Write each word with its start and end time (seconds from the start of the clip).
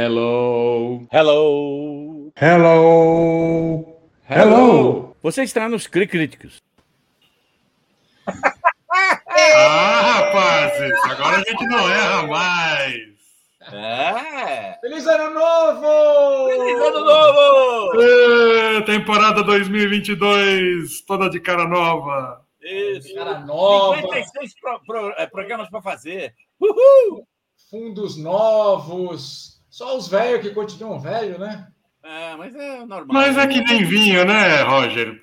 Hello. 0.00 1.08
Hello. 1.10 2.32
Hello. 2.36 3.98
Hello. 4.30 5.16
Você 5.20 5.42
está 5.42 5.68
nos 5.68 5.88
Cri 5.88 6.06
Críticos. 6.06 6.62
ah, 8.28 10.00
rapazes, 10.00 10.92
agora 11.02 11.38
a 11.38 11.40
gente 11.40 11.66
não 11.66 11.90
erra 11.90 12.26
mais. 12.28 12.94
É. 13.72 14.78
Feliz 14.80 15.04
Ano 15.08 15.34
Novo! 15.34 16.46
Feliz 16.46 16.80
Ano 16.80 17.04
Novo! 17.04 18.00
É, 18.00 18.80
temporada 18.82 19.42
2022, 19.42 21.00
toda 21.08 21.28
de 21.28 21.40
cara 21.40 21.66
nova. 21.66 22.46
Isso. 22.62 23.12
Cara 23.16 23.40
nova. 23.40 23.96
56 23.96 24.60
pro, 24.60 24.80
pro, 24.86 25.10
é, 25.18 25.26
programas 25.26 25.68
para 25.68 25.82
fazer. 25.82 26.34
Uhul! 26.60 27.26
Fundos 27.68 28.16
novos. 28.16 29.57
Só 29.70 29.96
os 29.96 30.08
velhos 30.08 30.40
que 30.40 30.54
continuam 30.54 30.98
velho, 30.98 31.38
né? 31.38 31.68
É, 32.02 32.36
mas 32.36 32.54
é 32.54 32.78
normal. 32.84 33.06
Mas 33.08 33.36
é 33.36 33.46
que 33.46 33.60
nem 33.60 33.84
vinho, 33.84 34.24
né, 34.24 34.62
Roger? 34.62 35.20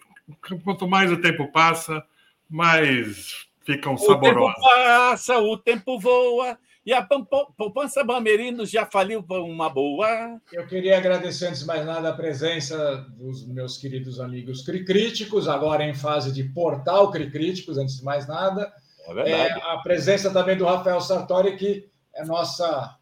Quanto 0.64 0.88
mais 0.88 1.12
o 1.12 1.22
tempo 1.22 1.52
passa, 1.52 2.04
mais 2.50 3.48
ficam 3.66 3.98
saborosos. 3.98 4.52
O 4.52 4.54
tempo 4.54 4.76
passa, 4.76 5.40
o 5.40 5.58
tempo 5.58 6.00
voa. 6.00 6.58
E 6.86 6.94
a 6.94 7.02
poupança 7.02 8.04
Bamerinos 8.04 8.70
já 8.70 8.86
faliu 8.86 9.26
uma 9.28 9.68
boa. 9.68 10.40
Eu 10.54 10.68
queria 10.68 11.00
agradecer, 11.00 11.48
antes 11.48 11.62
de 11.62 11.66
mais 11.66 11.84
nada, 11.84 12.10
a 12.10 12.14
presença 12.14 12.98
dos 13.18 13.48
meus 13.48 13.80
queridos 13.80 14.20
amigos 14.20 14.62
Cricríticos, 14.64 15.48
agora 15.48 15.84
em 15.84 15.96
fase 15.96 16.32
de 16.32 16.44
portal 16.44 17.10
Cricríticos, 17.10 17.80
antes 17.80 17.98
de 17.98 18.04
mais 18.04 18.28
nada. 18.28 18.72
É 19.08 19.32
é, 19.32 19.52
a 19.52 19.78
presença 19.80 20.32
também 20.32 20.56
do 20.56 20.66
Rafael 20.66 21.02
Sartori, 21.02 21.58
que 21.58 21.90
é 22.14 22.24
nossa 22.24 22.96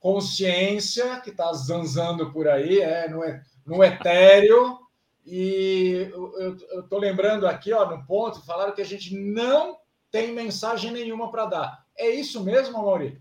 consciência, 0.00 1.20
que 1.20 1.30
está 1.30 1.52
zanzando 1.52 2.32
por 2.32 2.48
aí, 2.48 2.80
é, 2.80 3.08
no, 3.08 3.20
no 3.66 3.84
etéreo. 3.84 4.78
E 5.26 6.10
eu 6.10 6.80
estou 6.80 6.98
lembrando 6.98 7.46
aqui, 7.46 7.72
ó, 7.72 7.88
no 7.88 8.04
ponto, 8.06 8.44
falaram 8.46 8.74
que 8.74 8.80
a 8.80 8.86
gente 8.86 9.14
não 9.14 9.76
tem 10.10 10.32
mensagem 10.32 10.90
nenhuma 10.90 11.30
para 11.30 11.46
dar. 11.46 11.84
É 11.96 12.08
isso 12.08 12.42
mesmo, 12.42 12.82
Maurício? 12.82 13.20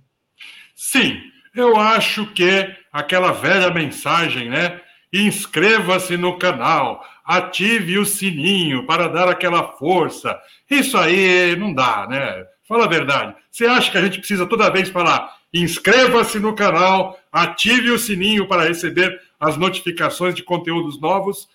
Sim, 0.76 1.20
eu 1.56 1.76
acho 1.76 2.32
que 2.34 2.74
aquela 2.92 3.32
velha 3.32 3.72
mensagem, 3.72 4.50
né? 4.50 4.80
Inscreva-se 5.12 6.16
no 6.16 6.38
canal, 6.38 7.04
ative 7.26 7.98
o 7.98 8.06
sininho 8.06 8.86
para 8.86 9.08
dar 9.08 9.28
aquela 9.28 9.74
força. 9.74 10.40
Isso 10.70 10.98
aí 10.98 11.56
não 11.56 11.74
dá, 11.74 12.08
né? 12.08 12.46
Fala 12.68 12.86
a 12.86 12.90
verdade. 12.90 13.36
Você 13.50 13.66
acha 13.66 13.92
que 13.92 13.98
a 13.98 14.02
gente 14.02 14.20
precisa 14.20 14.46
toda 14.46 14.70
vez 14.70 14.90
falar 14.90 15.37
inscreva-se 15.54 16.40
no 16.40 16.54
canal, 16.56 17.20
ative 17.32 17.92
o 17.92 18.00
sininho 18.00 18.48
para 18.48 18.64
receber 18.68 19.20
as 19.40 19.58
notificações 19.58 20.36
de 20.36 20.44
conteúdos 20.44 21.00
novos? 21.00 21.48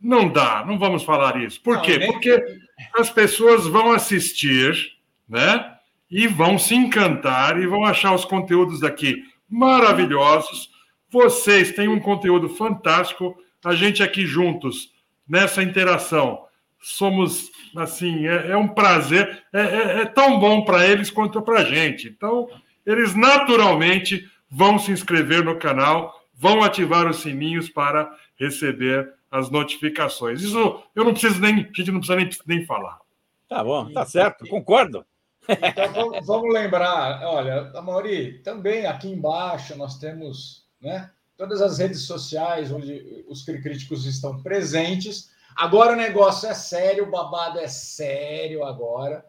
Não 0.00 0.28
dá, 0.28 0.64
não 0.66 0.78
vamos 0.78 1.02
falar 1.02 1.40
isso. 1.42 1.60
Por 1.60 1.76
Não, 1.76 1.82
quê? 1.82 1.98
nem- 1.98 2.10
Porque 2.12 2.42
as 2.98 3.10
pessoas 3.10 3.66
vão 3.66 3.92
assistir, 3.92 4.74
né? 5.28 5.74
E 6.10 6.26
vão 6.26 6.58
se 6.58 6.74
encantar 6.74 7.60
e 7.60 7.66
vão 7.66 7.84
achar 7.84 8.14
os 8.14 8.24
conteúdos 8.24 8.80
daqui 8.80 9.22
maravilhosos. 9.48 10.70
Vocês 11.10 11.72
têm 11.72 11.88
um 11.88 12.00
conteúdo 12.00 12.48
fantástico. 12.48 13.36
A 13.64 13.74
gente 13.74 14.02
aqui 14.02 14.26
juntos, 14.26 14.90
nessa 15.28 15.62
interação, 15.62 16.44
somos 16.80 17.50
assim, 17.76 18.26
é, 18.26 18.48
é 18.52 18.56
um 18.56 18.68
prazer. 18.68 19.42
É, 19.52 19.60
é- 19.60 20.00
é 20.02 20.04
tão 20.06 20.38
bom 20.40 20.64
para 20.64 20.86
eles 20.86 21.10
quanto 21.10 21.40
para 21.42 21.60
a 21.60 21.64
gente. 21.64 22.08
Então, 22.08 22.48
eles 22.84 23.14
naturalmente 23.14 24.28
vão 24.50 24.78
se 24.78 24.90
inscrever 24.90 25.44
no 25.44 25.58
canal, 25.58 26.20
vão 26.34 26.62
ativar 26.62 27.08
os 27.08 27.20
sininhos 27.20 27.68
para 27.68 28.10
receber 28.36 29.12
as 29.30 29.50
notificações. 29.50 30.42
Isso 30.42 30.82
eu 30.94 31.04
não 31.04 31.12
preciso 31.12 31.40
nem, 31.40 31.54
a 31.54 31.58
gente 31.58 31.92
não 31.92 32.00
precisa 32.00 32.16
nem, 32.16 32.30
nem 32.46 32.66
falar. 32.66 32.98
Tá 33.48 33.62
bom, 33.62 33.92
tá 33.92 34.04
certo, 34.04 34.46
concordo. 34.46 35.04
Então 35.48 35.92
vamos, 35.92 36.26
vamos 36.26 36.54
lembrar, 36.54 37.22
olha, 37.24 37.70
Amaury, 37.74 38.40
também 38.42 38.86
aqui 38.86 39.08
embaixo 39.08 39.76
nós 39.76 39.98
temos 39.98 40.66
né, 40.80 41.10
todas 41.36 41.60
as 41.60 41.78
redes 41.78 42.02
sociais 42.06 42.70
onde 42.70 43.24
os 43.28 43.42
críticos 43.44 44.06
estão 44.06 44.42
presentes. 44.42 45.30
Agora 45.56 45.92
o 45.92 45.96
negócio 45.96 46.48
é 46.48 46.54
sério, 46.54 47.04
o 47.04 47.10
babado 47.10 47.58
é 47.58 47.68
sério 47.68 48.64
agora. 48.64 49.24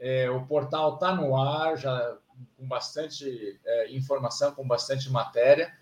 É, 0.00 0.30
o 0.30 0.46
portal 0.46 0.94
está 0.94 1.14
no 1.14 1.36
ar, 1.36 1.76
já 1.76 2.16
com 2.56 2.66
bastante 2.66 3.58
é, 3.64 3.92
informação, 3.94 4.52
com 4.52 4.66
bastante 4.66 5.10
matéria. 5.10 5.72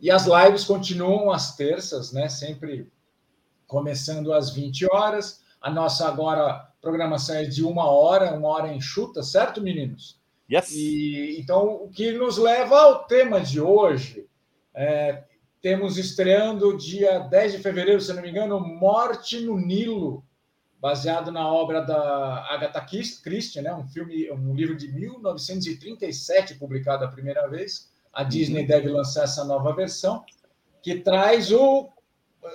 E 0.00 0.10
as 0.10 0.26
lives 0.26 0.64
continuam 0.64 1.30
às 1.30 1.56
terças, 1.56 2.12
né? 2.12 2.28
Sempre 2.28 2.90
começando 3.66 4.32
às 4.32 4.50
20 4.50 4.86
horas. 4.92 5.42
A 5.60 5.70
nossa 5.70 6.06
agora 6.06 6.70
programação 6.80 7.36
é 7.36 7.44
de 7.44 7.64
uma 7.64 7.88
hora, 7.88 8.34
uma 8.34 8.48
hora 8.48 8.74
enxuta, 8.74 9.22
certo, 9.22 9.62
meninos? 9.62 10.20
Yes. 10.50 10.70
E 10.72 11.40
então 11.40 11.84
o 11.84 11.88
que 11.88 12.12
nos 12.12 12.36
leva 12.36 12.78
ao 12.78 13.04
tema 13.04 13.40
de 13.40 13.60
hoje. 13.60 14.28
É, 14.74 15.24
temos 15.62 15.96
estreando 15.96 16.76
dia 16.76 17.20
10 17.20 17.52
de 17.52 17.58
fevereiro, 17.58 17.98
se 17.98 18.12
não 18.12 18.20
me 18.20 18.28
engano, 18.28 18.60
Morte 18.60 19.40
no 19.40 19.56
Nilo, 19.58 20.22
baseado 20.84 21.32
na 21.32 21.50
obra 21.50 21.80
da 21.80 22.44
Agatha 22.50 22.82
Christie, 22.82 23.62
né? 23.62 23.74
Um 23.74 23.88
filme, 23.88 24.30
um 24.30 24.54
livro 24.54 24.76
de 24.76 24.92
1937 24.92 26.56
publicado 26.56 27.06
a 27.06 27.08
primeira 27.08 27.48
vez. 27.48 27.90
A 28.12 28.22
Disney 28.22 28.66
deve 28.66 28.90
lançar 28.90 29.24
essa 29.24 29.46
nova 29.46 29.74
versão 29.74 30.22
que 30.82 30.96
traz 30.96 31.50
o 31.50 31.88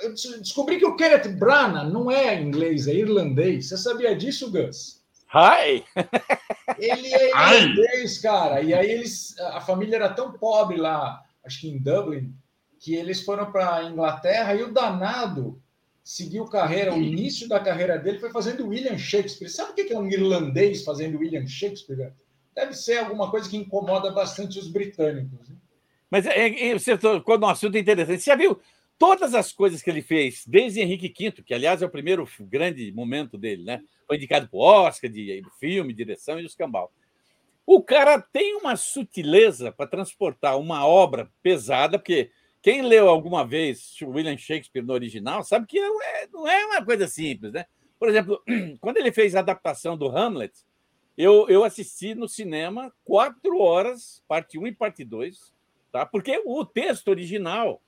eu 0.04 0.14
descobri 0.14 0.78
que 0.78 0.86
o 0.86 0.96
Kenneth 0.96 1.30
Branagh 1.40 1.90
não 1.90 2.12
é 2.12 2.40
inglês, 2.40 2.88
é 2.88 2.94
irlandês. 2.94 3.68
Você 3.68 3.78
sabia 3.78 4.16
disso, 4.16 4.52
Gus? 4.52 5.04
Hi! 5.34 5.84
Ele 6.78 7.12
é 7.12 7.30
irlandês, 7.30 8.20
cara. 8.20 8.62
E 8.62 8.76
aí 8.76 8.92
eles, 8.92 9.36
a 9.40 9.60
família 9.60 9.96
era 9.96 10.14
tão 10.14 10.34
pobre 10.34 10.78
lá, 10.78 11.20
acho 11.44 11.62
que 11.62 11.68
em 11.68 11.80
Dublin, 11.80 12.32
que 12.80 12.94
eles 12.94 13.24
foram 13.24 13.52
para 13.52 13.78
a 13.78 13.86
Inglaterra 13.86 14.54
e 14.54 14.62
o 14.62 14.72
danado 14.72 15.60
seguiu 16.10 16.46
carreira, 16.46 16.92
o 16.92 17.00
início 17.00 17.48
da 17.48 17.60
carreira 17.60 17.96
dele 17.96 18.18
foi 18.18 18.32
fazendo 18.32 18.68
William 18.68 18.98
Shakespeare. 18.98 19.48
Sabe 19.48 19.74
o 19.74 19.76
que 19.76 19.94
é 19.94 19.98
um 19.98 20.08
irlandês 20.08 20.84
fazendo 20.84 21.20
William 21.20 21.46
Shakespeare? 21.46 22.12
Deve 22.56 22.74
ser 22.74 22.98
alguma 22.98 23.30
coisa 23.30 23.48
que 23.48 23.56
incomoda 23.56 24.12
bastante 24.12 24.58
os 24.58 24.68
britânicos. 24.68 25.48
né? 25.48 25.56
Mas 26.10 26.26
é, 26.26 26.70
é, 26.70 26.74
você 26.74 26.98
tocou 26.98 27.38
num 27.38 27.46
assunto 27.46 27.78
interessante. 27.78 28.24
Você 28.24 28.32
já 28.32 28.36
viu 28.36 28.60
todas 28.98 29.36
as 29.36 29.54
coisas 29.54 29.84
que 29.84 29.90
ele 29.92 30.02
fez, 30.02 30.44
desde 30.48 30.80
Henrique 30.80 31.14
V, 31.16 31.44
que, 31.44 31.54
aliás, 31.54 31.84
é 31.84 31.86
o 31.86 31.92
primeiro 31.92 32.28
grande 32.40 32.92
momento 32.92 33.38
dele, 33.38 33.64
né? 33.64 33.80
Foi 34.08 34.18
indicado 34.18 34.50
para 34.50 34.58
o 34.58 34.62
Oscar 34.62 35.12
de 35.12 35.44
filme, 35.60 35.94
direção 35.94 36.40
e 36.40 36.46
os 36.46 36.56
cambal. 36.56 36.92
O 37.68 37.84
cara 37.84 38.20
tem 38.20 38.56
uma 38.56 38.76
sutileza 38.76 39.72
para 39.72 39.86
transportar 39.86 40.58
uma 40.58 40.88
obra 40.88 41.30
pesada, 41.44 42.00
porque 42.00 42.32
quem 42.62 42.82
leu 42.82 43.08
alguma 43.08 43.46
vez 43.46 43.96
William 44.02 44.38
Shakespeare 44.38 44.84
no 44.84 44.94
original 44.94 45.44
sabe 45.44 45.66
que 45.66 45.80
não 45.80 46.02
é, 46.02 46.28
não 46.28 46.48
é 46.48 46.66
uma 46.66 46.84
coisa 46.84 47.08
simples, 47.08 47.54
né? 47.54 47.66
Por 47.98 48.10
exemplo, 48.10 48.44
quando 48.80 48.98
ele 48.98 49.12
fez 49.12 49.36
a 49.36 49.40
adaptação 49.40 49.98
do 49.98 50.08
Hamlet, 50.08 50.54
eu, 51.18 51.48
eu 51.50 51.64
assisti 51.64 52.16
no 52.16 52.28
cinema 52.30 52.94
quatro 53.04 53.60
horas, 53.60 54.24
parte 54.28 54.58
1 54.58 54.68
e 54.68 54.72
parte 54.74 55.04
2, 55.04 55.54
tá? 55.92 56.06
porque 56.06 56.42
o 56.46 56.66
texto 56.66 57.10
original 57.10 57.82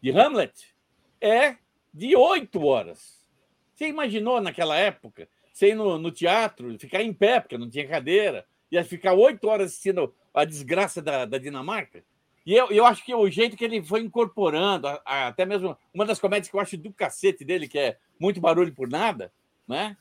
de 0.00 0.10
Hamlet 0.10 0.74
é 1.20 1.56
de 1.92 2.16
oito 2.16 2.64
horas. 2.64 3.26
Você 3.74 3.88
imaginou 3.88 4.40
naquela 4.40 4.76
época 4.76 5.28
ir 5.60 5.74
no, 5.74 5.98
no, 5.98 6.10
teatro, 6.10 6.78
ficar 6.78 7.02
em 7.02 7.12
pé, 7.12 7.40
porque 7.40 7.58
não 7.58 7.68
tinha 7.68 7.86
cadeira, 7.86 8.46
ia 8.70 8.84
ficar 8.84 9.14
oito 9.14 9.48
horas 9.48 9.68
assistindo 9.68 10.14
a 10.32 10.44
desgraça 10.44 11.02
da, 11.02 11.24
da 11.24 11.38
Dinamarca? 11.38 12.04
E 12.48 12.54
eu, 12.54 12.70
eu 12.70 12.86
acho 12.86 13.04
que 13.04 13.14
o 13.14 13.28
jeito 13.28 13.58
que 13.58 13.62
ele 13.62 13.82
foi 13.82 14.00
incorporando, 14.00 14.88
a, 14.88 15.02
a, 15.04 15.26
até 15.26 15.44
mesmo 15.44 15.76
uma 15.92 16.06
das 16.06 16.18
comédias 16.18 16.48
que 16.48 16.56
eu 16.56 16.60
acho 16.60 16.78
do 16.78 16.90
cacete 16.90 17.44
dele, 17.44 17.68
que 17.68 17.78
é 17.78 17.98
muito 18.18 18.40
barulho 18.40 18.74
por 18.74 18.88
nada, 18.88 19.30
né? 19.68 19.94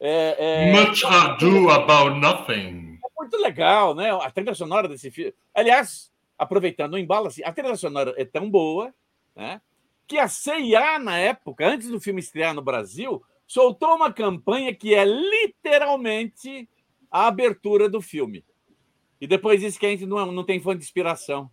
É, 0.00 0.70
é... 0.70 0.72
Much 0.72 1.04
ado 1.04 1.68
about 1.68 2.18
nothing. 2.18 2.98
É 3.04 3.08
muito 3.20 3.36
legal, 3.36 3.94
né? 3.94 4.10
A 4.10 4.30
trilha 4.30 4.54
sonora 4.54 4.88
desse 4.88 5.10
filme. 5.10 5.34
Aliás, 5.54 6.10
aproveitando 6.38 6.94
o 6.94 6.98
embalo, 6.98 7.26
assim, 7.26 7.42
a 7.44 7.52
trilha 7.52 7.76
sonora 7.76 8.14
é 8.16 8.24
tão 8.24 8.48
boa 8.48 8.94
né? 9.36 9.60
que 10.06 10.18
a 10.18 10.28
CIA, 10.28 10.98
na 10.98 11.18
época, 11.18 11.68
antes 11.68 11.88
do 11.88 12.00
filme 12.00 12.20
estrear 12.20 12.54
no 12.54 12.62
Brasil, 12.62 13.22
soltou 13.46 13.96
uma 13.96 14.10
campanha 14.10 14.74
que 14.74 14.94
é 14.94 15.04
literalmente 15.04 16.66
a 17.10 17.26
abertura 17.26 17.86
do 17.86 18.00
filme. 18.00 18.42
E 19.20 19.26
depois 19.26 19.60
diz 19.60 19.76
que 19.76 19.84
a 19.84 19.90
gente 19.90 20.06
não, 20.06 20.32
não 20.32 20.42
tem 20.42 20.58
fonte 20.58 20.78
de 20.78 20.84
inspiração. 20.84 21.50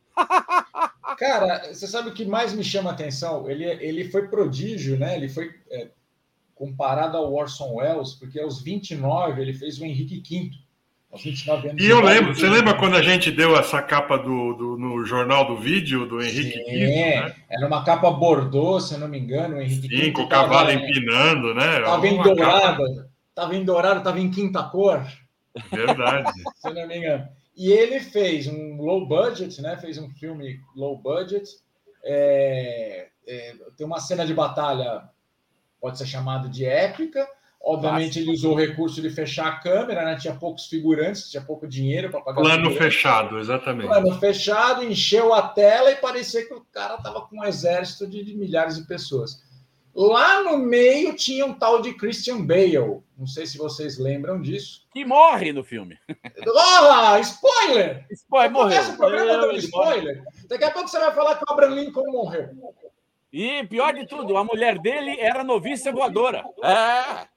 Cara, 1.17 1.73
você 1.73 1.87
sabe 1.87 2.09
o 2.09 2.13
que 2.13 2.25
mais 2.25 2.53
me 2.53 2.63
chama 2.63 2.91
a 2.91 2.93
atenção? 2.93 3.49
Ele, 3.49 3.65
ele 3.65 4.05
foi 4.09 4.27
prodígio, 4.27 4.97
né? 4.97 5.17
Ele 5.17 5.27
foi 5.27 5.51
é, 5.69 5.87
comparado 6.55 7.17
ao 7.17 7.33
Orson 7.33 7.75
Welles, 7.75 8.13
porque 8.13 8.39
aos 8.39 8.61
29 8.61 9.41
ele 9.41 9.53
fez 9.53 9.79
o 9.79 9.85
Henrique 9.85 10.21
V. 10.21 10.51
aos 11.11 11.23
29 11.23 11.69
anos. 11.69 11.83
E 11.83 11.87
eu 11.87 12.01
lembro, 12.01 12.35
você 12.35 12.47
lembra 12.47 12.73
quando 12.73 12.95
a 12.95 13.01
gente 13.01 13.31
deu 13.31 13.57
essa 13.57 13.81
capa 13.81 14.17
do, 14.17 14.53
do 14.53 14.77
no 14.77 15.05
jornal 15.05 15.45
do 15.45 15.57
vídeo 15.57 16.05
do 16.05 16.21
Henrique 16.21 16.57
Sim, 16.57 16.63
Quinto, 16.65 16.85
né? 16.85 17.35
Era 17.49 17.67
uma 17.67 17.83
capa 17.83 18.11
bordô, 18.11 18.79
se 18.79 18.93
eu 18.93 18.99
não 18.99 19.07
me 19.07 19.19
engano, 19.19 19.55
o 19.55 19.61
Henrique 19.61 19.89
Sim, 19.89 20.01
Quinto 20.01 20.13
com 20.13 20.23
o 20.23 20.29
cavalo 20.29 20.71
empinando, 20.71 21.53
né? 21.53 21.79
Estava 21.79 22.07
em 22.07 22.21
dourado, 22.21 23.09
estava 23.29 23.55
em 23.55 23.63
dourado, 23.63 23.97
estava 23.99 24.19
em 24.19 24.29
quinta 24.29 24.63
cor. 24.63 25.05
Verdade. 25.71 26.31
se 26.55 26.67
eu 26.67 26.73
não 26.73 26.87
me 26.87 26.97
engano. 26.97 27.27
E 27.59 27.71
ele 27.71 27.99
fez 27.99 28.47
um 28.47 28.81
low 28.81 29.05
budget, 29.05 29.61
né? 29.61 29.77
Fez 29.77 29.97
um 29.97 30.09
filme 30.09 30.61
low 30.75 30.97
budget. 30.97 31.47
É, 32.03 33.09
é, 33.27 33.55
tem 33.75 33.85
uma 33.85 33.99
cena 33.99 34.25
de 34.25 34.33
batalha, 34.33 35.09
pode 35.79 35.97
ser 35.97 36.07
chamada 36.07 36.47
de 36.47 36.65
épica, 36.65 37.27
Obviamente, 37.61 38.19
ele 38.19 38.31
usou 38.31 38.53
o 38.53 38.57
recurso 38.57 39.01
de 39.01 39.09
fechar 39.09 39.47
a 39.47 39.59
câmera, 39.59 40.05
né? 40.05 40.15
tinha 40.15 40.33
poucos 40.33 40.67
figurantes, 40.67 41.29
tinha 41.29 41.43
pouco 41.43 41.67
dinheiro 41.67 42.09
para 42.09 42.21
pagar. 42.21 42.41
Plano 42.41 42.71
fechado, 42.71 43.37
exatamente. 43.37 43.87
Plano 43.87 44.17
fechado, 44.17 44.83
encheu 44.83 45.33
a 45.33 45.41
tela 45.41 45.91
e 45.91 45.95
parecia 45.97 46.47
que 46.47 46.53
o 46.53 46.65
cara 46.71 46.95
estava 46.95 47.21
com 47.21 47.37
um 47.37 47.43
exército 47.43 48.07
de, 48.07 48.23
de, 48.23 48.33
milhares 48.33 48.77
de 48.77 48.87
pessoas. 48.87 49.43
Lá 49.95 50.43
no 50.43 50.57
meio 50.57 51.13
tinha 51.15 51.45
um 51.45 51.53
tal 51.53 51.81
de 51.81 51.93
Christian 51.93 52.45
Bale. 52.45 53.01
Não 53.17 53.27
sei 53.27 53.45
se 53.45 53.57
vocês 53.57 53.97
lembram 53.97 54.41
disso. 54.41 54.87
Que 54.93 55.03
morre 55.03 55.51
no 55.51 55.63
filme. 55.63 55.97
Oh, 56.47 57.17
spoiler! 57.17 58.05
Spoiler, 58.11 58.51
morreu. 58.51 58.81
Esse 58.81 58.97
programa 58.97 59.37
dando 59.37 59.57
spoiler. 59.57 60.23
Daqui 60.47 60.63
a 60.63 60.71
pouco 60.71 60.87
você 60.87 60.99
vai 60.99 61.13
falar 61.13 61.35
que 61.35 61.43
o 61.43 61.53
Abraham 61.53 61.75
Lincoln 61.75 62.11
morreu. 62.11 62.49
E 63.31 63.65
pior 63.67 63.93
de 63.93 64.07
tudo, 64.07 64.37
a 64.37 64.43
mulher 64.43 64.79
dele 64.79 65.19
era 65.19 65.43
noviça 65.43 65.91
voadora. 65.91 66.43
É. 66.63 67.27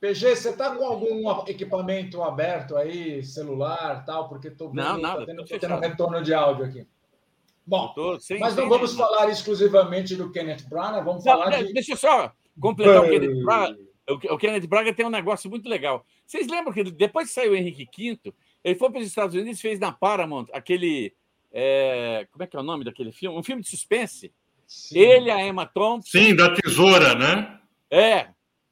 PG, 0.00 0.36
você 0.36 0.50
está 0.50 0.74
com 0.74 0.84
algum 0.84 1.30
equipamento 1.46 2.22
aberto 2.22 2.76
aí, 2.76 3.22
celular, 3.24 4.04
tal? 4.04 4.28
Porque 4.28 4.48
estou 4.48 4.72
não, 4.72 4.98
nada, 4.98 5.20
tá 5.20 5.26
tendo, 5.26 5.44
tô 5.44 5.58
tendo 5.58 5.78
retorno 5.78 6.22
de 6.22 6.34
áudio 6.34 6.64
aqui. 6.64 6.86
Bom, 7.66 7.94
mas 8.40 8.56
não 8.56 8.68
vamos 8.68 8.94
falar 8.94 9.30
exclusivamente 9.30 10.16
do 10.16 10.30
Kenneth 10.30 10.68
Branagh, 10.68 11.04
vamos 11.04 11.24
não, 11.24 11.32
falar 11.32 11.62
de... 11.62 11.72
Deixa 11.72 11.92
eu 11.92 11.96
só 11.96 12.32
completar 12.60 13.04
o 13.04 13.08
Kenneth 13.08 13.42
Branagh. 13.44 13.76
O 14.08 14.38
Kenneth 14.38 14.66
Branagh 14.66 14.92
tem 14.94 15.06
um 15.06 15.10
negócio 15.10 15.48
muito 15.48 15.68
legal. 15.68 16.04
Vocês 16.26 16.48
lembram 16.48 16.72
que 16.72 16.82
depois 16.84 17.28
que 17.28 17.34
saiu 17.34 17.52
o 17.52 17.56
Henrique 17.56 17.86
V, 17.96 18.34
ele 18.64 18.74
foi 18.74 18.90
para 18.90 19.00
os 19.00 19.06
Estados 19.06 19.34
Unidos 19.34 19.58
e 19.58 19.62
fez 19.62 19.78
na 19.78 19.92
Paramount 19.92 20.46
aquele... 20.52 21.14
É... 21.52 22.26
como 22.32 22.42
é 22.42 22.46
que 22.46 22.56
é 22.56 22.60
o 22.60 22.64
nome 22.64 22.84
daquele 22.84 23.12
filme? 23.12 23.38
Um 23.38 23.42
filme 23.42 23.62
de 23.62 23.68
suspense. 23.68 24.32
Sim. 24.66 24.98
Ele, 24.98 25.30
a 25.30 25.46
Emma 25.46 25.66
Thompson... 25.66 26.18
Sim, 26.18 26.34
da 26.34 26.54
tesoura, 26.54 27.14
né? 27.14 27.60
É, 27.90 28.26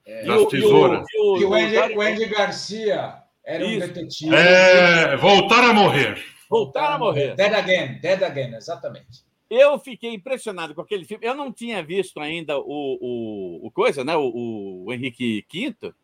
é. 0.04 0.25
Das 0.25 0.46
tesouras. 0.46 1.06
E 1.14 1.20
o, 1.20 1.37
e 1.37 1.44
o, 1.44 1.54
Andy, 1.54 1.96
o 1.96 2.00
Andy 2.00 2.26
Garcia 2.26 3.22
era 3.44 3.64
Isso. 3.64 3.76
um 3.76 3.87
detetive. 3.87 4.34
É, 4.34 5.16
voltar 5.16 5.62
a 5.62 5.72
morrer. 5.72 6.19
Voltar 6.50 6.93
a 6.93 6.99
morrer. 6.99 7.37
Dead 7.37 7.55
Again, 7.55 8.00
Dead 8.00 8.23
Again, 8.25 8.56
exatamente. 8.56 9.25
Eu 9.49 9.79
fiquei 9.79 10.12
impressionado 10.12 10.75
com 10.75 10.81
aquele 10.81 11.05
filme. 11.05 11.25
Eu 11.25 11.35
não 11.35 11.52
tinha 11.52 11.81
visto 11.81 12.19
ainda 12.19 12.58
o, 12.58 12.99
o, 13.00 13.67
o 13.67 13.70
coisa, 13.70 14.02
né? 14.02 14.17
O, 14.17 14.85
o 14.85 14.93
Henrique 14.93 15.47
V. 15.52 15.94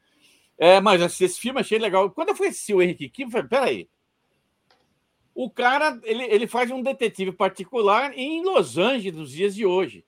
É, 0.57 0.81
mas 0.81 1.21
esse 1.21 1.41
filme 1.41 1.61
achei 1.61 1.79
legal. 1.79 2.11
Quando 2.11 2.29
eu 2.29 2.37
fui 2.37 2.47
assistir 2.47 2.75
o 2.75 2.83
Henrique 2.83 3.09
V, 3.09 3.25
eu 3.25 3.31
falei, 3.31 3.49
peraí. 3.49 3.89
O 5.35 5.51
cara, 5.51 6.01
ele, 6.05 6.25
ele 6.25 6.47
faz 6.47 6.71
um 6.71 6.81
detetive 6.81 7.33
particular 7.33 8.17
em 8.17 8.43
Los 8.43 8.79
Angeles 8.79 9.19
nos 9.19 9.33
dias 9.33 9.55
de 9.55 9.67
hoje. 9.67 10.05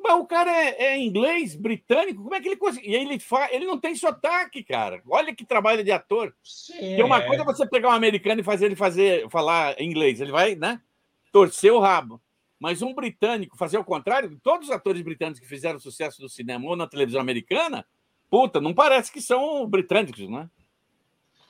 Mas 0.00 0.18
o 0.18 0.26
cara 0.26 0.50
é, 0.50 0.84
é, 0.84 0.98
inglês, 0.98 1.54
britânico, 1.54 2.22
como 2.22 2.34
é 2.34 2.40
que 2.40 2.48
ele 2.48 2.56
consegue? 2.56 2.88
E 2.88 2.94
ele, 2.94 3.18
fa... 3.18 3.48
ele 3.52 3.66
não 3.66 3.78
tem 3.78 3.94
sotaque, 3.94 4.64
cara. 4.64 5.02
Olha 5.08 5.34
que 5.34 5.44
trabalho 5.44 5.84
de 5.84 5.92
ator. 5.92 6.34
Sim, 6.42 6.96
e 6.96 7.02
uma 7.02 7.18
é. 7.18 7.26
coisa 7.26 7.42
é 7.42 7.44
você 7.44 7.66
pegar 7.66 7.90
um 7.90 7.92
americano 7.92 8.40
e 8.40 8.44
fazer 8.44 8.66
ele 8.66 8.76
fazer, 8.76 9.28
falar 9.28 9.80
inglês, 9.80 10.20
ele 10.20 10.32
vai, 10.32 10.54
né? 10.54 10.80
Torcer 11.30 11.72
o 11.72 11.78
rabo. 11.78 12.20
Mas 12.58 12.80
um 12.80 12.94
britânico 12.94 13.56
fazer 13.56 13.76
o 13.76 13.84
contrário, 13.84 14.38
todos 14.42 14.68
os 14.68 14.74
atores 14.74 15.02
britânicos 15.02 15.40
que 15.40 15.48
fizeram 15.48 15.78
sucesso 15.78 16.22
no 16.22 16.28
cinema 16.28 16.68
ou 16.68 16.76
na 16.76 16.86
televisão 16.86 17.20
americana, 17.20 17.84
puta, 18.30 18.60
não 18.60 18.72
parece 18.72 19.12
que 19.12 19.20
são 19.20 19.66
britânicos, 19.66 20.28
né? 20.28 20.48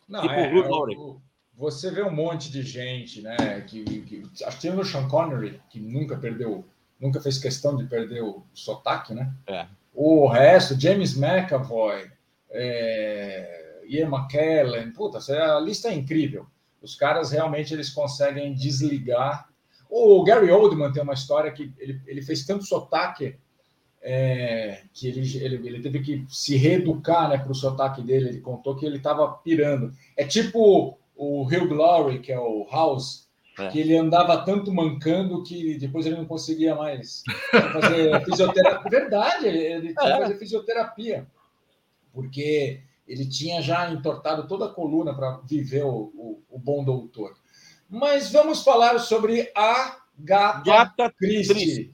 Não, 0.08 0.22
tipo 0.22 0.34
é, 0.34 0.96
o, 0.96 1.20
você 1.54 1.90
vê 1.90 2.02
um 2.02 2.10
monte 2.10 2.50
de 2.50 2.62
gente, 2.62 3.20
né? 3.20 3.60
Que, 3.68 3.84
que, 3.84 4.22
acho 4.44 4.56
que 4.56 4.62
tem 4.62 4.78
o 4.78 4.84
Sean 4.84 5.06
Connery, 5.08 5.60
que 5.70 5.78
nunca 5.78 6.16
perdeu 6.16 6.64
nunca 7.02 7.20
fez 7.20 7.36
questão 7.36 7.76
de 7.76 7.84
perder 7.84 8.22
o 8.22 8.46
sotaque, 8.54 9.12
né? 9.12 9.34
É. 9.48 9.66
O 9.92 10.28
resto, 10.28 10.80
James 10.80 11.16
McAvoy, 11.16 12.08
é, 12.50 13.82
Ian 13.88 14.08
McKellen, 14.08 14.92
puta, 14.92 15.18
a 15.18 15.58
lista 15.58 15.88
é 15.88 15.94
incrível. 15.94 16.46
Os 16.80 16.94
caras 16.94 17.32
realmente 17.32 17.74
eles 17.74 17.90
conseguem 17.90 18.54
desligar. 18.54 19.48
O 19.90 20.22
Gary 20.22 20.50
Oldman 20.50 20.92
tem 20.92 21.02
uma 21.02 21.12
história 21.12 21.50
que 21.50 21.74
ele, 21.76 22.00
ele 22.06 22.22
fez 22.22 22.46
tanto 22.46 22.64
sotaque 22.64 23.36
é, 24.00 24.82
que 24.92 25.08
ele, 25.08 25.20
ele, 25.44 25.68
ele, 25.68 25.82
teve 25.82 26.00
que 26.00 26.24
se 26.28 26.56
reeducar 26.56 27.28
né, 27.28 27.38
para 27.38 27.52
o 27.52 27.54
sotaque 27.54 28.00
dele. 28.00 28.30
Ele 28.30 28.40
contou 28.40 28.76
que 28.76 28.86
ele 28.86 28.96
estava 28.96 29.28
pirando. 29.28 29.92
É 30.16 30.24
tipo 30.24 30.98
o 31.14 31.42
Hugh 31.42 31.68
Glory, 31.68 32.20
que 32.20 32.32
é 32.32 32.38
o 32.38 32.66
House, 32.70 33.28
é. 33.58 33.68
Que 33.68 33.80
ele 33.80 33.96
andava 33.96 34.44
tanto 34.44 34.72
mancando 34.72 35.42
que 35.42 35.76
depois 35.78 36.06
ele 36.06 36.16
não 36.16 36.24
conseguia 36.24 36.74
mais 36.74 37.22
fazer 37.50 38.20
fisioterapia. 38.24 38.90
Verdade, 38.90 39.46
ele 39.46 39.94
tinha 39.94 40.12
que 40.12 40.22
fazer 40.22 40.38
fisioterapia, 40.38 41.26
porque 42.12 42.80
ele 43.06 43.28
tinha 43.28 43.60
já 43.60 43.90
entortado 43.90 44.46
toda 44.46 44.66
a 44.66 44.72
coluna 44.72 45.14
para 45.14 45.40
viver 45.44 45.84
o, 45.84 46.12
o, 46.14 46.42
o, 46.48 46.58
bom 46.58 46.82
doutor. 46.82 47.34
Mas 47.88 48.32
vamos 48.32 48.62
falar 48.62 48.98
sobre 48.98 49.50
a 49.54 49.98
Gata, 50.18 50.62
Gata 50.64 51.12
Christie. 51.18 51.92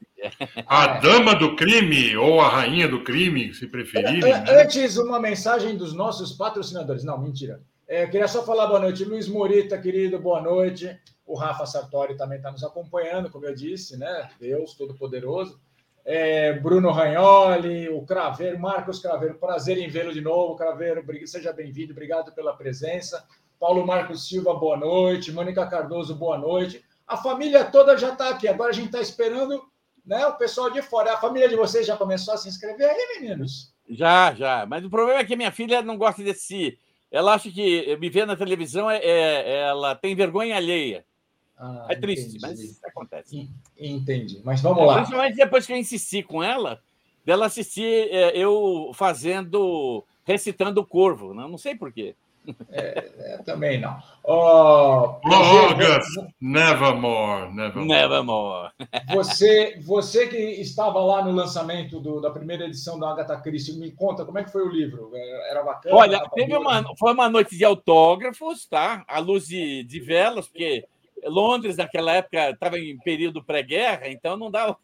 A 0.67 0.99
dama 0.99 1.35
do 1.35 1.57
crime 1.57 2.17
ou 2.17 2.41
a 2.41 2.49
rainha 2.49 2.89
do 2.89 3.03
crime, 3.03 3.55
se 3.55 3.67
preferirem. 3.67 4.21
Né? 4.21 4.45
Antes, 4.49 4.97
uma 4.97 5.21
mensagem 5.21 5.77
dos 5.77 5.93
nossos 5.93 6.33
patrocinadores. 6.33 7.05
Não, 7.05 7.19
mentira. 7.19 7.61
É, 7.87 8.05
eu 8.05 8.11
queria 8.11 8.29
só 8.29 8.45
falar 8.45 8.67
boa 8.67 8.81
noite. 8.81 9.05
Luiz 9.05 9.29
Morita, 9.29 9.79
querido, 9.79 10.19
boa 10.19 10.43
noite. 10.43 10.99
O 11.29 11.37
Rafa 11.37 11.67
Sartori 11.67 12.17
também 12.17 12.39
está 12.39 12.51
nos 12.51 12.65
acompanhando, 12.65 13.29
como 13.29 13.45
eu 13.45 13.55
disse, 13.55 13.99
né? 13.99 14.31
Deus 14.41 14.73
Todo-Poderoso. 14.73 15.61
É, 16.03 16.55
Bruno 16.55 16.91
Ragnoli, 16.91 17.87
o 17.91 18.01
Craveiro, 18.01 18.59
Marcos 18.59 18.99
Craveiro, 18.99 19.35
prazer 19.35 19.77
em 19.77 19.91
vê-lo 19.91 20.11
de 20.11 20.23
novo. 20.23 20.57
Craveiro, 20.57 21.05
seja 21.27 21.53
bem-vindo, 21.53 21.93
obrigado 21.93 22.33
pela 22.33 22.57
presença. 22.57 23.29
Paulo 23.61 23.87
Marcos 23.87 24.27
Silva, 24.27 24.55
boa 24.55 24.79
noite. 24.79 25.31
Mônica 25.31 25.67
Cardoso, 25.67 26.15
boa 26.15 26.39
noite. 26.39 26.83
A 27.07 27.19
família 27.19 27.63
toda 27.63 27.99
já 27.99 28.15
está 28.15 28.31
aqui. 28.31 28.49
Agora 28.49 28.71
a 28.71 28.75
gente 28.75 28.87
está 28.87 29.01
esperando 29.03 29.63
né, 30.07 30.27
o 30.27 30.39
pessoal 30.39 30.71
de 30.71 30.81
fora. 30.81 31.13
A 31.13 31.19
família 31.19 31.47
de 31.47 31.57
vocês 31.57 31.87
já 31.87 31.95
começou 31.95 32.33
a 32.33 32.39
se 32.39 32.49
inscrever 32.49 32.89
aí, 32.89 33.21
meninos? 33.21 33.75
Já, 33.87 34.33
já. 34.33 34.65
Mas 34.65 34.83
o 34.83 34.89
problema 34.89 35.21
é 35.21 35.25
que 35.27 35.37
minha 35.37 35.53
filha 35.53 35.83
não 35.83 35.99
gosta 35.99 36.23
desse. 36.23 36.79
Ela 37.11 37.35
acha 37.35 37.51
que 37.51 37.95
me 37.99 38.09
ver 38.09 38.27
na 38.27 38.35
televisão 38.35 38.91
é, 38.91 38.99
é 39.05 39.59
ela 39.69 39.95
tem 39.95 40.17
vergonha 40.17 40.57
alheia. 40.57 41.05
Ah, 41.59 41.87
é 41.91 41.97
triste, 41.97 42.37
entendi. 42.37 42.41
mas 42.41 42.85
acontece. 42.85 43.51
Entendi. 43.77 44.41
Mas 44.45 44.61
vamos 44.61 44.83
é, 44.83 44.87
lá. 44.87 44.95
Principalmente 44.97 45.37
depois 45.37 45.67
que 45.67 45.73
eu 45.73 45.77
insisti 45.77 46.23
com 46.23 46.43
ela, 46.43 46.81
dela 47.25 47.47
assistir 47.47 48.09
é, 48.13 48.37
eu 48.37 48.93
fazendo, 48.95 50.05
recitando 50.25 50.81
o 50.81 50.87
corvo. 50.87 51.35
Né? 51.35 51.47
Não 51.49 51.59
sei 51.59 51.75
porquê. 51.75 52.15
É, 52.71 53.11
é, 53.19 53.39
também 53.45 53.81
não. 53.81 53.99
Oh, 54.25 55.19
August, 55.25 56.09
nevermore, 56.41 57.53
nevermore. 57.53 57.87
Nevermore. 57.87 58.73
Você, 59.15 59.79
você 59.81 60.27
que 60.29 60.37
estava 60.37 60.99
lá 61.01 61.23
no 61.23 61.33
lançamento 61.33 62.01
do, 62.01 62.21
da 62.21 62.31
primeira 62.31 62.65
edição 62.65 62.99
da 62.99 63.11
Agatha 63.11 63.37
Christie, 63.41 63.79
me 63.79 63.91
conta 63.91 64.25
como 64.25 64.39
é 64.39 64.45
que 64.45 64.53
foi 64.53 64.63
o 64.63 64.71
livro? 64.71 65.11
Era 65.51 65.63
bacana? 65.63 65.95
Olha, 65.95 66.23
teve 66.35 66.57
uma, 66.57 66.85
foi 66.97 67.13
uma 67.13 67.29
noite 67.29 67.57
de 67.57 67.65
autógrafos, 67.65 68.67
tá? 68.67 69.05
À 69.07 69.19
luz 69.19 69.47
de, 69.47 69.83
de 69.85 70.01
velas, 70.01 70.49
porque 70.49 70.87
Londres, 71.25 71.77
naquela 71.77 72.13
época, 72.13 72.51
estava 72.51 72.79
em 72.79 72.99
período 72.99 73.45
pré-guerra, 73.45 74.09
então 74.09 74.37
não 74.37 74.51
dava. 74.51 74.79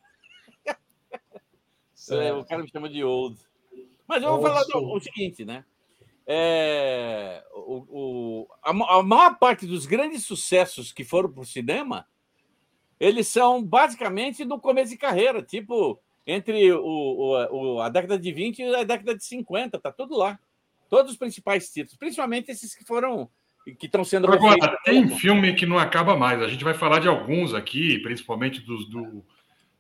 o 2.39 2.45
cara 2.45 2.63
me 2.63 2.71
chama 2.71 2.89
de 2.89 3.03
old. 3.05 3.39
Mas 4.07 4.23
eu 4.23 4.31
vou 4.31 4.43
falar 4.43 4.63
do, 4.65 4.93
o 4.93 5.01
seguinte, 5.01 5.45
né? 5.45 5.65
É, 6.27 7.45
o, 7.53 7.87
o, 7.89 8.49
a, 8.63 8.71
a, 8.71 9.03
maior 9.03 9.39
parte 9.39 9.67
dos 9.67 9.85
grandes 9.85 10.25
sucessos 10.25 10.91
que 10.91 11.05
foram 11.05 11.31
para 11.31 11.43
o 11.43 11.47
cinema, 11.47 12.07
eles 12.99 13.29
são 13.29 13.63
basicamente 13.63 14.45
no 14.45 14.59
começo 14.59 14.91
de 14.91 14.97
carreira, 14.97 15.43
tipo 15.43 16.01
entre 16.27 16.73
o, 16.73 17.37
o, 17.51 17.81
a 17.81 17.89
década 17.91 18.19
de 18.19 18.33
20 18.33 18.59
e 18.59 18.75
a 18.75 18.85
década 18.85 19.15
de 19.15 19.23
50, 19.25 19.79
tá 19.79 19.93
tudo 19.93 20.17
lá. 20.17 20.39
Todos 20.89 21.13
os 21.13 21.19
principais 21.19 21.71
títulos, 21.71 21.99
principalmente 21.99 22.51
esses 22.51 22.75
que 22.75 22.85
foram 22.85 23.29
que 23.73 23.87
estão 23.87 24.05
sendo 24.05 24.31
Agora, 24.31 24.55
refeitos. 24.55 24.83
tem 24.85 25.09
filme 25.09 25.55
que 25.55 25.65
não 25.65 25.79
acaba 25.79 26.17
mais. 26.17 26.43
A 26.43 26.49
gente 26.49 26.65
vai 26.65 26.75
falar 26.75 26.99
de 26.99 27.09
alguns 27.09 27.55
aqui, 27.55 27.99
principalmente 28.01 28.61
dos, 28.61 28.89
do, 28.89 29.25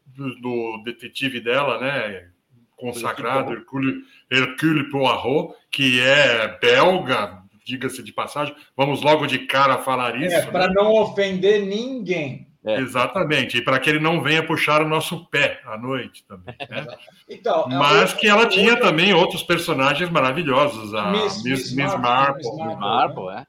do, 0.07 0.35
do 0.41 0.83
detetive 0.85 1.41
dela, 1.41 1.79
né? 1.81 2.29
Consagrado, 2.76 3.53
Hercule, 3.53 4.03
Hercule 4.31 4.91
Poirot, 4.91 5.55
que 5.71 6.00
é 6.00 6.59
belga, 6.59 7.43
diga-se 7.64 8.03
de 8.03 8.12
passagem. 8.12 8.55
Vamos 8.76 9.03
logo 9.03 9.26
de 9.26 9.41
cara 9.41 9.79
falar 9.79 10.21
isso. 10.21 10.35
É, 10.35 10.47
para 10.47 10.69
né? 10.69 10.75
não 10.75 10.93
ofender 10.93 11.64
ninguém. 11.64 12.49
É. 12.67 12.81
Exatamente, 12.81 13.59
e 13.59 13.62
para 13.62 13.79
que 13.79 13.91
ele 13.91 13.99
não 13.99 14.23
venha 14.23 14.43
puxar 14.43 14.81
o 14.81 14.88
nosso 14.88 15.26
pé 15.26 15.61
à 15.67 15.76
noite 15.76 16.25
também. 16.26 16.55
Né? 16.71 16.87
então, 17.29 17.67
é 17.71 17.76
Mas 17.76 18.14
que 18.14 18.26
ela 18.26 18.47
tinha 18.47 18.75
também 18.81 19.12
outros 19.12 19.43
personagens 19.43 20.09
maravilhosos, 20.09 20.95
a 20.95 21.11
Miss, 21.11 21.45
Miss, 21.45 21.75
Miss 21.75 21.95
Marple. 21.99 22.43
Miss 22.43 22.79
Marple, 22.79 23.29
é. 23.37 23.47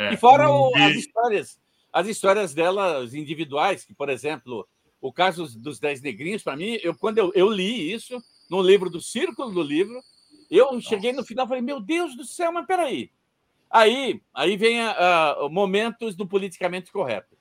É. 0.00 0.14
E 0.14 0.16
fora 0.16 0.50
o, 0.50 0.74
as 0.74 0.96
histórias, 0.96 1.60
as 1.92 2.06
histórias 2.06 2.54
delas 2.54 3.12
individuais, 3.12 3.84
que, 3.84 3.92
por 3.92 4.08
exemplo, 4.08 4.66
o 5.00 5.12
caso 5.12 5.58
dos 5.58 5.78
Dez 5.78 6.00
Negrinhos, 6.00 6.42
para 6.42 6.56
mim, 6.56 6.78
eu, 6.82 6.94
quando 6.94 7.18
eu, 7.18 7.30
eu 7.34 7.50
li 7.50 7.92
isso, 7.92 8.22
no 8.50 8.62
livro 8.62 8.88
do 8.88 9.00
Círculo 9.00 9.52
do 9.52 9.62
Livro, 9.62 10.00
eu 10.50 10.80
cheguei 10.80 11.12
no 11.12 11.24
final 11.24 11.44
e 11.44 11.48
falei, 11.48 11.62
meu 11.62 11.80
Deus 11.80 12.16
do 12.16 12.24
céu, 12.24 12.50
mas 12.50 12.66
peraí. 12.66 13.10
Aí, 13.70 14.20
aí 14.34 14.56
vem 14.56 14.80
a, 14.80 15.36
momentos 15.50 16.16
do 16.16 16.26
politicamente 16.26 16.90
correto. 16.90 17.38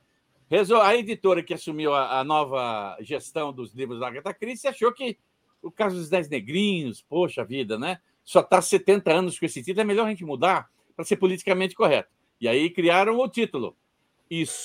A 0.82 0.96
editora 0.96 1.42
que 1.42 1.54
assumiu 1.54 1.94
a, 1.94 2.20
a, 2.20 2.24
nova 2.24 2.98
gestão 3.02 3.54
dos 3.54 3.74
livros 3.74 4.00
da 4.00 4.08
Agatha 4.08 4.34
Christie 4.34 4.68
achou 4.68 4.92
que 4.92 5.18
o 5.62 5.72
caso 5.72 5.96
dos 5.96 6.10
Dez 6.10 6.28
Negrinhos, 6.28 7.04
poxa 7.08 7.44
vida, 7.44 7.78
né? 7.78 8.00
Só 8.24 8.42
está 8.42 8.62
70 8.62 9.12
anos 9.12 9.40
com 9.40 9.46
esse 9.46 9.64
título, 9.64 9.82
é 9.82 9.84
melhor 9.86 10.08
a 10.08 10.10
gente 10.10 10.26
mudar 10.26 10.70
para 10.96 11.06
ser 11.06 11.18
politicamente 11.18 11.76
correto. 11.76 12.10
E 12.40 12.48
aí 12.48 12.70
criaram 12.70 13.18
o 13.18 13.28
título. 13.28 13.76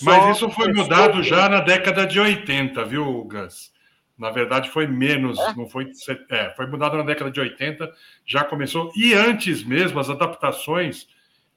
Mas 0.03 0.37
isso 0.37 0.51
foi 0.51 0.73
mudado 0.73 1.23
já 1.23 1.49
na 1.49 1.61
década 1.61 2.07
de 2.07 2.21
80, 2.21 2.85
viu, 2.85 3.25
Gus? 3.25 3.73
Na 4.17 4.31
verdade, 4.31 4.71
foi 4.71 4.87
menos, 4.87 5.39
é? 5.39 5.55
não 5.55 5.67
foi. 5.67 5.91
É, 6.31 6.51
foi 6.51 6.67
mudado 6.67 6.97
na 6.97 7.03
década 7.03 7.31
de 7.31 7.41
80, 7.41 7.91
já 8.25 8.45
começou. 8.45 8.93
E 8.95 9.13
antes 9.15 9.65
mesmo, 9.65 9.99
as 9.99 10.09
adaptações 10.09 11.09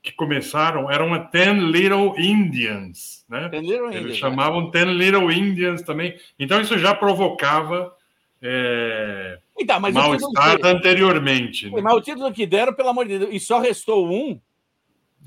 que 0.02 0.12
começaram 0.12 0.90
eram 0.90 1.14
a 1.14 1.20
Ten 1.20 1.70
Little 1.70 2.16
Indians, 2.18 3.26
né? 3.30 3.50
Ten 3.50 3.62
Little 3.62 3.88
Eles 3.88 4.02
Indians, 4.02 4.18
chamavam 4.18 4.66
né? 4.66 4.70
Ten 4.72 4.86
Little 4.86 5.32
Indians 5.32 5.82
também. 5.82 6.18
Então 6.40 6.62
isso 6.62 6.80
já 6.80 6.96
provocava 6.96 7.94
é, 8.42 9.40
então, 9.60 9.80
mal-estar 9.80 10.58
anteriormente. 10.64 11.70
Né? 11.70 11.82
Mas 11.82 11.94
o 11.94 12.02
título 12.02 12.32
que 12.32 12.46
deram, 12.46 12.74
pelo 12.74 12.90
amor 12.90 13.08
de 13.08 13.20
Deus, 13.20 13.32
e 13.34 13.40
só 13.40 13.60
restou 13.60 14.08
um. 14.08 14.40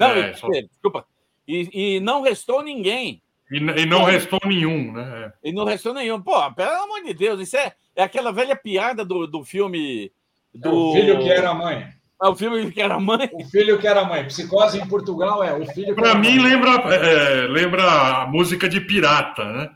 Não, 0.00 0.10
é, 0.12 0.32
só... 0.32 0.48
desculpa. 0.48 1.04
E, 1.46 1.96
e, 1.96 2.00
não 2.00 2.22
restou 2.22 2.62
ninguém. 2.62 3.22
E, 3.50 3.56
e 3.56 3.86
não 3.86 4.04
restou 4.04 4.40
nenhum, 4.46 4.92
né? 4.92 5.32
É. 5.44 5.48
E 5.50 5.52
não 5.52 5.64
restou 5.64 5.92
nenhum. 5.92 6.20
Pô, 6.20 6.50
pelo 6.52 6.70
amor 6.70 7.02
de 7.02 7.12
Deus, 7.12 7.40
isso 7.40 7.56
é, 7.56 7.72
é 7.94 8.02
aquela 8.02 8.32
velha 8.32 8.56
piada 8.56 9.04
do, 9.04 9.26
do 9.26 9.44
filme. 9.44 10.10
Do... 10.54 10.68
É 10.68 10.72
o 10.72 10.92
filho 10.92 11.18
que 11.18 11.30
era 11.30 11.54
mãe. 11.54 11.88
É 12.22 12.28
o 12.28 12.36
filme 12.36 12.70
que 12.70 12.80
era 12.80 13.00
mãe. 13.00 13.30
O 13.32 13.44
filho 13.44 13.78
que 13.78 13.86
era 13.86 14.04
mãe. 14.04 14.24
Psicose 14.26 14.78
em 14.78 14.86
Portugal 14.86 15.42
é 15.42 15.54
o 15.54 15.66
filho 15.66 15.94
Para 15.94 16.14
mim, 16.14 16.38
mãe. 16.38 16.50
lembra, 16.50 16.70
é, 16.94 17.46
lembra 17.48 17.82
a 18.22 18.26
música 18.26 18.68
de 18.68 18.80
pirata, 18.80 19.44
né? 19.44 19.70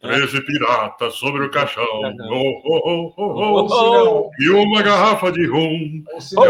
Treze 0.00 0.40
piratas 0.46 1.14
sobre 1.14 1.44
o 1.44 1.50
caixão. 1.50 1.84
Oh, 1.84 2.60
oh, 2.64 3.14
oh, 3.16 3.66
oh, 3.68 4.30
E 4.38 4.48
uma 4.48 4.82
garrafa 4.82 5.30
de 5.30 5.46
rum. 5.46 6.02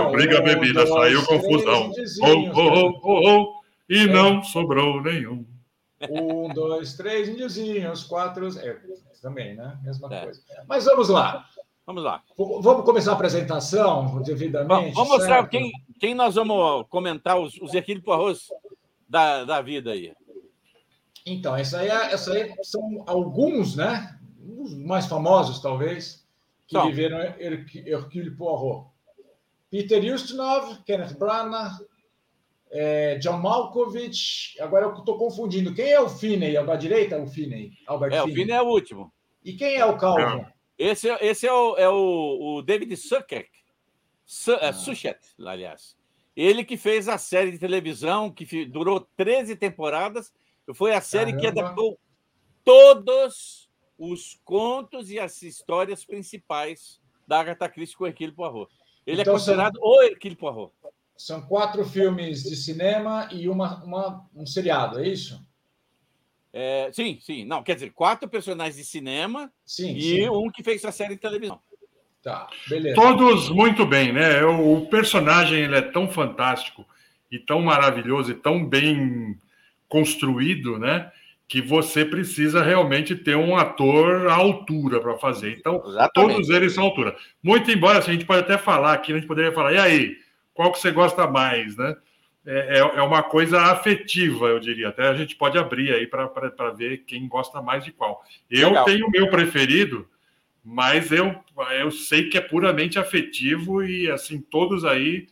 Obriga 0.07 0.39
a 0.39 0.43
bebida, 0.43 0.87
saiu 0.87 1.27
confusão. 1.27 1.91
Oh, 2.23 2.61
oh, 2.61 3.01
oh, 3.03 3.29
oh, 3.29 3.61
E 3.89 4.07
não 4.07 4.43
sobrou 4.43 5.03
nenhum. 5.03 5.45
Um, 6.09 6.49
dois, 6.55 6.95
três 6.95 7.29
índiozinhos, 7.29 8.05
quatro. 8.05 8.47
É, 8.59 8.79
também, 9.21 9.57
né? 9.57 9.79
Mesma 9.83 10.09
coisa. 10.09 10.41
Mas 10.69 10.85
vamos 10.85 11.09
lá. 11.09 11.45
Vamos 11.85 12.05
lá. 12.05 12.23
Vamos 12.39 12.85
começar 12.85 13.11
a 13.11 13.15
apresentação 13.15 14.23
devidamente. 14.23 14.95
Vamos 14.95 15.11
mostrar 15.11 15.49
quem, 15.49 15.73
quem 15.99 16.15
nós 16.15 16.37
vamos 16.37 16.87
comentar 16.89 17.39
os, 17.39 17.61
os 17.61 17.75
Hercule 17.75 18.01
Poirot 18.01 18.41
da, 19.09 19.45
da 19.45 19.61
vida 19.61 19.91
aí. 19.91 20.13
Então, 21.27 21.57
essa 21.57 21.79
aí, 21.81 21.89
é, 21.89 22.13
essa 22.13 22.33
aí 22.33 22.53
são 22.63 23.05
alguns, 23.07 23.77
né? 23.77 24.19
Os 24.59 24.75
mais 24.75 25.07
famosos, 25.07 25.61
talvez, 25.61 26.27
que 26.67 26.81
viveram 26.81 27.19
Hercule 27.39 28.31
Poirot. 28.33 28.89
Peter 29.71 30.03
Ustinov, 30.13 30.83
Kenneth 30.85 31.17
Branagh, 31.17 31.79
é, 32.71 33.17
John 33.19 33.39
Malkovich. 33.39 34.61
Agora 34.61 34.87
eu 34.87 34.95
estou 34.95 35.17
confundindo. 35.17 35.75
Quem 35.75 35.91
é 35.91 36.01
o 36.01 36.09
Finney? 36.09 36.57
À 36.57 36.77
direita, 36.77 37.21
o 37.21 37.27
Finney? 37.27 37.73
Albert 37.87 38.13
é, 38.13 38.21
Finney. 38.21 38.33
o 38.33 38.37
Finney 38.37 38.57
é 38.57 38.63
o 38.63 38.67
último. 38.67 39.13
E 39.45 39.53
quem 39.53 39.77
é 39.77 39.85
o 39.85 39.97
Calvin? 39.97 40.45
Esse, 40.77 41.09
esse 41.21 41.47
é, 41.47 41.53
o, 41.53 41.77
é 41.77 41.89
o, 41.89 42.57
o 42.57 42.63
David 42.63 42.97
Suchet, 42.97 43.49
Su, 44.25 44.53
é, 44.53 44.69
ah. 44.69 44.73
Suchet, 44.73 45.19
aliás. 45.39 45.95
Ele 46.35 46.65
que 46.65 46.77
fez 46.77 47.09
a 47.09 47.19
série 47.19 47.51
de 47.51 47.59
televisão 47.59 48.31
que 48.31 48.65
durou 48.65 49.01
13 49.17 49.57
temporadas. 49.57 50.33
Foi 50.75 50.95
a 50.95 51.01
série 51.01 51.33
Caramba. 51.33 51.41
que 51.41 51.61
adaptou 51.61 51.99
todos 52.65 53.69
os 53.99 54.41
contos 54.45 55.11
e 55.11 55.19
as 55.19 55.43
histórias 55.43 56.05
principais 56.05 57.01
da 57.27 57.41
Agatha 57.41 57.69
Christie 57.69 57.97
com 57.97 58.07
Hercule 58.07 58.33
Poirot. 58.33 58.73
Ele 59.07 59.19
é 59.19 59.23
então, 59.23 59.35
é 59.35 59.37
considerado 59.37 59.77
são, 59.77 59.85
o 59.85 60.03
Hercule 60.03 60.37
Poirot. 60.37 60.73
São 61.17 61.43
quatro 61.43 61.85
filmes 61.85 62.43
de 62.43 62.57
cinema 62.57 63.29
e 63.31 63.49
uma, 63.49 63.83
uma, 63.85 64.27
um 64.35 64.47
seriado, 64.47 65.01
é 65.01 65.09
isso? 65.09 65.45
É, 66.53 66.91
sim, 66.93 67.19
sim. 67.21 67.45
Não, 67.45 67.63
quer 67.63 67.75
dizer, 67.75 67.93
quatro 67.93 68.29
personagens 68.29 68.77
de 68.77 68.85
cinema 68.85 69.53
sim, 69.65 69.95
e 69.97 70.03
sim. 70.03 70.29
um 70.29 70.51
que 70.51 70.63
fez 70.63 70.85
a 70.85 70.91
série 70.91 71.15
de 71.15 71.21
televisão. 71.21 71.61
Tá, 72.23 72.49
beleza. 72.69 72.97
Todos 72.97 73.49
muito 73.49 73.87
bem, 73.87 74.13
né? 74.13 74.43
O 74.45 74.87
personagem 74.87 75.61
ele 75.61 75.77
é 75.77 75.83
tão 75.83 76.09
fantástico 76.09 76.85
e 77.31 77.39
tão 77.39 77.63
maravilhoso 77.63 78.33
e 78.33 78.35
tão 78.35 78.65
bem 78.65 79.39
construído, 79.91 80.79
né? 80.79 81.11
Que 81.47 81.61
você 81.61 82.05
precisa 82.05 82.63
realmente 82.63 83.15
ter 83.15 83.37
um 83.37 83.57
ator 83.57 84.29
à 84.29 84.35
altura 84.35 85.01
para 85.01 85.19
fazer. 85.19 85.59
Então, 85.59 85.83
Exatamente. 85.85 86.13
todos 86.15 86.49
eles 86.49 86.73
são 86.73 86.85
à 86.85 86.87
altura. 86.87 87.17
Muito 87.43 87.71
embora, 87.71 87.99
assim, 87.99 88.13
a 88.13 88.15
gente 88.15 88.25
pode 88.25 88.41
até 88.41 88.57
falar 88.57 88.95
aqui, 88.95 89.13
a 89.13 89.17
gente 89.17 89.27
poderia 89.27 89.53
falar, 89.53 89.75
e 89.75 89.79
aí, 89.79 90.17
qual 90.55 90.73
que 90.73 90.79
você 90.79 90.91
gosta 90.93 91.27
mais, 91.27 91.77
né? 91.77 91.95
É, 92.47 92.79
é, 92.79 92.79
é 92.79 93.03
uma 93.03 93.23
coisa 93.23 93.61
afetiva, 93.61 94.47
eu 94.47 94.61
diria. 94.61 94.89
Até 94.89 95.09
a 95.09 95.15
gente 95.15 95.37
pode 95.37 95.59
abrir 95.59 95.93
aí 95.93 96.07
para 96.07 96.71
ver 96.71 96.99
quem 96.99 97.29
gosta 97.29 97.61
mais 97.61 97.85
de 97.85 97.93
qual. 97.93 98.25
Eu 98.49 98.69
Legal. 98.69 98.85
tenho 98.85 99.07
o 99.07 99.11
meu 99.11 99.29
preferido, 99.29 100.09
mas 100.65 101.11
eu, 101.11 101.35
eu 101.79 101.91
sei 101.91 102.29
que 102.29 102.39
é 102.39 102.41
puramente 102.41 102.99
afetivo 102.99 103.83
e, 103.83 104.11
assim, 104.11 104.41
todos 104.41 104.85
aí 104.85 105.27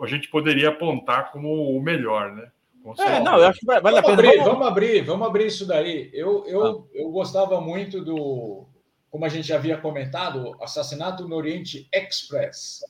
a 0.00 0.06
gente 0.06 0.28
poderia 0.28 0.68
apontar 0.68 1.30
como 1.30 1.76
o 1.76 1.82
melhor, 1.82 2.32
né? 2.32 2.50
É, 2.98 3.20
não, 3.20 3.38
eu 3.38 3.46
acho 3.46 3.60
que 3.60 3.66
vale 3.66 3.80
vamos 3.80 3.98
a 3.98 4.02
pena. 4.02 4.12
Abrir, 4.14 4.44
vamos 4.44 4.66
abrir, 4.66 5.04
vamos 5.04 5.26
abrir 5.26 5.46
isso 5.46 5.66
daí. 5.66 6.10
Eu, 6.12 6.44
eu, 6.46 6.64
ah. 6.64 6.82
eu 6.94 7.10
gostava 7.10 7.60
muito 7.60 8.04
do, 8.04 8.66
como 9.10 9.24
a 9.24 9.28
gente 9.28 9.48
já 9.48 9.56
havia 9.56 9.76
comentado, 9.76 10.56
Assassinato 10.60 11.28
no 11.28 11.36
Oriente 11.36 11.88
Express, 11.92 12.80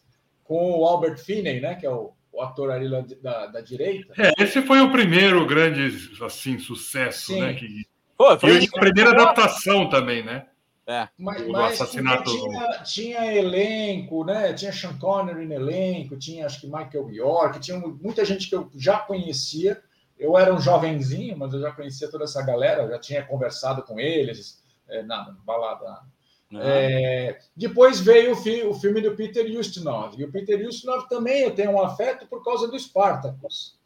com 0.45 0.79
o 0.79 0.85
Albert 0.85 1.19
Finney, 1.19 1.61
né, 1.61 1.75
que 1.75 1.87
é 1.87 1.91
o 1.91 2.13
o 2.33 2.41
ator 2.41 2.71
ali 2.71 2.89
da, 3.21 3.47
da 3.47 3.61
direita. 3.61 4.15
É, 4.17 4.43
esse 4.43 4.63
foi 4.63 4.81
o 4.81 4.91
primeiro 4.91 5.47
grande 5.47 6.11
assim, 6.25 6.59
sucesso, 6.59 7.27
Sim. 7.35 7.41
né? 7.43 7.55
Que... 7.55 7.87
Pô, 8.17 8.39
foi 8.39 8.63
e 8.63 8.67
a 8.67 8.81
primeira 8.81 9.11
adaptação 9.11 9.89
também, 9.89 10.25
né? 10.25 10.47
É. 10.87 11.09
Mas, 11.17 11.47
o 11.47 11.57
assassinato. 11.57 12.31
Tinha, 12.31 12.83
tinha, 12.83 13.35
elenco, 13.35 14.25
né? 14.25 14.53
Tinha 14.53 14.73
Sean 14.73 14.99
Connery 14.99 15.47
no 15.47 15.55
elenco, 15.55 16.17
tinha 16.17 16.47
acho 16.47 16.61
que 16.61 16.67
Michael 16.67 17.11
York, 17.11 17.61
tinha 17.61 17.79
muita 17.79 18.25
gente 18.25 18.49
que 18.49 18.55
eu 18.55 18.69
já 18.75 18.99
conhecia. 18.99 19.81
Eu 20.19 20.37
era 20.37 20.53
um 20.53 20.61
jovenzinho, 20.61 21.37
mas 21.39 21.53
eu 21.53 21.61
já 21.61 21.73
conhecia 21.73 22.11
toda 22.11 22.25
essa 22.25 22.43
galera, 22.43 22.89
já 22.89 22.99
tinha 22.99 23.25
conversado 23.25 23.83
com 23.83 23.99
eles, 23.99 24.63
é, 24.89 25.03
na 25.03 25.37
balada 25.45 26.03
é, 26.61 27.39
depois 27.57 28.01
veio 28.01 28.33
o, 28.33 28.37
fi, 28.37 28.63
o, 28.63 28.75
filme 28.75 29.01
do 29.01 29.15
Peter 29.17 29.47
Ustinov. 29.59 30.15
E 30.19 30.25
o 30.25 30.31
Peter 30.31 30.67
Ustinov 30.67 31.09
também 31.09 31.43
eu 31.43 31.55
tenho 31.55 31.73
um 31.73 31.83
afeto 31.83 32.27
por 32.27 32.45
causa 32.45 32.69
do 32.69 32.79
Spartacus. 32.79 33.79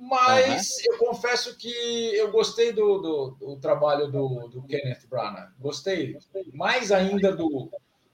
Mas 0.00 0.78
uhum. 0.78 0.94
eu 0.94 0.98
confesso 0.98 1.56
que 1.58 1.70
eu 2.14 2.30
gostei 2.32 2.72
do, 2.72 2.98
do, 2.98 3.36
do 3.38 3.56
trabalho 3.56 4.10
do, 4.10 4.48
do, 4.48 4.62
Kenneth 4.62 5.06
Branagh. 5.08 5.50
Gostei 5.58 6.16
mais 6.54 6.90
ainda 6.90 7.36
do, 7.36 7.70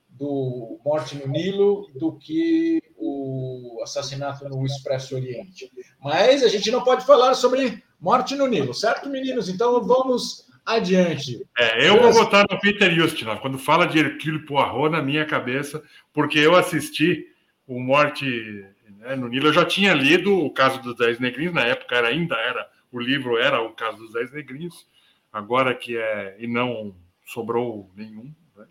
do 0.08 0.80
Morte 0.84 1.14
no 1.14 1.28
Nilo 1.28 1.88
do 1.94 2.12
que 2.18 2.82
o 2.96 3.80
assassinato 3.84 4.48
no 4.48 4.66
Expresso 4.66 5.14
Oriente. 5.14 5.70
Mas 6.02 6.42
a 6.42 6.48
gente 6.48 6.72
não 6.72 6.82
pode 6.82 7.06
falar 7.06 7.34
sobre 7.34 7.84
Morte 8.00 8.34
no 8.34 8.48
Nilo, 8.48 8.74
certo, 8.74 9.08
meninos? 9.08 9.48
Então 9.48 9.80
vamos 9.84 10.44
adiante. 10.64 11.46
É, 11.56 11.88
eu 11.88 12.02
vou 12.02 12.12
votar 12.12 12.44
no 12.50 12.58
Peter 12.58 12.92
Ustinov. 13.00 13.40
Quando 13.40 13.58
fala 13.58 13.86
de 13.86 14.00
Hercule 14.00 14.44
Poirot 14.44 14.90
na 14.90 15.00
minha 15.00 15.24
cabeça, 15.24 15.80
porque 16.12 16.40
eu 16.40 16.56
assisti 16.56 17.26
o 17.64 17.78
Morte 17.78 18.66
né, 19.06 19.16
no 19.16 19.28
Nilo, 19.28 19.48
eu 19.48 19.52
já 19.52 19.64
tinha 19.64 19.94
lido 19.94 20.36
o 20.38 20.50
caso 20.50 20.80
dos 20.82 20.96
Dez 20.96 21.18
Negrinhos, 21.18 21.54
na 21.54 21.62
época 21.64 21.94
era, 21.96 22.08
ainda 22.08 22.36
era, 22.36 22.68
o 22.92 22.98
livro 23.00 23.36
era 23.38 23.60
o 23.62 23.72
caso 23.72 23.98
dos 23.98 24.12
Dez 24.12 24.30
Negrinhos, 24.32 24.86
agora 25.32 25.74
que 25.74 25.96
é, 25.96 26.36
e 26.38 26.46
não 26.46 26.94
sobrou 27.24 27.90
nenhum. 27.96 28.32
Né? 28.56 28.66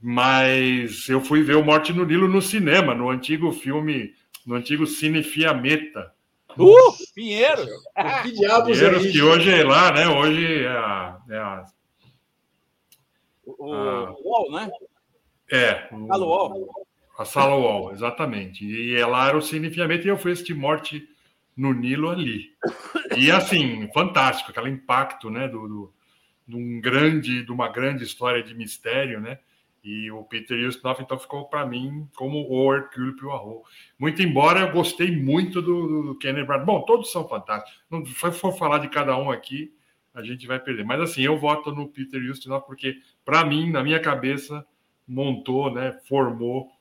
Mas 0.00 1.08
eu 1.08 1.20
fui 1.20 1.42
ver 1.42 1.56
o 1.56 1.64
Morte 1.64 1.92
no 1.92 2.04
Nilo 2.04 2.28
no 2.28 2.42
cinema, 2.42 2.94
no 2.94 3.08
antigo 3.10 3.52
filme, 3.52 4.14
no 4.46 4.54
antigo 4.54 4.86
Cine 4.86 5.22
Fiametta, 5.22 6.12
Uh, 6.56 6.92
Pinheiros! 7.16 7.68
que 8.22 8.30
diabos 8.30 8.78
Pinheiros 8.78 9.04
é 9.06 9.10
que 9.10 9.20
hoje 9.20 9.50
é 9.52 9.64
lá, 9.64 9.90
né? 9.90 10.06
Hoje 10.06 10.62
é 10.62 10.68
a. 10.68 11.18
É, 11.28 11.36
a, 11.36 11.64
O 13.44 13.74
Ah. 13.74 14.14
UOL, 14.22 14.52
né? 14.52 14.70
é 15.50 15.88
o- 15.92 16.06
Fala 16.06 16.24
UOL. 16.24 16.86
A 17.16 17.24
Sala 17.24 17.56
UOL, 17.56 17.92
exatamente. 17.92 18.64
E 18.64 18.96
lá 19.04 19.28
era 19.28 19.38
o 19.38 19.42
Cine 19.42 19.70
Fiamento 19.70 20.06
e 20.06 20.10
eu 20.10 20.18
fui 20.18 20.32
assistir 20.32 20.54
Morte 20.54 21.08
no 21.56 21.72
Nilo 21.72 22.10
ali. 22.10 22.50
E 23.16 23.30
assim, 23.30 23.88
fantástico, 23.92 24.50
aquele 24.50 24.70
impacto, 24.70 25.30
né? 25.30 25.46
Do, 25.46 25.68
do, 25.68 25.94
de, 26.46 26.56
um 26.56 26.80
grande, 26.80 27.44
de 27.44 27.52
uma 27.52 27.68
grande 27.68 28.02
história 28.04 28.42
de 28.42 28.54
mistério, 28.54 29.20
né? 29.20 29.38
E 29.82 30.10
o 30.10 30.24
Peter 30.24 30.66
Ustinov, 30.66 31.00
então, 31.02 31.18
ficou 31.18 31.44
para 31.46 31.66
mim 31.66 32.08
como 32.16 32.48
o 32.48 32.74
Hercule 32.74 33.14
Poirot. 33.16 33.62
Muito 33.98 34.22
embora 34.22 34.60
eu 34.60 34.72
gostei 34.72 35.14
muito 35.14 35.60
do, 35.60 36.04
do 36.04 36.18
Kenneth 36.18 36.46
Branagh. 36.46 36.64
Bom, 36.64 36.82
todos 36.82 37.12
são 37.12 37.28
fantásticos. 37.28 37.84
Não 37.90 38.04
se 38.04 38.14
for 38.14 38.56
falar 38.56 38.78
de 38.78 38.88
cada 38.88 39.16
um 39.16 39.30
aqui, 39.30 39.74
a 40.14 40.22
gente 40.22 40.46
vai 40.46 40.58
perder. 40.58 40.84
Mas 40.84 41.00
assim, 41.00 41.22
eu 41.22 41.38
voto 41.38 41.70
no 41.70 41.86
Peter 41.86 42.20
Ustinov 42.30 42.64
porque, 42.64 42.96
para 43.24 43.44
mim, 43.44 43.70
na 43.70 43.84
minha 43.84 44.00
cabeça, 44.00 44.66
montou, 45.06 45.70
né? 45.70 45.92
Formou 46.08 46.73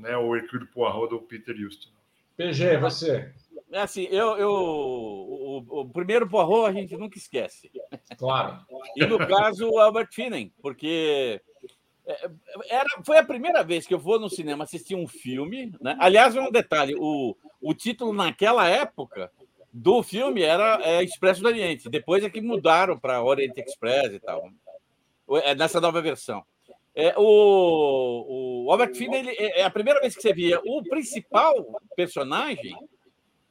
né, 0.00 0.16
o 0.16 0.34
Hercule 0.34 0.66
Poirot 0.66 1.08
do 1.10 1.20
Peter 1.20 1.54
Ustinov. 1.66 1.98
PG, 2.36 2.78
você. 2.78 3.32
É 3.72 3.80
assim, 3.82 4.08
eu, 4.10 4.36
eu 4.36 4.50
o, 4.50 5.64
o- 5.68 5.88
primeiro 5.88 6.28
Poirot 6.28 6.66
a 6.68 6.72
gente 6.72 6.96
nunca 6.96 7.16
esquece. 7.18 7.70
Claro. 8.18 8.58
E 8.96 9.06
no 9.06 9.18
caso, 9.18 9.68
o 9.68 9.78
Albert 9.78 10.08
Finney, 10.10 10.52
porque 10.60 11.40
é, 12.06 12.30
era, 12.68 12.86
foi 13.04 13.18
a 13.18 13.24
primeira 13.24 13.62
vez 13.62 13.86
que 13.86 13.94
eu 13.94 13.98
vou 13.98 14.18
no 14.18 14.28
cinema 14.28 14.64
assistir 14.64 14.94
um 14.96 15.06
filme. 15.06 15.72
Né? 15.80 15.96
Aliás, 16.00 16.34
um 16.34 16.50
detalhe: 16.50 16.94
o, 16.98 17.36
o 17.60 17.74
título 17.74 18.12
naquela 18.12 18.68
época 18.68 19.30
do 19.72 20.02
filme 20.02 20.42
era 20.42 20.80
é, 20.82 21.04
Expresso 21.04 21.40
do 21.42 21.46
Oriente. 21.48 21.88
Depois 21.88 22.24
é 22.24 22.30
que 22.30 22.40
mudaram 22.40 22.98
para 22.98 23.22
Orient 23.22 23.56
Express 23.56 24.14
e 24.14 24.18
tal. 24.18 24.50
É, 25.44 25.54
nessa 25.54 25.80
nova 25.80 26.02
versão. 26.02 26.42
É, 27.00 27.14
o, 27.16 28.64
o 28.66 28.72
Albert 28.72 28.94
Finney 28.94 29.20
ele- 29.20 29.36
é 29.38 29.60
é 29.60 29.64
a 29.64 29.70
primeira 29.70 30.00
vez 30.00 30.14
que 30.14 30.22
você 30.22 30.32
via 30.32 30.60
o 30.64 30.82
principal 30.82 31.54
personagem 31.96 32.76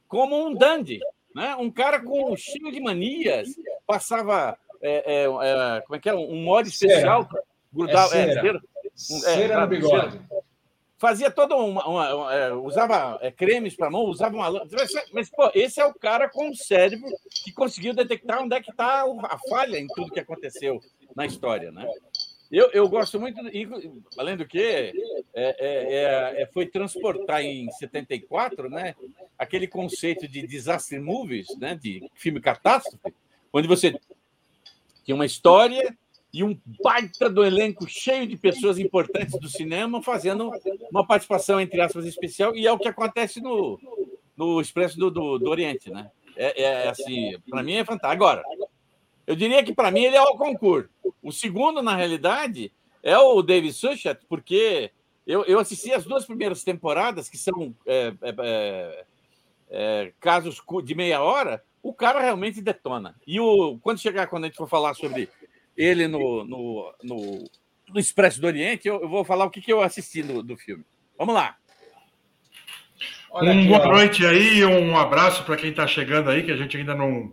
como 0.06 0.36
um 0.46 0.54
dandy, 0.54 1.00
né? 1.34 1.56
um 1.56 1.70
cara 1.70 2.00
com 2.00 2.36
cheio 2.36 2.70
de 2.70 2.80
manias, 2.80 3.48
passava 3.86 4.56
é, 4.82 5.24
é, 5.24 5.24
é, 5.24 5.80
como 5.82 5.96
é 5.96 5.98
que 5.98 6.08
é 6.08 6.14
um 6.14 6.42
modo 6.42 6.68
especial 6.68 7.28
grudava 7.72 8.16
É 8.16 8.20
é, 8.22 8.32
cera. 8.34 8.60
cera, 8.94 9.20
Cera 9.34 9.60
no 9.62 9.66
bigode. 9.68 10.20
fazia 10.98 11.30
todo 11.30 11.56
uma, 11.56 11.86
uma- 11.86 12.14
uma- 12.14 12.34
é, 12.34 12.52
usava 12.52 13.18
é, 13.22 13.30
cremes 13.30 13.74
para 13.76 13.90
mão 13.90 14.02
usava 14.04 14.34
uma 14.36 14.50
mas, 15.12 15.30
pô 15.30 15.50
esse 15.54 15.80
é 15.80 15.84
o 15.86 15.94
cara 15.94 16.28
com 16.28 16.50
o 16.50 16.54
cérebro 16.56 17.08
que 17.44 17.52
conseguiu 17.52 17.94
detectar 17.94 18.42
onde 18.42 18.54
é 18.56 18.60
que 18.60 18.70
está 18.70 19.02
a 19.04 19.38
falha 19.48 19.78
em 19.78 19.86
tudo 19.88 20.12
que 20.12 20.20
aconteceu 20.20 20.80
na 21.16 21.24
história 21.26 21.70
né 21.72 21.86
eu, 22.50 22.70
eu 22.72 22.88
gosto 22.88 23.20
muito 23.20 23.40
além 24.18 24.36
do 24.36 24.46
que 24.46 24.60
é, 24.60 24.92
é, 25.34 26.42
é, 26.42 26.46
foi 26.52 26.66
transportar 26.66 27.42
em 27.42 27.70
74 27.72 28.68
né 28.68 28.94
aquele 29.38 29.66
conceito 29.66 30.26
de 30.26 30.46
disaster 30.46 31.00
movies 31.00 31.46
né 31.58 31.74
de 31.74 32.08
filme 32.14 32.40
catástrofe 32.40 33.14
onde 33.52 33.68
você 33.68 33.94
tinha 35.04 35.14
uma 35.14 35.26
história 35.26 35.96
e 36.32 36.44
um 36.44 36.56
baita 36.82 37.28
do 37.28 37.44
elenco 37.44 37.88
cheio 37.88 38.26
de 38.26 38.36
pessoas 38.36 38.78
importantes 38.78 39.38
do 39.38 39.48
cinema 39.48 40.02
fazendo 40.02 40.52
uma 40.90 41.04
participação, 41.06 41.60
entre 41.60 41.80
aspas, 41.80 42.06
especial, 42.06 42.54
e 42.54 42.66
é 42.66 42.72
o 42.72 42.78
que 42.78 42.88
acontece 42.88 43.40
no, 43.40 43.80
no 44.36 44.60
Expresso 44.60 44.96
do, 44.96 45.10
do, 45.10 45.38
do 45.38 45.50
Oriente, 45.50 45.90
né? 45.90 46.10
É, 46.36 46.62
é 46.62 46.88
assim, 46.88 47.36
para 47.50 47.62
mim 47.62 47.74
é 47.74 47.84
fantástico. 47.84 48.12
Agora, 48.12 48.42
eu 49.30 49.36
diria 49.36 49.62
que 49.62 49.72
para 49.72 49.92
mim 49.92 50.02
ele 50.02 50.16
é 50.16 50.22
o 50.22 50.36
concurso. 50.36 50.90
O 51.22 51.30
segundo, 51.30 51.80
na 51.80 51.94
realidade, 51.94 52.72
é 53.00 53.16
o 53.16 53.40
David 53.42 53.72
Suchet, 53.72 54.18
porque 54.28 54.90
eu, 55.24 55.44
eu 55.44 55.60
assisti 55.60 55.92
as 55.92 56.02
duas 56.02 56.26
primeiras 56.26 56.64
temporadas, 56.64 57.28
que 57.28 57.38
são 57.38 57.72
é, 57.86 58.12
é, 58.22 58.34
é, 58.40 59.04
é, 59.70 60.12
casos 60.18 60.60
de 60.82 60.94
meia 60.96 61.22
hora, 61.22 61.62
o 61.80 61.94
cara 61.94 62.20
realmente 62.20 62.60
detona. 62.60 63.14
E 63.24 63.38
o, 63.38 63.78
quando 63.80 64.00
chegar, 64.00 64.26
quando 64.26 64.44
a 64.44 64.46
gente 64.48 64.56
for 64.56 64.68
falar 64.68 64.94
sobre 64.94 65.28
ele 65.76 66.08
no, 66.08 66.44
no, 66.44 66.92
no, 67.00 67.50
no 67.88 68.00
Expresso 68.00 68.40
do 68.40 68.48
Oriente, 68.48 68.88
eu, 68.88 69.00
eu 69.00 69.08
vou 69.08 69.24
falar 69.24 69.44
o 69.44 69.50
que, 69.50 69.60
que 69.60 69.72
eu 69.72 69.80
assisti 69.80 70.24
no, 70.24 70.42
do 70.42 70.56
filme. 70.56 70.84
Vamos 71.16 71.36
lá. 71.36 71.56
Olha 73.30 73.52
Um 73.52 73.60
aqui, 73.60 73.68
boa 73.68 73.86
ó. 73.86 73.92
noite 73.92 74.26
aí, 74.26 74.64
um 74.64 74.98
abraço 74.98 75.44
para 75.44 75.56
quem 75.56 75.70
está 75.70 75.86
chegando 75.86 76.30
aí, 76.30 76.42
que 76.42 76.50
a 76.50 76.56
gente 76.56 76.76
ainda 76.76 76.96
não, 76.96 77.32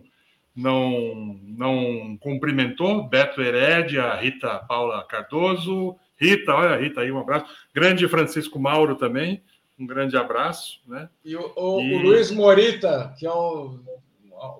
não, 0.62 1.38
não 1.46 2.16
cumprimentou. 2.20 3.04
Beto 3.08 3.40
Herédia, 3.40 4.14
Rita 4.16 4.58
Paula 4.60 5.04
Cardoso. 5.06 5.96
Rita, 6.16 6.52
olha 6.52 6.70
a 6.74 6.76
Rita 6.76 7.00
aí, 7.02 7.12
um 7.12 7.18
abraço. 7.18 7.46
Grande 7.72 8.08
Francisco 8.08 8.58
Mauro 8.58 8.96
também, 8.96 9.40
um 9.78 9.86
grande 9.86 10.16
abraço. 10.16 10.80
Né? 10.86 11.08
E 11.24 11.36
o, 11.36 11.52
o- 11.56 11.80
E- 11.80 11.94
o 11.94 11.98
Luiz 11.98 12.30
Morita, 12.30 13.14
que 13.18 13.24
é 13.26 13.32
um- 13.32 13.78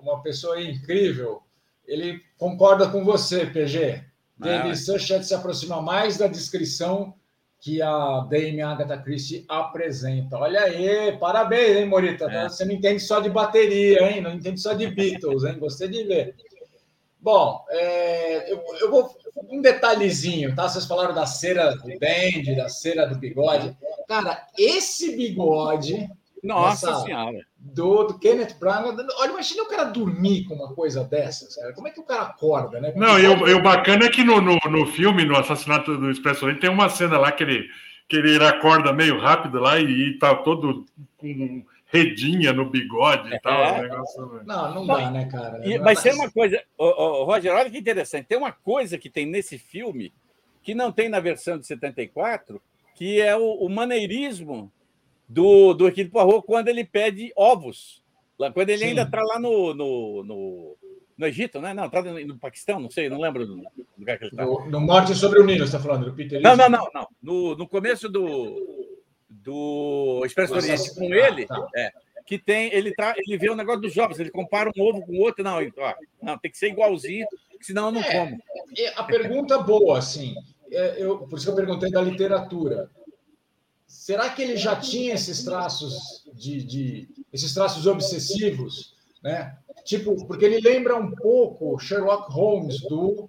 uma 0.01 0.21
pessoa 0.21 0.61
incrível, 0.61 1.41
ele 1.85 2.21
concorda 2.37 2.87
com 2.87 3.03
você, 3.03 3.45
PG. 3.45 4.03
David 4.37 4.71
Ah. 4.71 4.75
Suchet 4.75 5.23
se 5.25 5.33
aproxima 5.35 5.81
mais 5.81 6.17
da 6.17 6.27
descrição 6.27 7.13
que 7.59 7.81
a 7.81 8.21
Dame 8.29 8.61
Agatha 8.61 8.97
Christie 8.97 9.45
apresenta. 9.47 10.37
Olha 10.37 10.61
aí, 10.61 11.17
parabéns, 11.17 11.77
hein, 11.77 11.85
Morita? 11.85 12.25
É. 12.31 12.47
Você 12.47 12.63
não 12.63 12.73
entende 12.73 13.01
só 13.01 13.19
de 13.19 13.29
bateria, 13.29 14.09
hein? 14.09 14.21
Não 14.21 14.33
entende 14.33 14.61
só 14.61 14.73
de 14.73 14.87
Beatles, 14.87 15.43
hein? 15.43 15.59
Gostei 15.59 15.89
de 15.89 16.03
ver. 16.03 16.35
Bom, 17.21 17.65
é, 17.69 18.51
eu, 18.51 18.63
eu 18.79 18.89
vou. 18.89 19.17
Um 19.49 19.61
detalhezinho, 19.61 20.55
tá? 20.55 20.69
Vocês 20.69 20.85
falaram 20.85 21.13
da 21.13 21.25
cera 21.25 21.75
do 21.75 21.99
Dandy, 21.99 22.55
da 22.55 22.69
cera 22.69 23.05
do 23.05 23.17
bigode. 23.17 23.75
Cara, 24.07 24.47
esse 24.57 25.15
bigode 25.15 26.09
Nossa 26.43 26.89
Essa- 26.89 27.01
Senhora. 27.01 27.45
do, 27.57 28.03
do 28.05 28.19
Kenneth 28.19 28.55
Branagh. 28.59 28.95
Olha, 29.19 29.29
imagina 29.31 29.63
o 29.63 29.67
cara 29.67 29.83
dormir 29.85 30.45
com 30.45 30.55
uma 30.55 30.73
coisa 30.73 31.03
dessas, 31.03 31.55
cara. 31.55 31.73
Como 31.73 31.87
é 31.87 31.91
que 31.91 31.99
o 31.99 32.05
cara 32.05 32.21
acorda, 32.23 32.79
né? 32.79 32.93
Não, 32.95 33.19
e 33.19 33.27
o, 33.27 33.47
e 33.47 33.53
o 33.53 33.61
bacana 33.61 34.05
é 34.05 34.09
que 34.09 34.23
no, 34.23 34.39
no, 34.39 34.57
no 34.69 34.85
filme, 34.87 35.25
no 35.25 35.35
Assassinato 35.37 35.97
do 35.97 36.09
Expresso 36.09 36.45
Oriente, 36.45 36.61
tem 36.61 36.69
uma 36.69 36.87
cena 36.89 37.17
lá 37.17 37.31
que 37.31 37.43
ele, 37.43 37.67
que 38.07 38.15
ele 38.15 38.43
acorda 38.43 38.93
meio 38.93 39.19
rápido 39.19 39.59
lá 39.59 39.79
e, 39.79 39.85
e 39.85 40.17
tá 40.17 40.33
todo 40.35 40.85
com 41.17 41.63
redinha 41.91 42.53
no 42.53 42.69
bigode 42.69 43.33
e 43.33 43.39
tal. 43.39 43.59
É. 43.61 43.81
negócio- 43.81 44.41
Não, 44.45 44.73
não 44.75 44.87
dá, 44.87 45.09
né, 45.11 45.25
cara? 45.29 45.59
E, 45.67 45.77
mas 45.79 46.01
tem 46.01 46.13
uma 46.13 46.29
coisa, 46.31 46.61
ô, 46.77 46.85
ô, 46.85 47.23
Roger, 47.25 47.51
olha 47.53 47.69
que 47.69 47.77
interessante. 47.79 48.27
Tem 48.27 48.37
uma 48.37 48.51
coisa 48.51 48.97
que 48.97 49.09
tem 49.09 49.25
nesse 49.25 49.57
filme 49.57 50.13
que 50.61 50.75
não 50.75 50.91
tem 50.91 51.09
na 51.09 51.19
versão 51.19 51.57
de 51.57 51.65
74, 51.65 52.61
que 52.95 53.19
é 53.19 53.35
o, 53.35 53.53
o 53.53 53.69
maneirismo 53.69 54.71
do, 55.29 55.75
do 55.75 55.87
Hercule 55.87 56.09
Poirot 56.09 56.45
quando 56.45 56.67
ele 56.69 56.83
pede 56.83 57.31
ovos. 57.37 58.03
Quando 58.37 58.69
ele 58.69 58.79
Sim. 58.79 58.85
ainda 58.85 59.03
está 59.03 59.21
lá 59.21 59.37
no, 59.37 59.73
no, 59.73 60.23
no, 60.23 60.77
no 61.17 61.27
Egito, 61.27 61.61
né? 61.61 61.73
Não, 61.73 61.85
está 61.85 62.01
no, 62.01 62.19
no 62.25 62.39
Paquistão, 62.39 62.79
não 62.79 62.89
sei, 62.89 63.09
não 63.09 63.19
lembro 63.19 63.45
do 63.45 63.61
lugar 63.97 64.17
que 64.17 64.23
ele 64.23 64.31
está. 64.31 64.45
No, 64.45 64.65
no 64.65 64.81
Morte 64.81 65.13
sobre 65.13 65.39
o 65.39 65.45
Nilo, 65.45 65.67
você 65.67 65.75
está 65.75 65.79
falando, 65.79 66.05
do 66.05 66.13
Peter 66.13 66.41
Não, 66.41 66.55
não, 66.55 66.69
não, 66.69 66.89
não. 66.93 67.07
No, 67.21 67.55
no 67.55 67.67
começo 67.67 68.09
do, 68.09 68.87
do 69.29 70.23
Expresso 70.25 70.53
do 70.53 70.59
Oriente 70.59 70.95
com 70.95 71.03
ah, 71.03 71.15
ele, 71.15 71.45
tá. 71.45 71.67
é, 71.75 71.91
que 72.25 72.39
tem, 72.39 72.73
ele, 72.73 72.93
tra, 72.93 73.13
ele 73.17 73.37
vê 73.37 73.49
o 73.49 73.55
negócio 73.55 73.81
dos 73.81 73.93
jovens, 73.93 74.19
ele 74.19 74.31
compara 74.31 74.71
um 74.75 74.81
ovo 74.81 75.01
com 75.05 75.11
o 75.11 75.19
outro, 75.19 75.43
não, 75.43 75.57
ó, 75.57 75.93
não, 76.21 76.37
tem 76.37 76.49
que 76.49 76.57
ser 76.57 76.69
igualzinho, 76.69 77.27
senão 77.61 77.87
eu 77.87 77.91
não 77.91 78.01
É. 78.01 78.11
como. 78.13 78.41
E 78.77 78.87
a 78.87 79.03
pergunta 79.03 79.57
boa, 79.57 79.99
assim, 79.99 80.33
é, 80.71 80.95
eu, 81.03 81.17
por 81.19 81.37
isso 81.37 81.45
que 81.45 81.51
eu 81.51 81.55
perguntei 81.55 81.91
da 81.91 82.01
literatura. 82.01 82.89
Será 83.89 84.29
que 84.29 84.43
ele 84.43 84.55
já 84.55 84.75
tinha 84.75 85.15
esses 85.15 85.43
traços 85.43 86.23
de, 86.31 86.63
de- 86.63 87.09
esses 87.33 87.51
traços 87.55 87.87
obsessivos, 87.87 88.93
né? 89.23 89.57
Tipo, 89.83 90.27
porque 90.27 90.45
ele 90.45 90.61
lembra 90.61 90.95
um 90.95 91.09
pouco 91.11 91.79
Sherlock 91.79 92.31
Holmes 92.31 92.79
do 92.81 93.27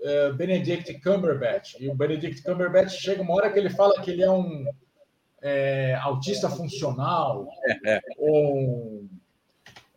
eh, 0.00 0.32
Benedict 0.32 0.98
Cumberbatch. 1.00 1.74
E 1.78 1.90
o 1.90 1.94
Benedict 1.94 2.42
Cumberbatch 2.42 2.92
chega 2.92 3.20
uma 3.20 3.34
hora 3.34 3.52
que 3.52 3.58
ele 3.58 3.68
fala 3.68 4.00
que 4.00 4.10
ele 4.10 4.22
é 4.22 4.30
um 4.30 4.64
eh, 5.42 5.94
autista 6.00 6.48
funcional, 6.48 7.46
ou 8.16 8.56
um, 8.56 9.08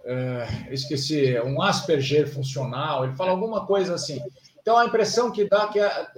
eh, 0.03 0.47
esqueci, 0.71 1.39
um 1.39 1.61
Asperger 1.61 2.27
funcional. 2.27 3.05
Ele 3.05 3.15
fala 3.15 3.31
alguma 3.31 3.65
coisa 3.65 3.95
assim. 3.95 4.21
Então 4.61 4.77
a 4.77 4.85
impressão 4.85 5.31
que 5.31 5.45
dá 5.49 5.63
é 5.63 5.67
que 5.73 5.79
a- 5.79 6.11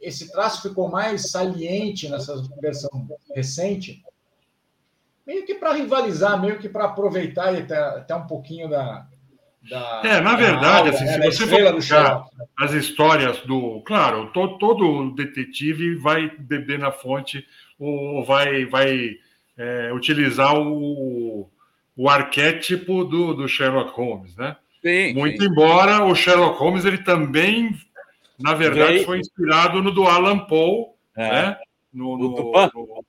esse 0.00 0.30
traço 0.30 0.68
ficou 0.68 0.88
mais 0.88 1.30
saliente 1.30 2.08
nessa 2.08 2.34
versão 2.60 2.90
recente, 3.34 4.02
meio 5.26 5.44
que 5.44 5.54
para 5.54 5.72
rivalizar, 5.72 6.40
meio 6.40 6.58
que 6.58 6.68
para 6.68 6.84
aproveitar 6.84 7.54
até, 7.54 7.76
até 7.78 8.14
um 8.14 8.26
pouquinho 8.26 8.68
da. 8.68 9.06
da 9.68 10.02
É, 10.04 10.20
na 10.20 10.30
da 10.32 10.36
verdade, 10.36 10.88
aura, 10.88 10.90
assim, 10.90 11.04
né, 11.04 11.12
se 11.12 11.44
você 11.44 11.46
for 11.46 11.82
Sherlock. 11.82 12.30
as 12.58 12.72
histórias 12.72 13.38
do. 13.40 13.80
Claro, 13.82 14.30
to, 14.32 14.58
todo 14.58 15.14
detetive 15.14 15.96
vai 15.96 16.30
beber 16.30 16.78
na 16.78 16.92
fonte 16.92 17.44
ou 17.78 18.24
vai, 18.24 18.66
vai 18.66 19.16
é, 19.56 19.92
utilizar 19.92 20.54
o, 20.58 21.48
o 21.96 22.08
arquétipo 22.08 23.04
do, 23.04 23.34
do 23.34 23.48
Sherlock 23.48 23.90
Holmes, 23.92 24.36
né? 24.36 24.56
Sim, 24.82 25.14
Muito 25.14 25.42
sim. 25.42 25.48
embora 25.48 26.04
o 26.04 26.14
Sherlock 26.14 26.58
Holmes 26.58 26.84
ele 26.84 26.98
também, 26.98 27.74
na 28.38 28.54
verdade, 28.54 28.92
Veio- 28.94 29.04
foi 29.04 29.18
inspirado 29.18 29.82
no 29.82 29.90
do 29.90 30.04
Alan 30.06 30.38
Poe, 30.40 30.86
É. 31.16 31.28
né? 31.30 31.56
No, 31.92 32.16
no, 32.16 32.30
no- 32.30 33.04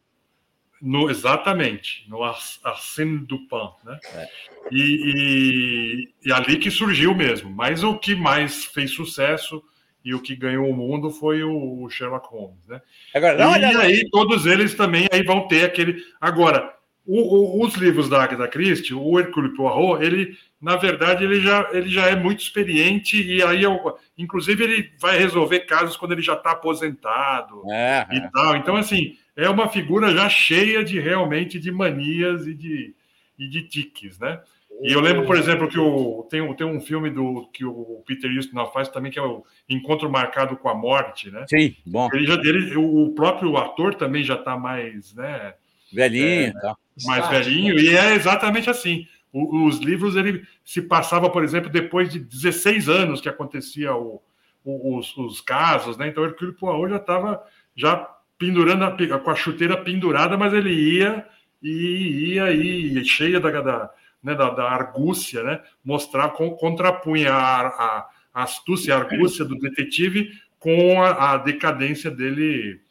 no- 0.82 1.10
exatamente, 1.10 2.10
no 2.10 2.24
Ars- 2.24 2.60
Arsène 2.64 3.20
Dupin, 3.20 3.70
né? 3.86 4.00
É. 4.16 4.28
E, 4.72 6.04
e, 6.26 6.28
e 6.30 6.34
ali 6.34 6.58
que 6.58 6.72
surgiu 6.72 7.14
mesmo. 7.16 7.50
Mas 7.52 7.84
o 7.84 7.98
que 7.98 8.16
mais 8.16 8.66
fez 8.66 8.92
sucesso 8.92 9.64
e 10.04 10.16
o 10.16 10.20
que 10.22 10.36
ganhou 10.36 10.68
o 10.68 10.76
mundo 10.76 11.12
foi 11.12 11.44
o, 11.44 11.84
o 11.84 11.90
Sherlock 11.90 12.28
Holmes, 12.30 12.68
né? 12.68 12.82
Agora, 13.14 13.40
e 13.40 13.46
olhada. 13.46 13.80
aí 13.82 14.10
todos 14.10 14.46
eles 14.48 14.74
também 14.74 15.08
aí 15.12 15.22
vão 15.24 15.48
ter 15.48 15.64
aquele. 15.66 16.04
Agora, 16.20 16.74
o- 17.06 17.60
o- 17.62 17.66
os 17.66 17.76
livros 17.76 18.08
da 18.10 18.24
Agatha 18.24 18.48
Christie, 18.48 18.94
o 18.94 19.20
Hercule 19.20 19.56
Poirot, 19.56 20.04
ele 20.04 20.38
na 20.62 20.76
verdade 20.76 21.24
ele 21.24 21.42
já, 21.42 21.68
ele 21.74 21.90
já 21.90 22.06
é 22.08 22.16
muito 22.16 22.40
experiente 22.42 23.22
e 23.22 23.42
aí 23.42 23.64
eu, 23.64 23.98
inclusive 24.18 24.64
ele 24.64 24.92
vai 25.00 25.18
resolver 25.18 25.62
casos 25.62 25.98
quando 25.98 26.12
ele 26.12 26.22
já 26.22 26.34
está 26.36 26.52
aposentado 26.52 27.64
É, 27.72 28.06
e 28.12 28.18
é. 28.18 28.30
tal. 28.32 28.56
Então 28.56 28.76
assim 28.76 29.18
é 29.36 29.50
uma 29.50 29.70
figura 29.70 30.14
já 30.14 30.30
cheia 30.30 30.84
de 30.84 31.00
realmente 31.00 31.60
de 31.60 31.72
manias 31.72 32.46
e 32.48 32.54
de 32.54 32.94
e 33.40 33.48
de 33.48 33.64
tiques, 33.64 34.20
né? 34.20 34.40
E 34.84 34.92
eu 34.94 35.00
lembro, 35.02 35.26
por 35.26 35.36
exemplo, 35.36 35.68
que 35.68 35.80
o, 35.80 36.28
tem, 36.30 36.42
um- 36.42 36.54
tem 36.54 36.66
um 36.66 36.80
filme 36.80 37.10
do 37.10 37.48
que 37.54 37.66
o 37.66 38.04
Peter 38.06 38.30
Ustinov 38.38 38.72
faz 38.72 38.88
também, 38.90 39.12
que 39.12 39.18
é 39.20 39.22
o 39.22 39.44
Encontro 39.68 40.10
Marcado 40.12 40.56
com 40.58 40.70
a 40.70 40.76
Morte, 40.76 41.30
né? 41.32 41.46
Sim, 41.48 41.76
bom. 41.86 42.08
Ele 42.14 42.26
já, 42.28 42.36
ele, 42.36 42.76
o 42.78 43.10
próprio 43.16 43.58
ator 43.58 43.96
também 43.96 44.24
já 44.24 44.36
está 44.36 44.56
mais, 44.58 45.14
né, 45.16 45.54
Velhinho 45.92 46.26
É. 46.26 46.48
e 46.48 46.54
tal. 46.54 46.78
Mais 47.06 47.24
Estático. 47.24 47.46
velhinho, 47.46 47.80
e 47.80 47.90
é 47.96 48.14
exatamente 48.16 48.70
assim. 48.70 49.08
O- 49.34 49.66
os 49.66 49.80
livros, 49.80 50.16
ele 50.16 50.44
se 50.64 50.82
passava, 50.82 51.30
por 51.30 51.44
exemplo, 51.44 51.70
depois 51.70 52.10
de 52.12 52.20
16 52.20 52.90
anos 52.90 53.22
que 53.22 53.30
acontecia 53.30 53.96
o- 53.96 54.22
o- 54.64 54.98
os, 54.98 55.16
os 55.18 55.40
casos, 55.42 55.98
né? 55.98 56.08
Então, 56.08 56.24
o 56.24 56.26
Hercule 56.28 56.54
Poirot 56.54 56.90
já 56.90 56.98
estava 56.98 57.44
já 57.76 57.96
pendurando, 58.38 58.84
a, 58.84 59.20
com 59.20 59.30
a 59.30 59.36
chuteira 59.36 59.78
pendurada, 59.78 60.38
mas 60.38 60.54
ele 60.54 60.74
ia 60.74 61.26
e 61.64 62.34
ia 62.34 62.46
aí, 62.46 63.06
cheia 63.06 63.40
da, 63.40 63.50
da, 63.62 63.90
né, 64.22 64.34
da, 64.36 64.50
da 64.50 64.64
argúcia, 64.70 65.44
né? 65.44 65.62
Mostrar, 65.86 66.30
com, 66.32 66.50
contrapunha 66.52 67.32
a, 67.34 67.68
a, 67.68 68.10
a 68.34 68.44
astúcia, 68.44 68.96
a 68.96 69.00
argúcia 69.00 69.46
do 69.46 69.56
detetive 69.58 70.32
com 70.60 71.02
a, 71.02 71.34
a 71.34 71.38
decadência 71.38 72.12
dele, 72.12 72.82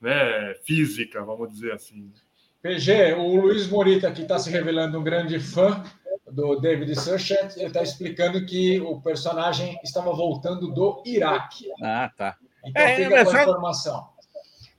né, 0.00 0.54
física, 0.64 1.22
vamos 1.24 1.50
dizer 1.50 1.72
assim. 1.72 2.10
PG, 2.62 3.14
o 3.14 3.36
Luiz 3.36 3.66
Morita 3.68 4.08
aqui 4.08 4.22
está 4.22 4.38
se 4.38 4.50
revelando 4.50 4.98
um 4.98 5.02
grande 5.02 5.40
fã 5.40 5.82
do 6.30 6.60
David 6.60 6.94
Suchet. 6.94 7.56
Ele 7.56 7.68
está 7.68 7.82
explicando 7.82 8.44
que 8.44 8.78
o 8.80 9.00
personagem 9.00 9.78
estava 9.82 10.12
voltando 10.12 10.72
do 10.72 11.02
Iraque. 11.06 11.70
Ah, 11.82 12.10
tá. 12.14 12.36
Então 12.64 12.82
É, 12.82 12.96
fica 12.96 13.14
é 13.14 13.24
com 13.24 13.30
a 13.30 13.42
informação. 13.42 14.08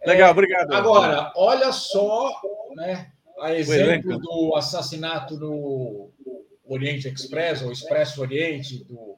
Legal, 0.05 0.29
É, 0.29 0.31
obrigado. 0.31 0.73
Agora, 0.73 1.31
olha 1.35 1.71
só, 1.71 2.39
né, 2.75 3.11
a 3.39 3.53
exemplo 3.53 4.19
do 4.19 4.55
assassinato 4.55 5.35
no 5.37 6.09
Oriente 6.65 7.07
Express, 7.07 7.63
ou 7.63 7.71
Expresso 7.71 8.21
Oriente, 8.21 8.83
do, 8.83 9.17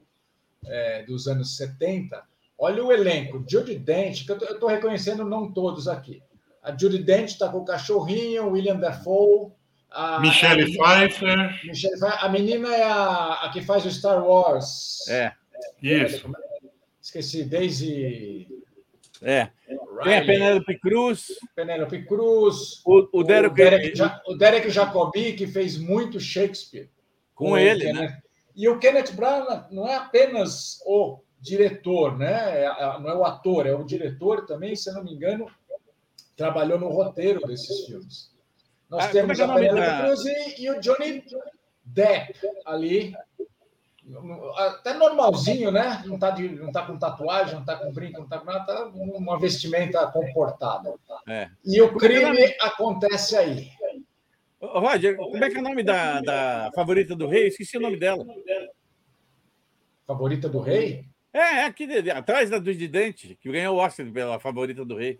é, 0.66 1.02
dos 1.02 1.28
anos 1.28 1.56
70. 1.56 2.22
Olha 2.58 2.82
o 2.82 2.90
elenco. 2.90 3.44
Judy 3.46 3.78
Dent, 3.78 4.24
que 4.24 4.32
eu 4.32 4.36
estou 4.38 4.70
reconhecendo 4.70 5.24
não 5.24 5.52
todos 5.52 5.86
aqui. 5.86 6.22
A 6.64 6.76
Judy 6.76 6.98
Dent 6.98 7.28
está 7.28 7.48
com 7.48 7.58
o 7.58 7.64
cachorrinho, 7.64 8.48
William 8.48 8.76
Dafoe. 8.76 9.52
A, 9.90 10.18
Michelle 10.18 10.62
a, 10.62 10.66
Pfeiffer, 10.66 11.60
Michelle. 11.66 11.94
A 12.02 12.28
menina 12.28 12.74
é 12.74 12.82
a, 12.82 13.34
a 13.44 13.50
que 13.52 13.60
faz 13.62 13.84
o 13.86 13.90
Star 13.90 14.26
Wars. 14.26 15.06
É, 15.08 15.32
isso. 15.80 16.28
Esqueci, 17.00 17.44
Daisy. 17.44 18.48
é. 19.22 19.50
Tem 20.02 20.18
a 20.18 20.24
Penélope 20.24 20.78
Cruz, 20.80 21.26
Penélope 21.54 22.02
Cruz. 22.06 22.80
o, 22.84 23.08
o 23.12 23.20
O 23.20 23.22
Derek, 23.24 23.54
Derek, 23.54 23.94
Ja- 23.96 24.20
o 24.26 24.34
Derek 24.34 24.70
Jacobi, 24.70 25.34
que 25.34 25.46
fez 25.46 25.78
muito 25.78 26.18
Shakespeare. 26.18 26.90
com 27.34 27.52
o 27.52 27.58
ele, 27.58 27.84
Kenneth- 27.84 28.00
né? 28.10 28.18
E 28.56 28.68
o 28.68 28.78
Kenneth 28.78 29.12
Branagh 29.12 29.66
não 29.70 29.86
é 29.86 29.94
apenas 29.96 30.80
o 30.86 31.20
diretor, 31.40 32.16
né? 32.18 32.64
É 32.64 32.98
Não 33.00 33.08
é 33.10 33.14
o 33.14 33.24
ator, 33.24 33.66
é 33.66 33.74
o 33.74 33.84
diretor 33.84 34.46
também, 34.46 34.74
se 34.74 34.88
eu 34.90 34.94
não 34.94 35.04
me 35.04 35.12
engano, 35.12 35.46
trabalhou 36.36 36.78
no 36.78 36.88
roteiro 36.88 37.46
desses 37.46 37.86
filmes. 37.86 38.32
Nós 38.90 39.04
Ah, 39.04 39.08
é 39.08 39.12
temos 39.12 39.38
é 39.38 39.44
a 39.44 39.48
Penélope 39.54 39.80
da- 39.80 40.02
Cruz 40.02 40.24
e, 40.24 40.62
e 40.62 40.70
o 40.70 40.80
Johnny 40.80 41.24
Depp 41.84 42.34
ali. 42.64 43.14
Até 44.56 44.92
normalzinho, 44.94 45.70
né? 45.70 46.02
Não 46.04 46.18
tá, 46.18 46.30
de, 46.30 46.46
não 46.50 46.70
tá 46.70 46.84
com 46.84 46.98
tatuagem, 46.98 47.54
não 47.54 47.64
tá 47.64 47.76
com 47.76 47.90
brinco, 47.92 48.20
não 48.20 48.28
tá 48.28 48.38
com 48.38 48.44
nada, 48.44 48.64
tá 48.66 48.84
com 48.90 48.98
uma 49.16 49.38
vestimenta 49.38 50.06
comportada. 50.08 50.94
É. 51.26 51.48
E 51.64 51.80
o 51.80 51.96
crime 51.96 52.54
acontece 52.60 53.34
aí. 53.36 53.70
Ô, 54.60 54.78
Roger, 54.80 55.16
como 55.16 55.42
é 55.42 55.48
que 55.50 55.56
é 55.56 55.60
o 55.60 55.62
nome 55.62 55.82
da, 55.82 56.20
da 56.20 56.70
favorita 56.74 57.16
do 57.16 57.26
rei? 57.26 57.48
Esqueci 57.48 57.78
o 57.78 57.80
nome 57.80 57.98
dela. 57.98 58.24
Favorita 60.06 60.48
do 60.48 60.60
rei? 60.60 61.06
É, 61.32 61.38
é 61.38 61.64
aqui 61.64 61.86
de- 61.86 62.10
atrás 62.10 62.50
da 62.50 62.58
do 62.58 62.74
de 62.74 62.86
Dente, 62.86 63.36
que 63.40 63.50
ganhou 63.50 63.76
o 63.76 63.78
Oscar 63.78 64.06
pela 64.12 64.38
favorita 64.38 64.84
do 64.84 64.96
rei. 64.96 65.18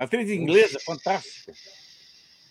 Atriz 0.00 0.30
inglesa, 0.30 0.78
fantástica. 0.84 1.52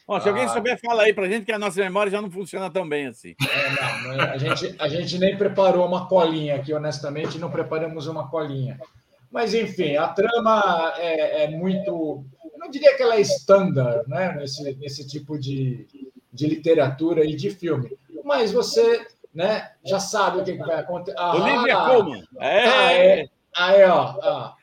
Bom, 0.08 0.20
se 0.22 0.30
alguém 0.30 0.46
Ah. 0.46 0.50
souber, 0.50 0.80
fala 0.80 1.04
aí 1.04 1.14
pra 1.14 1.28
gente 1.28 1.46
que 1.46 1.52
a 1.52 1.58
nossa 1.60 1.80
memória 1.82 2.12
já 2.12 2.22
não 2.22 2.32
funciona 2.32 2.70
tão 2.70 2.88
bem 2.88 3.08
assim. 3.08 3.36
É, 3.42 4.04
não, 4.04 4.14
é- 4.14 4.32
a, 4.32 4.38
gente, 4.38 4.76
a 4.80 4.88
gente 4.88 5.18
nem 5.18 5.36
preparou 5.38 5.86
uma 5.86 6.08
colinha 6.08 6.56
aqui, 6.56 6.74
honestamente, 6.74 7.38
não 7.40 7.50
preparamos 7.52 8.08
uma 8.08 8.30
colinha. 8.30 8.80
Mas, 9.32 9.54
enfim, 9.54 9.96
a 9.96 10.08
trama 10.08 10.94
é, 10.98 11.44
é 11.44 11.48
muito. 11.50 12.24
Eu 12.54 12.60
não 12.60 12.70
diria 12.70 12.96
que 12.96 13.04
ela 13.04 13.16
é 13.16 13.22
standard 13.22 14.08
né, 14.08 14.34
nesse, 14.36 14.76
nesse 14.76 15.08
tipo 15.08 15.38
de, 15.40 15.88
de 16.34 16.48
literatura 16.48 17.24
e 17.26 17.36
de 17.36 17.50
filme. 17.52 17.96
Mas 18.24 18.52
você 18.52 19.06
né, 19.34 19.72
já 19.86 20.00
sabe 20.00 20.40
o 20.40 20.44
que, 20.44 20.54
que 20.54 20.64
vai 20.66 20.78
acontecer. 20.80 21.18
Ah, 21.20 21.36
Olivia 21.36 21.76
Colman. 21.86 22.24
É, 22.40 22.64
ah, 22.68 22.94
é. 22.94 23.30
Aí, 23.56 23.84
ó. 23.86 24.02
ah, 24.24 24.56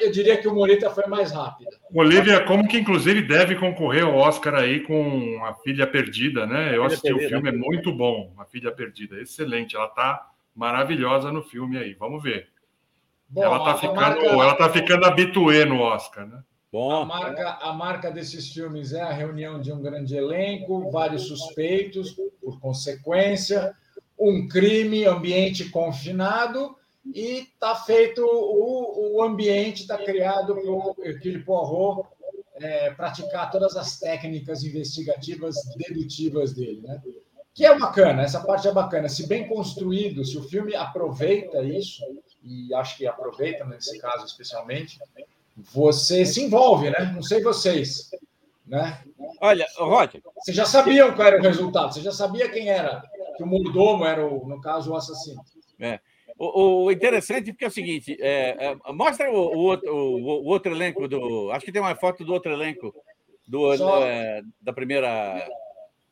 eu 0.00 0.10
diria 0.10 0.36
que 0.36 0.48
o 0.48 0.54
Morita 0.54 0.90
foi 0.90 1.06
mais 1.06 1.30
rápido. 1.32 1.70
Olivia, 1.94 2.44
como 2.44 2.66
que 2.66 2.78
inclusive 2.78 3.22
deve 3.22 3.56
concorrer 3.56 4.04
ao 4.04 4.14
Oscar 4.16 4.54
aí 4.54 4.80
com 4.80 5.44
A 5.44 5.54
Filha 5.54 5.86
Perdida, 5.86 6.46
né? 6.46 6.68
Eu 6.70 6.82
Filha 6.82 6.86
assisti 6.86 7.12
o 7.12 7.18
filme, 7.18 7.48
é 7.48 7.52
muito 7.52 7.92
bom, 7.92 8.32
A 8.38 8.44
Filha 8.44 8.72
Perdida, 8.72 9.20
excelente. 9.20 9.76
Ela 9.76 9.88
tá 9.88 10.26
maravilhosa 10.54 11.30
no 11.32 11.42
filme 11.42 11.76
aí, 11.76 11.94
vamos 11.94 12.22
ver. 12.22 12.48
Bom, 13.28 13.42
ela, 13.42 13.58
tá 13.64 13.70
a 13.72 13.76
ficando, 13.76 13.94
marca- 13.96 14.26
ela 14.26 14.54
tá 14.54 14.70
ficando 14.70 15.04
habituê 15.06 15.64
no 15.64 15.80
Oscar, 15.80 16.26
né? 16.26 16.36
A 16.36 16.76
Bom, 16.76 17.04
marca, 17.04 17.58
a 17.60 17.72
marca 17.72 18.10
desses 18.10 18.52
filmes 18.52 18.92
é 18.92 19.00
a 19.00 19.12
reunião 19.12 19.60
de 19.60 19.72
um 19.72 19.80
grande 19.80 20.16
elenco, 20.16 20.90
vários 20.90 21.28
suspeitos, 21.28 22.16
por 22.40 22.58
consequência, 22.60 23.72
um 24.18 24.48
crime, 24.48 25.04
ambiente 25.04 25.68
confinado, 25.70 26.76
e 27.12 27.40
está 27.40 27.74
feito, 27.74 28.24
o, 28.24 29.16
o 29.16 29.22
ambiente 29.22 29.82
está 29.82 29.98
criado 29.98 30.54
para 30.54 30.70
o 30.70 30.96
Hercule 31.02 31.42
Poirot 31.42 32.08
é, 32.56 32.90
praticar 32.90 33.50
todas 33.50 33.76
as 33.76 33.98
técnicas 33.98 34.64
investigativas 34.64 35.56
dedutivas 35.76 36.54
dele. 36.54 36.80
Né? 36.82 37.02
Que 37.52 37.66
é 37.66 37.78
bacana, 37.78 38.22
essa 38.22 38.40
parte 38.40 38.66
é 38.66 38.72
bacana. 38.72 39.08
Se 39.08 39.26
bem 39.26 39.46
construído, 39.46 40.24
se 40.24 40.38
o 40.38 40.42
filme 40.42 40.74
aproveita 40.74 41.62
isso, 41.62 42.02
e 42.42 42.72
acho 42.74 42.96
que 42.96 43.06
aproveita 43.06 43.64
nesse 43.64 43.98
caso 43.98 44.24
especialmente, 44.24 44.98
você 45.56 46.26
se 46.26 46.42
envolve, 46.42 46.90
né? 46.90 47.12
Não 47.14 47.22
sei 47.22 47.42
vocês, 47.42 48.10
né? 48.66 49.02
olha, 49.40 49.66
Roger, 49.76 50.22
Vocês 50.36 50.56
já 50.56 50.64
sabiam 50.64 51.14
qual 51.14 51.28
era 51.28 51.38
o 51.38 51.42
resultado, 51.42 51.92
você 51.92 52.00
já 52.00 52.10
sabia 52.10 52.50
quem 52.50 52.68
era, 52.68 53.02
que 53.36 53.42
o 53.42 53.46
mordomo 53.46 54.04
era, 54.04 54.26
o, 54.26 54.48
no 54.48 54.60
caso, 54.60 54.90
o 54.90 54.96
assassino. 54.96 55.44
O, 56.54 56.84
o 56.84 56.90
interessante 56.90 57.52
porque 57.52 57.64
é 57.64 57.68
o 57.68 57.70
seguinte: 57.70 58.16
é, 58.20 58.56
é, 58.58 58.92
mostra 58.92 59.30
o, 59.30 59.34
o 59.34 59.58
outro, 59.58 59.94
o, 59.94 60.44
outro 60.46 60.72
elenco 60.72 61.06
do. 61.08 61.50
Acho 61.52 61.64
que 61.64 61.72
tem 61.72 61.80
uma 61.82 61.94
foto 61.94 62.24
do 62.24 62.32
outro 62.32 62.52
elenco 62.52 62.94
do, 63.46 63.76
Só- 63.76 64.04
é, 64.04 64.42
da 64.60 64.72
primeira. 64.72 65.46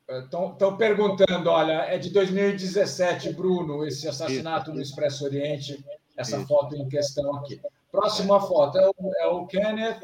Estão 0.07 0.77
perguntando, 0.77 1.49
olha, 1.49 1.85
é 1.85 1.97
de 1.97 2.09
2017, 2.11 3.31
Bruno, 3.33 3.85
esse 3.85 4.07
assassinato 4.07 4.73
no 4.73 4.81
Expresso 4.81 5.23
Oriente, 5.23 5.83
essa 6.17 6.37
Isso. 6.37 6.47
foto 6.47 6.75
em 6.75 6.87
questão 6.89 7.35
aqui. 7.37 7.59
Próxima 7.91 8.39
foto 8.41 8.77
é 8.77 8.89
o, 8.89 8.93
é 9.19 9.27
o 9.27 9.47
Kenneth. 9.47 10.01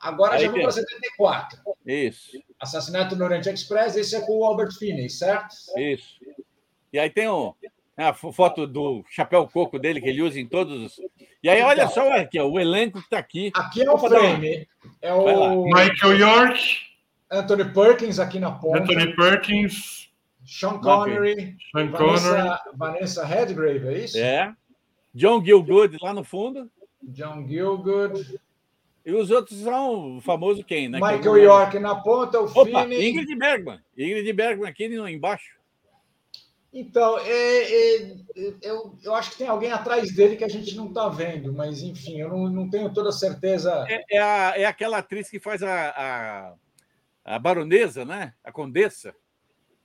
Agora 0.00 0.34
Aí 0.34 0.44
já 0.44 0.52
tem. 0.52 0.62
para 0.62 0.72
74. 0.72 1.60
Isso, 1.86 2.38
Assassinato 2.60 3.16
no 3.16 3.24
Oriente 3.24 3.48
Express, 3.48 3.96
esse 3.96 4.16
é 4.16 4.20
com 4.20 4.38
o 4.38 4.44
Albert 4.44 4.72
Finney, 4.78 5.08
certo? 5.08 5.54
isso. 5.76 6.16
E 6.92 6.98
aí 6.98 7.10
tem 7.10 7.28
o, 7.28 7.54
a 7.96 8.12
fo- 8.12 8.32
foto 8.32 8.66
do 8.66 9.04
chapéu 9.10 9.48
coco 9.48 9.78
dele 9.78 10.00
que 10.00 10.08
ele 10.08 10.22
usa 10.22 10.38
em 10.38 10.46
todos 10.46 10.82
os. 10.82 11.00
E 11.42 11.48
aí, 11.48 11.62
olha 11.62 11.88
só 11.88 12.12
aqui, 12.12 12.38
ó, 12.38 12.46
o 12.46 12.58
elenco 12.60 12.98
que 12.98 13.04
está 13.04 13.18
aqui. 13.18 13.50
Aqui 13.54 13.82
é 13.82 13.90
o 13.90 13.94
uma- 13.94 14.08
frame. 14.08 14.68
É 15.00 15.12
o 15.14 15.64
Michael 15.64 16.18
York, 16.18 16.60
Anthony 17.30 17.64
Perkins 17.72 18.18
aqui 18.18 18.38
na 18.38 18.50
ponta. 18.52 18.78
Anthony 18.80 19.14
Perkins, 19.16 20.10
Sean 20.44 20.78
Connery, 20.78 21.56
Sean 21.72 21.90
Vanessa, 21.90 22.60
Vanessa 22.74 23.24
Redgrave, 23.24 23.88
é 23.88 23.98
isso? 23.98 24.18
É. 24.18 24.54
John 25.14 25.42
Gilgood 25.44 25.96
lá 26.02 26.12
no 26.12 26.22
fundo. 26.22 26.70
John 27.02 27.46
Gilgood. 27.48 28.38
E 29.04 29.12
os 29.12 29.30
outros 29.30 29.60
são 29.60 30.16
o 30.18 30.20
famoso 30.20 30.64
quem, 30.64 30.88
né? 30.88 30.98
Michael 31.00 31.38
York 31.38 31.78
na 31.78 31.94
ponta, 31.94 32.40
o 32.40 32.44
Opa. 32.44 32.84
Ingrid 32.84 33.34
Bergman. 33.36 33.80
Ingrid 33.96 34.32
Bergman 34.32 34.68
aqui 34.68 34.84
embaixo. 34.86 35.55
Então, 36.72 37.18
é, 37.20 37.30
é, 37.30 38.02
é, 38.06 38.54
eu, 38.62 38.98
eu 39.02 39.14
acho 39.14 39.30
que 39.30 39.38
tem 39.38 39.48
alguém 39.48 39.72
atrás 39.72 40.14
dele 40.14 40.36
que 40.36 40.44
a 40.44 40.48
gente 40.48 40.76
não 40.76 40.88
está 40.88 41.08
vendo, 41.08 41.52
mas 41.52 41.82
enfim, 41.82 42.20
eu 42.20 42.28
não, 42.28 42.48
não 42.50 42.68
tenho 42.70 42.92
toda 42.92 43.10
certeza. 43.12 43.86
É, 43.88 44.04
é 44.16 44.18
a- 44.18 44.52
é 44.56 44.64
aquela 44.66 44.98
atriz 44.98 45.30
que 45.30 45.40
faz 45.40 45.62
a, 45.62 45.88
a, 45.90 46.54
a 47.24 47.38
baronesa, 47.38 48.04
né? 48.04 48.34
A 48.44 48.52
condessa, 48.52 49.14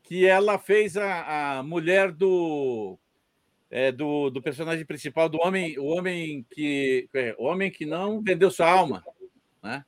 que 0.03 0.25
ela 0.25 0.59
fez 0.59 0.97
a, 0.97 1.59
a 1.59 1.63
mulher 1.63 2.11
do, 2.11 2.97
é, 3.69 3.91
do, 3.91 4.29
do 4.29 4.41
personagem 4.41 4.85
principal, 4.85 5.29
do 5.29 5.39
homem, 5.39 5.79
o 5.79 5.85
homem 5.85 6.45
que 6.51 7.07
é, 7.13 7.33
o 7.37 7.45
homem 7.45 7.71
que 7.71 7.85
não 7.85 8.21
vendeu 8.21 8.51
sua 8.51 8.69
alma, 8.69 9.01
né? 9.63 9.85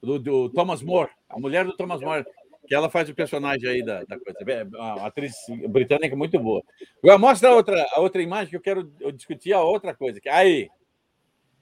Do, 0.00 0.18
do 0.18 0.48
Thomas 0.50 0.80
More, 0.82 1.10
a 1.28 1.40
mulher 1.40 1.64
do 1.64 1.76
Thomas 1.76 2.00
More, 2.00 2.24
que 2.66 2.74
ela 2.74 2.90
faz 2.90 3.08
o 3.08 3.14
personagem 3.14 3.68
aí 3.68 3.82
da, 3.84 4.04
da 4.04 4.18
coisa. 4.18 4.38
É 4.46 4.64
uma 4.64 5.06
atriz 5.06 5.34
britânica 5.68 6.16
muito 6.16 6.38
boa. 6.38 6.62
Agora 7.02 7.18
mostra 7.18 7.50
a 7.50 7.54
outra, 7.54 7.86
a 7.92 8.00
outra 8.00 8.22
imagem 8.22 8.50
que 8.50 8.56
eu 8.56 8.60
quero 8.60 8.84
discutir 9.12 9.52
a 9.52 9.62
outra 9.62 9.94
coisa. 9.94 10.20
Aí, 10.28 10.68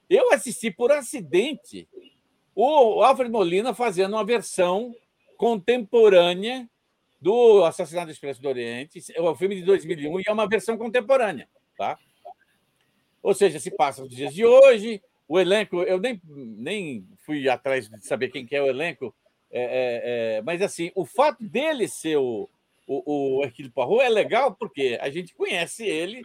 eu 0.08 0.32
assisti 0.32 0.70
por 0.70 0.92
acidente 0.92 1.88
o 2.54 3.02
Alfred 3.02 3.30
Molina 3.30 3.74
fazendo 3.74 4.14
uma 4.14 4.24
versão 4.24 4.94
contemporânea 5.36 6.68
do 7.20 7.64
Assassinato 7.64 8.06
do 8.06 8.12
Expresso 8.12 8.42
do 8.42 8.48
Oriente, 8.48 9.00
é 9.14 9.22
um 9.22 9.34
filme 9.34 9.54
de 9.54 9.62
2001 9.62 10.20
e 10.20 10.24
é 10.26 10.32
uma 10.32 10.48
versão 10.48 10.76
contemporânea, 10.76 11.48
tá? 11.78 11.96
Ou 13.22 13.32
seja, 13.32 13.60
se 13.60 13.70
passa 13.70 14.02
nos 14.02 14.14
dias 14.14 14.34
de 14.34 14.44
hoje, 14.44 15.00
o 15.28 15.38
elenco, 15.38 15.82
eu 15.82 16.00
nem, 16.00 16.20
nem 16.26 17.06
fui 17.24 17.48
atrás 17.48 17.88
de 17.88 18.04
saber 18.04 18.28
quem 18.28 18.44
que 18.44 18.56
é 18.56 18.62
o 18.62 18.66
elenco, 18.66 19.14
é, 19.52 19.62
é, 19.62 20.36
é, 20.38 20.42
mas 20.42 20.62
assim, 20.62 20.90
o 20.94 21.04
fato 21.04 21.42
dele 21.44 21.86
ser 21.86 22.16
o, 22.16 22.48
o, 22.86 23.38
o 23.38 23.44
Hercule 23.44 23.70
Poirot 23.70 24.00
é 24.02 24.08
legal 24.08 24.54
porque 24.54 24.98
a 25.00 25.10
gente 25.10 25.34
conhece 25.34 25.84
ele 25.86 26.22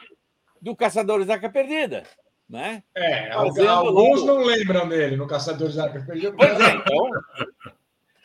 do 0.62 0.76
Caçadores 0.76 1.28
da 1.28 1.34
Arca 1.34 1.50
Perdida, 1.50 2.04
né? 2.50 2.82
É, 2.96 3.32
Fazendo 3.34 3.70
alguns 3.70 4.24
não 4.26 4.38
lembram 4.44 4.88
dele 4.88 5.16
no 5.18 5.28
Caçadores 5.28 5.76
da 5.76 5.84
Arca 5.86 6.02
Perdida. 6.06 6.34
Pois 6.38 6.60
é, 6.60 6.76
então. 6.76 7.10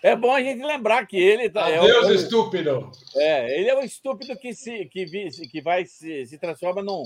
É 0.04 0.16
bom 0.16 0.32
a 0.32 0.42
gente 0.42 0.64
lembrar 0.64 1.06
que 1.06 1.16
ele 1.16 1.48
tá, 1.48 1.68
é, 1.70 1.78
Adeus, 1.78 2.06
o- 2.08 2.12
estúpido. 2.14 2.90
é, 3.14 3.60
ele 3.60 3.68
é 3.70 3.76
o 3.76 3.84
estúpido 3.84 4.36
que, 4.36 4.52
se, 4.52 4.86
que, 4.86 5.04
vi- 5.04 5.30
que 5.48 5.60
vai 5.60 5.84
se, 5.84 6.26
se 6.26 6.38
transforma 6.38 6.82
num. 6.82 7.04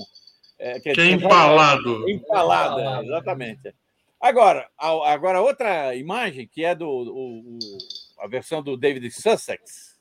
É, 0.57 0.79
Que 0.79 0.89
é 0.89 0.93
transforma- 0.93 1.25
empalado. 1.25 2.09
Empalado, 2.09 2.79
é, 2.79 2.81
Empalado. 2.81 3.05
exatamente. 3.05 3.75
Agora, 4.19 4.69
a- 4.77 5.11
agora 5.11 5.41
outra 5.41 5.95
imagem 5.95 6.47
que 6.47 6.63
é 6.65 6.73
do 6.73 6.87
o- 6.87 7.57
o- 7.57 7.59
a 8.19 8.27
versão 8.27 8.63
do 8.63 8.75
David 8.75 9.09
Sussex. 9.11 9.97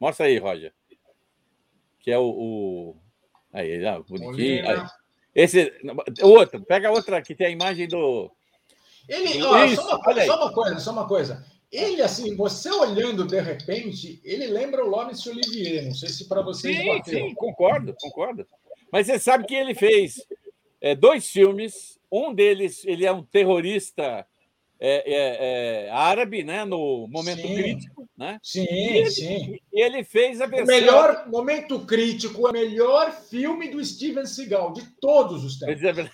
Mostra 0.00 0.26
aí, 0.26 0.38
Roger. 0.38 0.72
Que 2.00 2.10
é 2.10 2.18
o. 2.18 2.24
o- 2.24 2.96
aí, 3.52 3.84
ah, 3.86 4.00
bonitinho. 4.00 4.68
Aí. 4.68 4.86
Esse, 5.34 5.72
outro, 6.22 6.64
pega 6.64 6.90
outra 6.90 7.20
que 7.22 7.34
tem 7.34 7.48
a 7.48 7.50
imagem 7.50 7.86
do. 7.86 8.30
Ele, 9.08 9.42
ó, 9.42 9.64
Isso, 9.64 9.82
só, 9.82 9.96
uma, 9.98 10.24
só 10.24 10.36
uma 10.36 10.52
coisa, 10.52 10.78
só 10.80 10.92
uma 10.92 11.06
coisa. 11.08 11.46
Ele, 11.70 12.02
assim, 12.02 12.34
você 12.34 12.68
olhando 12.70 13.24
de 13.26 13.40
repente, 13.40 14.20
ele 14.24 14.46
lembra 14.46 14.84
o 14.84 14.88
Laurence 14.90 15.28
Olivier. 15.28 15.84
Não 15.84 15.94
sei 15.94 16.08
se 16.08 16.26
para 16.26 16.42
vocês 16.42 16.76
Sim, 16.76 16.86
bateu. 16.88 17.14
sim, 17.28 17.34
concordo, 17.34 17.94
concordo. 18.00 18.46
Mas 18.90 19.06
você 19.06 19.18
sabe 19.20 19.46
que 19.46 19.54
ele 19.54 19.74
fez 19.74 20.26
é, 20.80 20.94
dois 20.96 21.28
filmes. 21.28 21.99
Um 22.10 22.34
deles, 22.34 22.84
ele 22.84 23.06
é 23.06 23.12
um 23.12 23.22
terrorista 23.22 24.26
é, 24.82 25.12
é, 25.14 25.84
é, 25.86 25.90
árabe, 25.90 26.42
né? 26.42 26.64
No 26.64 27.06
momento 27.08 27.42
Sim. 27.42 27.54
crítico, 27.54 28.08
né? 28.16 28.38
Sim, 28.42 28.66
ele- 28.70 29.10
sim. 29.10 29.58
E 29.72 29.80
ele 29.82 30.02
fez 30.02 30.40
a 30.40 30.46
O 30.46 30.48
versão. 30.48 30.66
melhor 30.66 31.28
momento 31.28 31.84
crítico, 31.86 32.48
o 32.48 32.52
melhor 32.52 33.12
filme 33.12 33.68
do 33.68 33.84
Steven 33.84 34.24
Seagal, 34.26 34.72
de 34.72 34.82
todos 35.00 35.44
os 35.44 35.58
tempos. 35.58 36.10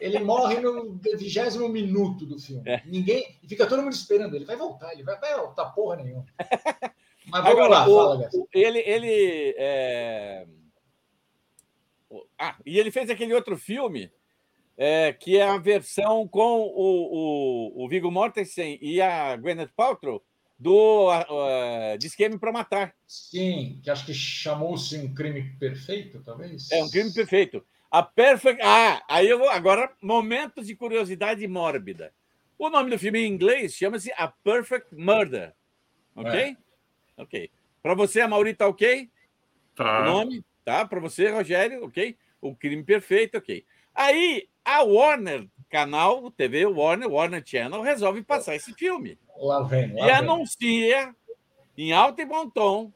Ele 0.00 0.18
morre 0.20 0.60
no 0.60 0.98
vigésimo 1.16 1.68
minuto 1.68 2.24
do 2.26 2.38
filme. 2.38 2.62
É. 2.68 2.82
Ninguém. 2.86 3.38
E 3.42 3.48
fica 3.48 3.66
todo 3.66 3.82
mundo 3.82 3.92
esperando. 3.92 4.34
Ele 4.34 4.44
vai 4.44 4.56
voltar, 4.56 4.92
ele 4.92 5.02
vai, 5.02 5.18
vai 5.20 5.34
voltar 5.36 5.66
porra 5.66 5.96
nenhuma. 5.96 6.24
Mas 7.26 7.42
vamos 7.42 7.58
Agora, 7.58 7.68
lá, 7.68 7.88
o- 7.88 7.94
fala, 7.96 8.16
Gás. 8.18 8.34
Ele, 8.52 8.78
ele 8.80 9.54
é... 9.58 10.46
o- 12.10 12.24
Ah, 12.38 12.56
e 12.66 12.78
ele 12.78 12.90
fez 12.90 13.08
aquele 13.10 13.34
outro 13.34 13.56
filme 13.56 14.10
é, 14.76 15.12
que 15.12 15.36
é 15.38 15.42
a 15.42 15.58
versão 15.58 16.26
com 16.26 16.60
o, 16.60 17.74
o, 17.76 17.84
o 17.84 17.88
Viggo 17.88 18.10
Mortensen 18.10 18.78
e 18.80 19.00
a 19.00 19.36
Gwyneth 19.36 19.70
Paltrow 19.76 20.22
do 20.58 21.08
uh, 21.10 21.98
De 21.98 22.06
Esquema 22.06 22.38
para 22.38 22.52
Matar. 22.52 22.94
Sim, 23.06 23.80
que 23.82 23.90
acho 23.90 24.06
que 24.06 24.14
chamou-se 24.14 24.96
um 24.98 25.12
crime 25.14 25.56
perfeito, 25.58 26.22
talvez. 26.24 26.70
É 26.70 26.82
um 26.82 26.90
crime 26.90 27.12
perfeito. 27.12 27.64
A 27.90 28.02
perfect. 28.02 28.60
Ah, 28.62 29.02
aí 29.08 29.28
eu 29.28 29.38
vou. 29.38 29.48
Agora, 29.50 29.92
momentos 30.02 30.66
de 30.66 30.74
curiosidade 30.74 31.46
mórbida. 31.46 32.12
O 32.58 32.68
nome 32.70 32.90
do 32.90 32.98
filme 32.98 33.20
em 33.20 33.32
inglês 33.32 33.74
chama-se 33.74 34.12
A 34.16 34.28
Perfect 34.28 34.88
Murder. 34.94 35.52
Ok? 36.16 36.32
É. 36.40 36.56
Ok. 37.16 37.50
Para 37.82 37.94
você, 37.94 38.20
a 38.20 38.28
Mauri, 38.28 38.54
tá 38.54 38.66
ok? 38.66 39.04
O 39.04 39.76
Tá. 39.76 40.04
nome, 40.04 40.44
tá? 40.64 40.86
Para 40.86 41.00
você, 41.00 41.30
Rogério, 41.30 41.84
ok? 41.84 42.16
O 42.40 42.54
crime 42.54 42.82
perfeito, 42.82 43.38
ok. 43.38 43.64
Aí, 43.94 44.48
a 44.64 44.82
Warner, 44.82 45.48
canal 45.70 46.30
TV 46.30 46.66
Warner, 46.66 47.10
Warner 47.10 47.42
Channel, 47.44 47.82
resolve 47.82 48.22
passar 48.22 48.54
esse 48.54 48.72
filme. 48.74 49.18
Lá 49.36 49.62
vem, 49.62 49.92
lá 49.94 50.02
E 50.02 50.06
vem. 50.06 50.14
anuncia 50.14 51.14
em 51.76 51.92
alto 51.92 52.20
e 52.20 52.24
bom 52.24 52.48
tom. 52.48 52.92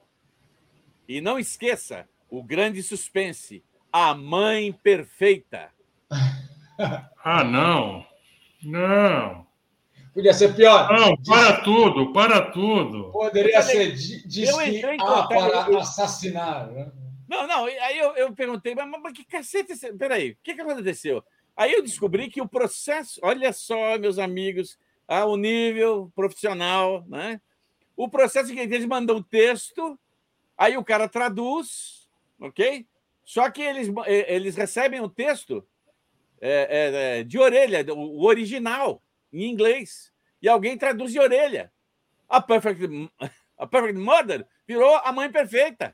E 1.08 1.20
não 1.20 1.38
esqueça 1.38 2.08
o 2.30 2.42
grande 2.42 2.82
suspense: 2.82 3.64
A 3.92 4.14
Mãe 4.14 4.72
Perfeita. 4.72 5.70
Ah, 7.24 7.42
não. 7.42 8.06
Não. 8.62 9.44
Podia 10.14 10.32
ser 10.32 10.54
pior. 10.54 10.88
Não, 10.92 11.16
para 11.24 11.60
tudo, 11.62 12.12
para 12.12 12.52
tudo. 12.52 13.10
Poderia 13.10 13.56
Eu 13.56 13.62
ser 13.62 13.92
diz 13.92 14.48
eu 14.48 14.58
que 14.58 14.64
entrei 14.78 14.94
em 14.96 15.00
A 15.00 15.04
contato- 15.04 15.28
para 15.28 15.70
eu- 15.72 15.78
assassinar. 15.80 16.68
né? 16.70 16.90
Não, 17.28 17.46
não, 17.48 17.64
aí 17.66 17.98
eu, 17.98 18.16
eu 18.16 18.32
perguntei, 18.32 18.74
mas, 18.76 18.88
mas 19.02 19.12
que 19.12 19.24
cacete, 19.24 19.74
peraí, 19.98 20.30
o 20.30 20.36
que, 20.42 20.54
que 20.54 20.60
aconteceu? 20.60 21.22
Aí 21.58 21.72
eu 21.72 21.82
descobri 21.82 22.30
que 22.30 22.40
o 22.40 22.48
processo, 22.48 23.18
olha 23.20 23.52
só, 23.52 23.98
meus 23.98 24.16
amigos, 24.16 24.78
ah, 25.08 25.24
o 25.24 25.36
nível 25.36 26.08
profissional, 26.14 27.04
né? 27.08 27.40
O 27.96 28.08
processo 28.08 28.52
é 28.52 28.54
que 28.54 28.60
eles 28.60 28.86
mandam 28.86 29.16
o 29.16 29.24
texto, 29.24 29.98
aí 30.56 30.76
o 30.76 30.84
cara 30.84 31.08
traduz, 31.08 32.08
ok? 32.38 32.86
Só 33.24 33.50
que 33.50 33.60
eles, 33.60 33.88
eh, 34.06 34.36
eles 34.36 34.54
recebem 34.54 35.00
o 35.00 35.08
texto 35.08 35.66
é, 36.40 36.50
é, 36.50 37.18
é, 37.18 37.24
de 37.24 37.40
orelha, 37.40 37.84
o 37.92 38.24
original, 38.24 39.02
em 39.32 39.50
inglês, 39.50 40.12
e 40.40 40.48
alguém 40.48 40.78
traduz 40.78 41.10
de 41.10 41.18
orelha. 41.18 41.72
A 42.28 42.40
Perfect, 42.40 43.10
a 43.58 43.66
Perfect 43.66 43.98
Mother 43.98 44.46
virou 44.64 44.94
a 44.94 45.10
mãe 45.10 45.28
perfeita. 45.28 45.92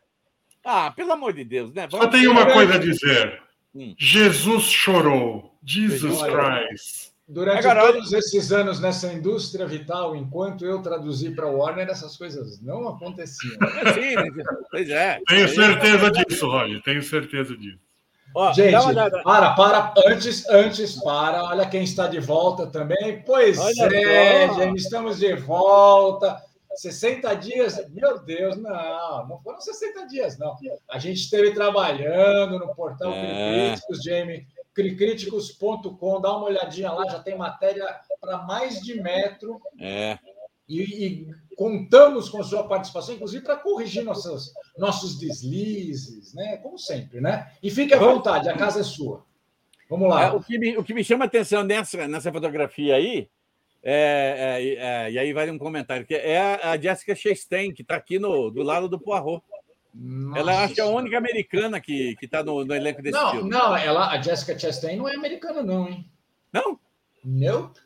Ah, 0.62 0.90
pelo 0.90 1.12
amor 1.12 1.32
de 1.32 1.42
Deus, 1.42 1.72
né? 1.72 1.88
Só 1.88 2.06
tem 2.08 2.28
uma 2.28 2.52
coisa 2.52 2.74
a 2.74 2.78
dizer. 2.78 3.42
Hum. 3.74 3.94
Jesus 3.98 4.64
chorou. 4.64 5.52
Jesus 5.64 6.20
Olha. 6.20 6.68
Christ. 6.68 7.14
Durante 7.26 7.66
Agora, 7.66 7.90
todos 7.94 8.12
esses 8.12 8.52
anos 8.52 8.80
nessa 8.80 9.10
indústria 9.10 9.66
vital, 9.66 10.14
enquanto 10.14 10.66
eu 10.66 10.82
traduzi 10.82 11.30
para 11.30 11.46
Warner, 11.46 11.88
essas 11.88 12.18
coisas 12.18 12.60
não 12.60 12.86
aconteciam. 12.86 13.56
Sim, 13.94 14.14
pois 14.70 14.90
é. 14.90 15.18
Tenho 15.26 15.46
Aí, 15.46 15.54
certeza 15.54 16.10
disso, 16.10 16.46
Roger. 16.46 16.82
Tenho 16.82 17.02
certeza 17.02 17.56
disso. 17.56 17.78
ó, 18.34 18.52
Gente, 18.52 18.72
dá 18.72 18.80
uma 18.82 18.90
olhada. 18.90 19.22
para, 19.22 19.50
para, 19.54 19.94
antes, 20.06 20.46
antes, 20.50 21.02
para. 21.02 21.44
Olha 21.44 21.66
quem 21.66 21.82
está 21.82 22.06
de 22.06 22.20
volta 22.20 22.66
também. 22.66 23.22
Pois 23.24 23.58
Olha 23.58 23.96
é, 23.96 24.54
gente, 24.54 24.80
estamos 24.80 25.18
de 25.18 25.34
volta. 25.34 26.36
60 26.74 27.34
dias, 27.34 27.88
meu 27.90 28.18
Deus, 28.18 28.56
não, 28.56 29.28
não 29.28 29.40
foram 29.42 29.60
60 29.60 30.06
dias, 30.06 30.38
não. 30.38 30.56
A 30.90 30.98
gente 30.98 31.20
esteve 31.20 31.52
trabalhando 31.52 32.58
no 32.58 32.74
portal 32.74 33.12
É. 33.12 33.70
Críticos, 33.70 34.02
Jamie, 34.02 34.46
cricríticos.com, 34.74 36.20
dá 36.20 36.36
uma 36.36 36.46
olhadinha 36.46 36.90
lá, 36.92 37.04
já 37.08 37.20
tem 37.20 37.36
matéria 37.36 37.86
para 38.20 38.38
mais 38.38 38.80
de 38.80 39.00
metro 39.00 39.60
É, 39.80 40.18
e, 40.68 40.82
e 40.82 41.28
contamos 41.56 42.28
com 42.28 42.42
sua 42.42 42.66
participação, 42.66 43.14
inclusive 43.14 43.44
para 43.44 43.56
corrigir 43.56 44.02
nossas, 44.02 44.52
nossos 44.76 45.18
deslizes, 45.18 46.34
né? 46.34 46.56
Como 46.58 46.78
sempre, 46.78 47.20
né? 47.20 47.52
E 47.62 47.70
fique 47.70 47.94
à 47.94 47.98
vontade, 47.98 48.48
a 48.48 48.56
casa 48.56 48.80
é 48.80 48.84
sua. 48.84 49.24
Vamos 49.88 50.06
É, 50.06 50.08
lá. 50.10 50.34
o, 50.34 50.42
que 50.42 50.58
me, 50.58 50.76
o 50.76 50.82
que 50.82 50.94
me 50.94 51.04
chama 51.04 51.24
a 51.24 51.28
atenção 51.28 51.62
nessa, 51.62 52.08
nessa 52.08 52.32
fotografia 52.32 52.96
aí, 52.96 53.28
é, 53.86 54.56
é, 54.56 54.74
é, 54.74 55.10
e 55.12 55.18
aí 55.18 55.32
vai 55.34 55.50
um 55.50 55.58
comentário, 55.58 56.06
que 56.06 56.14
é 56.14 56.40
a, 56.40 56.80
Jessica 56.80 57.14
Chastain, 57.14 57.70
que 57.70 57.82
está 57.82 57.96
aqui 57.96 58.18
no, 58.18 58.50
do 58.50 58.62
lado 58.62 58.88
do 58.88 58.98
Poirot. 58.98 59.44
Nossa. 59.94 60.40
Ela 60.40 60.64
acho 60.64 60.74
que 60.74 60.80
é 60.80 60.84
a 60.84 60.88
única 60.88 61.18
americana 61.18 61.78
que 61.78 62.16
está 62.20 62.42
no, 62.42 62.64
no, 62.64 62.74
elenco 62.74 63.02
desse 63.02 63.16
não, 63.16 63.30
filme. 63.30 63.50
Não, 63.50 63.76
ela, 63.76 64.10
a 64.10 64.20
Jessica 64.20 64.58
Chastain 64.58 64.96
não 64.96 65.06
é 65.06 65.14
americana, 65.14 65.62
não, 65.62 65.86
hein? 65.86 66.10
Não? 66.50 66.80
Nope. 67.22 67.78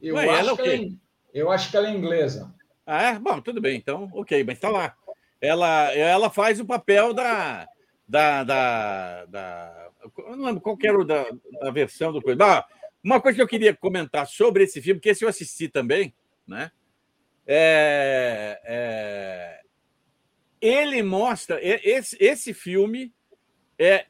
Eu, 0.00 0.14
Ué, 0.14 0.28
acho, 0.28 0.38
ela, 0.38 0.56
que 0.56 0.62
ela 0.62 0.74
é, 0.74 0.90
eu 1.34 1.50
acho 1.50 1.70
que 1.70 1.76
ela 1.76 1.88
é 1.88 1.90
inglesa. 1.90 2.54
Ah, 2.86 3.02
é? 3.02 3.18
Bom, 3.18 3.40
tudo 3.40 3.60
bem, 3.60 3.76
então, 3.76 4.10
ok, 4.14 4.44
mas 4.44 4.56
está 4.56 4.68
lá. 4.68 4.96
Ela, 5.40 5.92
ela 5.92 6.30
faz 6.30 6.60
o 6.60 6.64
papel 6.64 7.12
da. 7.12 7.66
da, 8.06 8.44
da, 8.44 9.24
da 9.26 9.90
eu 10.18 10.36
não 10.36 10.46
lembro 10.46 10.60
qual 10.60 10.78
era 10.82 11.04
da, 11.04 11.26
da 11.60 11.70
versão 11.72 12.12
do 12.12 12.22
coisa. 12.22 12.44
Ah, 12.44 12.64
uma 13.02 13.20
coisa 13.20 13.36
que 13.36 13.42
eu 13.42 13.48
queria 13.48 13.74
comentar 13.74 14.26
sobre 14.26 14.64
esse 14.64 14.80
filme, 14.80 15.00
que 15.00 15.08
esse 15.08 15.24
eu 15.24 15.28
assisti 15.28 15.68
também, 15.68 16.14
né? 16.46 16.70
É, 17.44 18.60
é, 18.64 19.60
ele 20.60 21.02
mostra 21.02 21.58
esse, 21.60 22.16
esse 22.20 22.54
filme 22.54 23.12
é, 23.76 24.06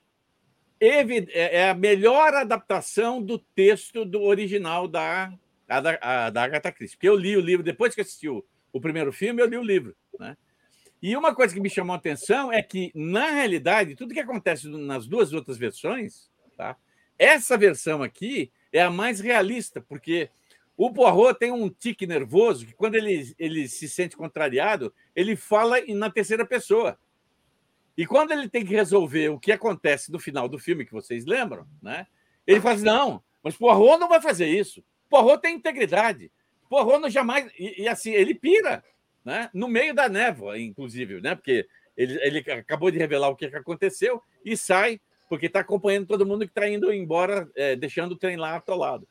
é, 0.78 1.60
é 1.60 1.70
a 1.70 1.74
melhor 1.74 2.34
adaptação 2.34 3.22
do 3.22 3.38
texto 3.38 4.04
do 4.04 4.20
original 4.20 4.86
da, 4.86 5.32
a, 5.66 6.26
a, 6.26 6.30
da 6.30 6.42
Agatha 6.42 6.70
Christie. 6.70 6.96
Porque 6.96 7.08
eu 7.08 7.16
li 7.16 7.36
o 7.36 7.40
livro, 7.40 7.64
depois 7.64 7.94
que 7.94 8.02
assisti 8.02 8.28
o, 8.28 8.44
o 8.70 8.80
primeiro 8.80 9.12
filme, 9.12 9.40
eu 9.40 9.46
li 9.46 9.56
o 9.56 9.62
livro. 9.62 9.96
Né? 10.18 10.36
E 11.00 11.16
uma 11.16 11.34
coisa 11.34 11.54
que 11.54 11.60
me 11.60 11.70
chamou 11.70 11.94
a 11.94 11.98
atenção 11.98 12.52
é 12.52 12.62
que, 12.62 12.92
na 12.94 13.30
realidade, 13.30 13.96
tudo 13.96 14.12
que 14.12 14.20
acontece 14.20 14.68
nas 14.68 15.06
duas 15.06 15.32
outras 15.32 15.56
versões, 15.56 16.30
tá? 16.56 16.76
essa 17.18 17.56
versão 17.56 18.02
aqui 18.02 18.52
é 18.72 18.82
a 18.82 18.90
mais 18.90 19.20
realista, 19.20 19.80
porque 19.80 20.30
o 20.76 20.90
Poirot 20.92 21.38
tem 21.38 21.52
um 21.52 21.68
tique 21.68 22.06
nervoso 22.06 22.66
que, 22.66 22.72
quando 22.72 22.94
ele, 22.94 23.34
ele 23.38 23.68
se 23.68 23.88
sente 23.88 24.16
contrariado, 24.16 24.92
ele 25.14 25.36
fala 25.36 25.76
na 25.88 26.10
terceira 26.10 26.46
pessoa. 26.46 26.98
E 27.96 28.06
quando 28.06 28.32
ele 28.32 28.48
tem 28.48 28.64
que 28.64 28.74
resolver 28.74 29.28
o 29.28 29.38
que 29.38 29.52
acontece 29.52 30.10
no 30.10 30.18
final 30.18 30.48
do 30.48 30.58
filme, 30.58 30.86
que 30.86 30.92
vocês 30.92 31.26
lembram, 31.26 31.66
né? 31.82 32.06
ele 32.46 32.60
fala 32.60 32.74
assim: 32.74 32.84
não, 32.84 33.22
mas 33.42 33.56
Poirot 33.56 33.98
não 33.98 34.08
vai 34.08 34.20
fazer 34.20 34.46
isso. 34.46 34.82
Poirot 35.10 35.42
tem 35.42 35.56
integridade. 35.56 36.32
Poirot 36.70 36.98
não 36.98 37.10
jamais. 37.10 37.52
E, 37.58 37.82
e, 37.82 37.88
assim, 37.88 38.12
ele 38.12 38.34
pira, 38.34 38.82
né? 39.24 39.50
no 39.52 39.68
meio 39.68 39.94
da 39.94 40.08
névoa, 40.08 40.58
inclusive, 40.58 41.20
né? 41.20 41.34
porque 41.34 41.66
ele, 41.96 42.18
ele 42.22 42.38
acabou 42.50 42.90
de 42.90 42.98
revelar 42.98 43.28
o 43.28 43.36
que 43.36 43.44
aconteceu 43.44 44.22
e 44.42 44.56
sai, 44.56 44.98
porque 45.32 45.46
está 45.46 45.60
acompanhando 45.60 46.08
todo 46.08 46.26
mundo 46.26 46.44
que 46.44 46.50
está 46.50 46.68
indo 46.68 46.92
embora, 46.92 47.50
é, 47.56 47.74
deixando 47.74 48.12
o 48.12 48.18
trem 48.18 48.36
lá 48.36 48.54
atolado. 48.54 49.08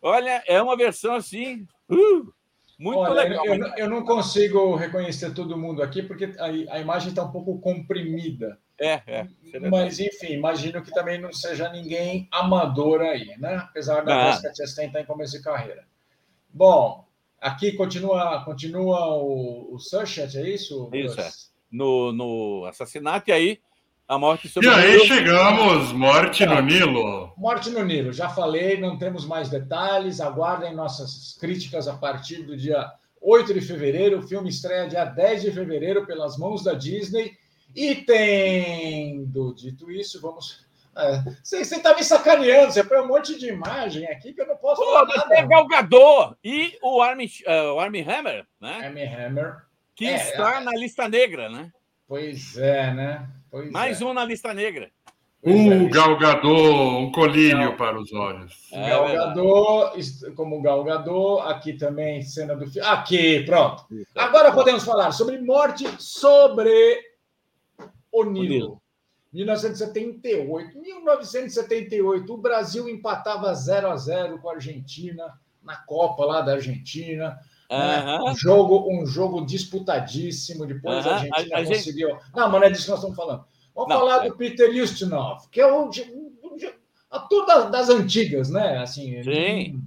Olha, 0.00 0.40
é 0.46 0.62
uma 0.62 0.76
versão 0.76 1.16
assim. 1.16 1.66
Uh, 1.90 2.32
muito 2.78 3.00
Olha, 3.00 3.24
legal. 3.24 3.44
Eu, 3.44 3.66
eu, 3.76 3.90
não 3.90 4.04
consigo 4.04 4.76
reconhecer 4.76 5.34
todo 5.34 5.58
mundo 5.58 5.82
aqui, 5.82 6.00
porque 6.00 6.26
a, 6.38 6.44
a 6.76 6.78
imagem 6.78 7.08
está 7.08 7.24
um 7.24 7.32
pouco 7.32 7.58
comprimida. 7.58 8.56
É, 8.78 9.02
é. 9.04 9.26
Mas, 9.68 9.98
enfim, 9.98 10.34
imagino 10.34 10.80
que 10.80 10.94
também 10.94 11.20
não 11.20 11.32
seja 11.32 11.68
ninguém 11.72 12.28
amador 12.30 13.00
aí, 13.00 13.36
né? 13.38 13.56
Apesar 13.56 14.02
da 14.02 14.14
ah. 14.16 14.30
Jessica 14.30 14.54
Chastain 14.54 14.86
estar 14.86 15.00
em 15.00 15.06
começo 15.06 15.36
de 15.36 15.42
carreira. 15.42 15.84
Bom, 16.54 17.04
aqui 17.40 17.72
continua, 17.72 18.44
continua 18.44 19.16
o, 19.16 19.74
o 19.74 19.76
é 19.76 20.50
isso? 20.50 20.88
Isso, 20.92 21.20
é. 21.20 21.28
No, 21.68 22.12
no 22.12 22.64
assassinato, 22.64 23.28
e 23.30 23.32
aí 23.32 23.60
a 24.08 24.18
morte 24.18 24.48
sobre 24.48 24.66
E 24.66 24.72
aí 24.72 25.06
chegamos, 25.06 25.92
morte 25.92 26.46
no 26.46 26.60
Nilo. 26.62 27.34
Morte 27.36 27.68
no 27.68 27.84
Nilo, 27.84 28.10
já 28.10 28.30
falei, 28.30 28.80
não 28.80 28.96
temos 28.96 29.26
mais 29.26 29.50
detalhes, 29.50 30.18
aguardem 30.18 30.74
nossas 30.74 31.36
críticas 31.38 31.86
a 31.86 31.94
partir 31.94 32.42
do 32.42 32.56
dia 32.56 32.90
8 33.20 33.52
de 33.52 33.60
fevereiro. 33.60 34.18
O 34.18 34.22
filme 34.22 34.48
estreia 34.48 34.88
dia 34.88 35.04
10 35.04 35.42
de 35.42 35.52
fevereiro 35.52 36.06
pelas 36.06 36.38
mãos 36.38 36.64
da 36.64 36.72
Disney. 36.72 37.36
E 37.76 37.96
tendo 37.96 39.54
dito 39.54 39.90
isso, 39.90 40.20
vamos. 40.22 40.66
É, 40.96 41.22
você 41.44 41.58
está 41.58 41.94
me 41.94 42.02
sacaneando, 42.02 42.72
você 42.72 42.82
põe 42.82 42.98
um 42.98 43.06
monte 43.06 43.38
de 43.38 43.48
imagem 43.48 44.06
aqui 44.06 44.32
que 44.32 44.40
eu 44.40 44.48
não 44.48 44.56
posso 44.56 44.80
Pô, 44.80 44.86
falar 44.86 45.06
nada. 45.06 45.28
Tem 45.28 45.46
Galgador 45.46 46.34
e 46.42 46.76
o 46.82 47.00
Army, 47.02 47.30
uh, 47.46 47.74
o 47.74 47.78
Army 47.78 48.00
Hammer, 48.00 48.46
né? 48.58 48.80
Army 48.86 49.04
Hammer. 49.04 49.58
Que 49.94 50.06
é, 50.06 50.16
está 50.16 50.60
é... 50.60 50.64
na 50.64 50.72
lista 50.72 51.08
negra, 51.08 51.48
né? 51.50 51.70
Pois 52.08 52.56
é, 52.56 52.92
né? 52.94 53.28
Pois 53.50 53.70
Mais 53.70 54.00
é. 54.00 54.04
um 54.04 54.12
na 54.12 54.24
lista 54.24 54.52
negra. 54.52 54.90
Um 55.42 55.86
é. 55.86 55.88
galgador, 55.88 56.98
um 56.98 57.12
colírio 57.12 57.76
para 57.76 57.98
os 57.98 58.12
olhos. 58.12 58.68
É, 58.72 58.90
galgador, 58.90 59.92
como 60.34 60.60
galgador, 60.60 61.46
aqui 61.46 61.74
também 61.74 62.22
cena 62.22 62.56
do 62.56 62.66
filme. 62.66 62.88
Aqui, 62.88 63.44
pronto. 63.44 63.86
Agora 64.16 64.52
podemos 64.52 64.84
falar 64.84 65.12
sobre 65.12 65.38
morte 65.38 65.84
sobre 65.98 67.00
o 68.10 68.24
Nilo. 68.24 68.82
1978. 69.32 70.78
1978, 70.78 72.32
o 72.32 72.38
Brasil 72.38 72.88
empatava 72.88 73.54
0 73.54 73.90
a 73.90 73.96
0 73.96 74.38
com 74.40 74.50
a 74.50 74.54
Argentina 74.54 75.38
na 75.62 75.76
Copa 75.76 76.24
lá 76.24 76.40
da 76.40 76.52
Argentina. 76.52 77.38
Né? 77.70 78.18
Um, 78.22 78.34
jogo, 78.34 78.86
um 78.90 79.04
jogo 79.04 79.44
disputadíssimo. 79.44 80.66
Depois 80.66 81.06
a 81.06 81.16
Argentina 81.16 81.56
a, 81.56 81.60
a 81.60 81.66
conseguiu. 81.66 82.08
Gente... 82.08 82.22
Não, 82.34 82.50
mas 82.50 82.60
não 82.60 82.66
é 82.66 82.70
disso 82.70 82.84
que 82.84 82.90
nós 82.90 82.98
estamos 83.00 83.16
falando. 83.16 83.44
Vamos 83.74 83.90
não, 83.90 83.98
falar 84.00 84.24
é... 84.24 84.28
do 84.28 84.36
Peter 84.36 84.70
Ustinov, 84.82 85.48
que 85.50 85.60
é 85.60 85.70
o 85.70 85.90
ator 87.10 87.46
das, 87.46 87.70
das 87.70 87.88
antigas, 87.90 88.48
né? 88.48 88.78
Assim, 88.78 89.22
Sim. 89.22 89.82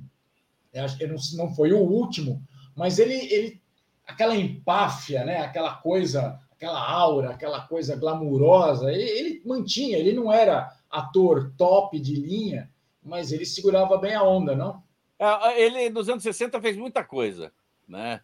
Ele, 0.73 0.85
ele 0.99 1.13
não, 1.13 1.45
não 1.45 1.55
foi 1.55 1.73
o 1.73 1.79
último, 1.79 2.41
mas 2.75 2.99
ele, 2.99 3.15
ele 3.15 3.61
aquela 4.07 4.35
empáfia, 4.35 5.25
né? 5.25 5.39
Aquela 5.39 5.73
coisa, 5.75 6.39
aquela 6.51 6.79
aura, 6.87 7.31
aquela 7.31 7.61
coisa 7.61 7.95
glamurosa, 7.95 8.91
ele, 8.91 9.03
ele 9.03 9.41
mantinha. 9.43 9.97
Ele 9.97 10.13
não 10.13 10.31
era 10.31 10.71
ator 10.89 11.51
top 11.57 11.99
de 11.99 12.13
linha, 12.13 12.69
mas 13.03 13.31
ele 13.31 13.45
segurava 13.45 13.97
bem 13.97 14.13
a 14.13 14.23
onda, 14.23 14.55
não? 14.55 14.83
É, 15.17 15.61
ele 15.61 15.89
nos 15.89 16.09
anos 16.09 16.23
60 16.23 16.61
fez 16.61 16.77
muita 16.77 17.03
coisa 17.03 17.51
né? 17.91 18.21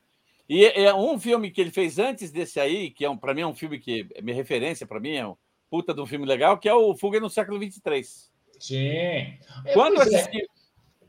E 0.50 0.66
é 0.66 0.94
um 0.94 1.20
filme 1.20 1.52
que 1.52 1.60
ele 1.60 1.72
fez 1.72 2.00
antes 2.00 2.32
desse 2.32 2.60
aí, 2.60 2.90
que 2.90 3.04
é 3.04 3.10
um, 3.10 3.18
para 3.18 3.34
mim 3.34 3.42
é 3.42 3.48
um 3.48 3.56
filme 3.56 3.78
que 3.78 4.08
é 4.16 4.22
minha 4.22 4.36
referência, 4.36 4.88
para 4.88 5.00
mim 5.00 5.12
é 5.12 5.28
um 5.28 5.36
puta 5.70 5.94
de 5.94 6.00
um 6.00 6.06
filme 6.06 6.26
legal, 6.26 6.58
que 6.58 6.70
é 6.70 6.74
o 6.74 6.96
Fuga 6.96 7.20
no 7.20 7.30
século 7.30 7.60
23. 7.60 8.32
Sim. 8.60 8.88
É, 8.88 9.40
Quando 9.74 10.00
assisti... 10.00 10.42
É. 10.42 10.58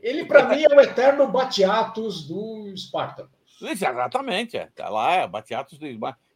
Ele, 0.01 0.25
para 0.25 0.47
mim, 0.47 0.63
é 0.63 0.75
o 0.75 0.79
eterno 0.79 1.27
Batiatos 1.27 2.25
do 2.25 2.73
Spartacus. 2.77 3.61
Exatamente, 3.61 4.55
é. 4.55 4.67
Tá 4.73 4.87
lá, 4.87 5.13
é 5.13 5.27
Batiatos 5.27 5.77
do 5.77 5.85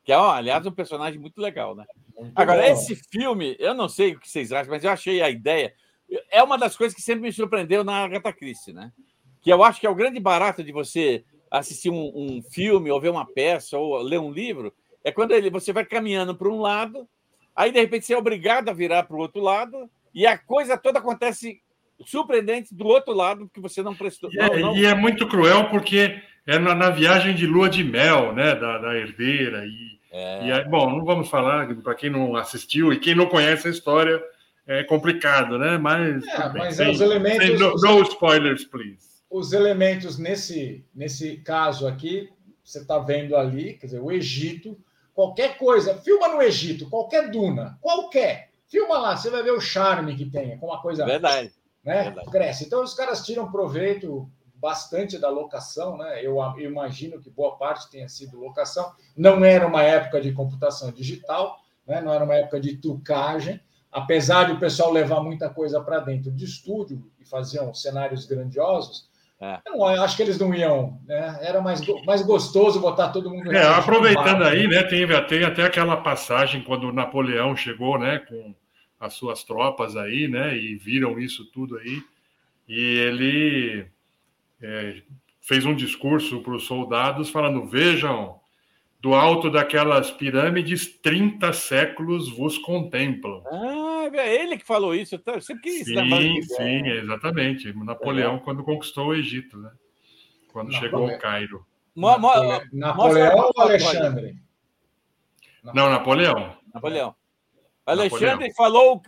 que 0.03 0.11
é, 0.11 0.15
aliás, 0.15 0.65
um 0.65 0.71
personagem 0.71 1.17
muito 1.17 1.39
legal, 1.39 1.73
né? 1.75 1.85
Muito 2.17 2.33
Agora, 2.35 2.61
bom. 2.61 2.67
esse 2.67 2.95
filme, 3.09 3.55
eu 3.57 3.73
não 3.73 3.87
sei 3.87 4.13
o 4.13 4.19
que 4.19 4.29
vocês 4.29 4.51
acham, 4.51 4.69
mas 4.69 4.83
eu 4.83 4.91
achei 4.91 5.21
a 5.21 5.29
ideia. 5.29 5.73
É 6.29 6.43
uma 6.43 6.57
das 6.57 6.75
coisas 6.75 6.93
que 6.93 7.01
sempre 7.01 7.21
me 7.21 7.31
surpreendeu 7.31 7.83
na 7.83 8.03
Agatha 8.03 8.33
Christie, 8.33 8.73
né? 8.73 8.91
Que 9.41 9.51
eu 9.51 9.63
acho 9.63 9.79
que 9.79 9.87
é 9.87 9.89
o 9.89 9.95
grande 9.95 10.19
barato 10.19 10.61
de 10.61 10.73
você 10.73 11.23
assistir 11.53 11.91
um, 11.91 12.11
um, 12.15 12.41
filme, 12.41 12.89
ou 12.89 12.99
ver 12.99 13.09
uma 13.09 13.25
peça, 13.25 13.77
ou 13.77 14.01
ler 14.01 14.19
um 14.19 14.31
livro, 14.31 14.73
é 15.03 15.11
quando 15.11 15.33
ele, 15.33 15.51
você 15.51 15.71
vai 15.71 15.85
caminhando 15.85 16.35
para 16.35 16.49
um 16.49 16.59
lado, 16.59 17.07
aí 17.55 17.71
de 17.71 17.79
repente 17.79 18.07
você 18.07 18.15
é 18.15 18.17
obrigado 18.17 18.69
a 18.69 18.73
virar 18.73 19.03
para 19.03 19.15
o 19.15 19.19
outro 19.19 19.39
lado, 19.39 19.87
e 20.15 20.25
a 20.25 20.35
coisa 20.35 20.75
toda 20.77 20.97
acontece 20.97 21.61
surpreendente 22.05 22.73
do 22.73 22.87
outro 22.87 23.13
lado, 23.13 23.45
porque 23.45 23.61
você 23.61 23.83
não 23.83 23.93
prestou. 23.93 24.31
E, 24.33 24.39
é, 24.39 24.59
não... 24.59 24.75
e 24.75 24.83
é 24.83 24.95
muito 24.95 25.27
cruel, 25.27 25.69
porque 25.69 26.19
é 26.47 26.57
na, 26.57 26.73
na, 26.73 26.89
viagem 26.89 27.35
de 27.35 27.45
lua 27.45 27.69
de 27.69 27.83
mel, 27.83 28.33
né, 28.33 28.55
da, 28.55 28.79
da 28.79 28.95
herdeira. 28.95 29.63
E, 29.63 29.99
é. 30.11 30.47
e 30.47 30.51
aí, 30.51 30.63
bom, 30.65 30.89
não 30.89 31.05
vamos 31.05 31.29
falar, 31.29 31.73
para 31.75 31.93
quem 31.93 32.09
não 32.09 32.35
assistiu 32.35 32.91
e 32.91 32.99
quem 32.99 33.13
não 33.13 33.27
conhece 33.27 33.67
a 33.67 33.71
história, 33.71 34.21
é 34.65 34.83
complicado, 34.83 35.59
né? 35.59 35.77
Mas, 35.77 36.25
é, 36.25 36.53
mas 36.53 36.75
sem, 36.77 36.89
os 36.89 36.99
elementos. 36.99 37.45
Sem, 37.45 37.59
no, 37.59 37.75
no 37.75 38.01
spoilers, 38.01 38.65
please 38.65 39.12
os 39.33 39.51
elementos 39.51 40.19
nesse, 40.19 40.85
nesse 40.93 41.37
caso 41.37 41.87
aqui, 41.87 42.31
você 42.63 42.79
está 42.79 42.99
vendo 42.99 43.35
ali, 43.35 43.73
quer 43.73 43.87
dizer, 43.87 43.99
o 43.99 44.11
Egito, 44.11 44.77
qualquer 45.11 45.57
coisa, 45.57 45.97
filma 45.97 46.27
no 46.27 46.39
Egito, 46.39 46.87
qualquer 46.87 47.31
duna, 47.31 47.75
qualquer, 47.81 48.51
filma 48.67 48.99
lá, 48.99 49.17
você 49.17 49.31
vai 49.31 49.41
ver 49.41 49.51
o 49.51 49.59
charme 49.59 50.15
que 50.15 50.29
tem, 50.29 50.55
com 50.59 50.67
uma 50.67 50.79
coisa. 50.79 51.03
Verdade. 51.03 51.51
Né, 51.83 52.03
Verdade. 52.03 52.29
Cresce. 52.29 52.65
Então, 52.65 52.83
os 52.83 52.93
caras 52.93 53.25
tiram 53.25 53.51
proveito 53.51 54.29
bastante 54.55 55.17
da 55.17 55.29
locação, 55.29 55.97
né? 55.97 56.23
Eu, 56.23 56.37
eu 56.57 56.69
imagino 56.69 57.19
que 57.19 57.29
boa 57.31 57.57
parte 57.57 57.89
tenha 57.89 58.07
sido 58.07 58.39
locação. 58.39 58.93
Não 59.17 59.43
era 59.43 59.65
uma 59.65 59.81
época 59.81 60.21
de 60.21 60.31
computação 60.31 60.91
digital, 60.91 61.59
né? 61.87 61.99
não 62.01 62.13
era 62.13 62.23
uma 62.23 62.35
época 62.35 62.61
de 62.61 62.77
trucagem, 62.77 63.59
apesar 63.91 64.45
de 64.45 64.53
o 64.53 64.59
pessoal 64.59 64.91
levar 64.91 65.21
muita 65.21 65.49
coisa 65.49 65.81
para 65.81 65.99
dentro 65.99 66.31
de 66.31 66.45
estúdio 66.45 67.11
e 67.19 67.25
faziam 67.25 67.73
cenários 67.73 68.25
grandiosos 68.25 69.11
é. 69.43 69.59
Eu 69.65 69.77
não, 69.77 69.85
acho 69.85 70.15
que 70.15 70.23
eles 70.23 70.39
não 70.39 70.55
iam, 70.55 71.01
né? 71.05 71.37
Era 71.41 71.59
mais, 71.59 71.81
mais 72.05 72.21
gostoso 72.21 72.79
botar 72.79 73.09
todo 73.09 73.29
mundo. 73.29 73.51
É, 73.51 73.61
aproveitando 73.61 74.41
aí, 74.43 74.67
né? 74.69 74.83
Tem, 74.83 75.05
tem 75.27 75.43
até 75.43 75.65
aquela 75.65 75.97
passagem 75.97 76.63
quando 76.63 76.93
Napoleão 76.93 77.53
chegou, 77.53 77.99
né? 77.99 78.19
Com 78.19 78.55
as 78.97 79.15
suas 79.15 79.43
tropas 79.43 79.97
aí, 79.97 80.29
né? 80.29 80.57
E 80.57 80.75
viram 80.75 81.19
isso 81.19 81.43
tudo 81.51 81.77
aí. 81.77 82.01
E 82.69 82.79
ele 82.79 83.85
é, 84.61 85.01
fez 85.41 85.65
um 85.65 85.75
discurso 85.75 86.39
para 86.39 86.55
os 86.55 86.63
soldados 86.63 87.29
falando: 87.29 87.65
vejam, 87.65 88.39
do 89.01 89.13
alto 89.13 89.49
daquelas 89.49 90.09
pirâmides, 90.09 90.87
30 91.01 91.51
séculos 91.51 92.29
vos 92.29 92.57
contemplam. 92.57 93.43
Ah, 93.51 93.82
é 94.05 94.41
ele 94.41 94.57
que 94.57 94.65
falou 94.65 94.95
isso. 94.95 95.21
Eu 95.25 95.41
sempre 95.41 95.63
quis 95.63 95.85
sim, 95.85 96.41
sim, 96.41 96.87
exatamente. 96.87 97.73
Napoleão, 97.73 98.35
é. 98.35 98.39
quando 98.39 98.63
conquistou 98.63 99.07
o 99.07 99.15
Egito, 99.15 99.57
né? 99.57 99.71
Quando 100.51 100.71
Napoleão. 100.71 100.91
chegou 100.91 101.09
ao 101.09 101.19
Cairo. 101.19 101.65
Mo 101.95 102.09
Napoleão, 102.09 102.61
Napoleão 102.71 103.37
ou 103.37 103.61
Alexandre? 103.61 104.35
Não, 105.63 105.89
Napoleão. 105.89 106.57
Napoleão. 106.73 107.15
Alexandre 107.85 108.47
Napoleão. 108.47 108.55
falou 108.55 109.01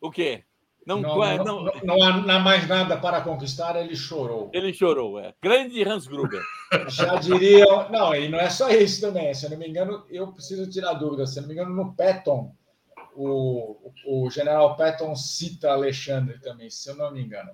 o 0.00 0.10
quê? 0.10 0.44
Não, 0.88 1.02
não, 1.02 1.18
não, 1.18 1.64
não, 1.84 2.22
não, 2.22 2.30
há 2.30 2.38
mais 2.38 2.66
nada 2.66 2.96
para 2.96 3.20
conquistar, 3.20 3.76
ele 3.76 3.94
chorou. 3.94 4.50
Ele 4.54 4.72
chorou, 4.72 5.20
é. 5.20 5.34
Grande 5.42 5.86
Hans 5.86 6.06
Gruber. 6.06 6.40
Já 6.88 7.16
diriam. 7.16 7.90
Não, 7.90 8.14
e 8.14 8.26
não 8.30 8.40
é 8.40 8.48
só 8.48 8.70
isso 8.70 9.02
também. 9.02 9.34
Se 9.34 9.44
eu 9.44 9.50
não 9.50 9.58
me 9.58 9.68
engano, 9.68 10.06
eu 10.08 10.32
preciso 10.32 10.70
tirar 10.70 10.94
dúvida. 10.94 11.26
Se 11.26 11.38
eu 11.38 11.42
não 11.42 11.48
me 11.48 11.54
engano, 11.54 11.74
no 11.74 11.94
Patton, 11.94 12.54
o, 13.18 13.92
o 14.06 14.30
general 14.30 14.76
Patton 14.76 15.14
cita 15.16 15.72
Alexandre 15.72 16.38
também, 16.38 16.70
se 16.70 16.88
eu 16.88 16.96
não 16.96 17.12
me 17.12 17.22
engano. 17.22 17.50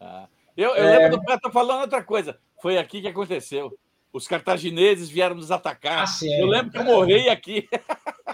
Ah. 0.00 0.28
Eu, 0.56 0.74
eu 0.76 0.84
é... 0.84 0.98
lembro 0.98 1.18
do 1.18 1.24
Patton 1.24 1.50
falando 1.50 1.82
outra 1.82 2.02
coisa. 2.02 2.38
Foi 2.60 2.78
aqui 2.78 3.00
que 3.00 3.08
aconteceu. 3.08 3.76
Os 4.12 4.26
cartagineses 4.26 5.08
vieram 5.08 5.36
nos 5.36 5.50
atacar. 5.50 6.04
Ah, 6.04 6.26
eu 6.26 6.46
lembro 6.46 6.72
que 6.72 6.78
eu 6.78 6.84
morri 6.84 7.28
aqui. 7.28 7.68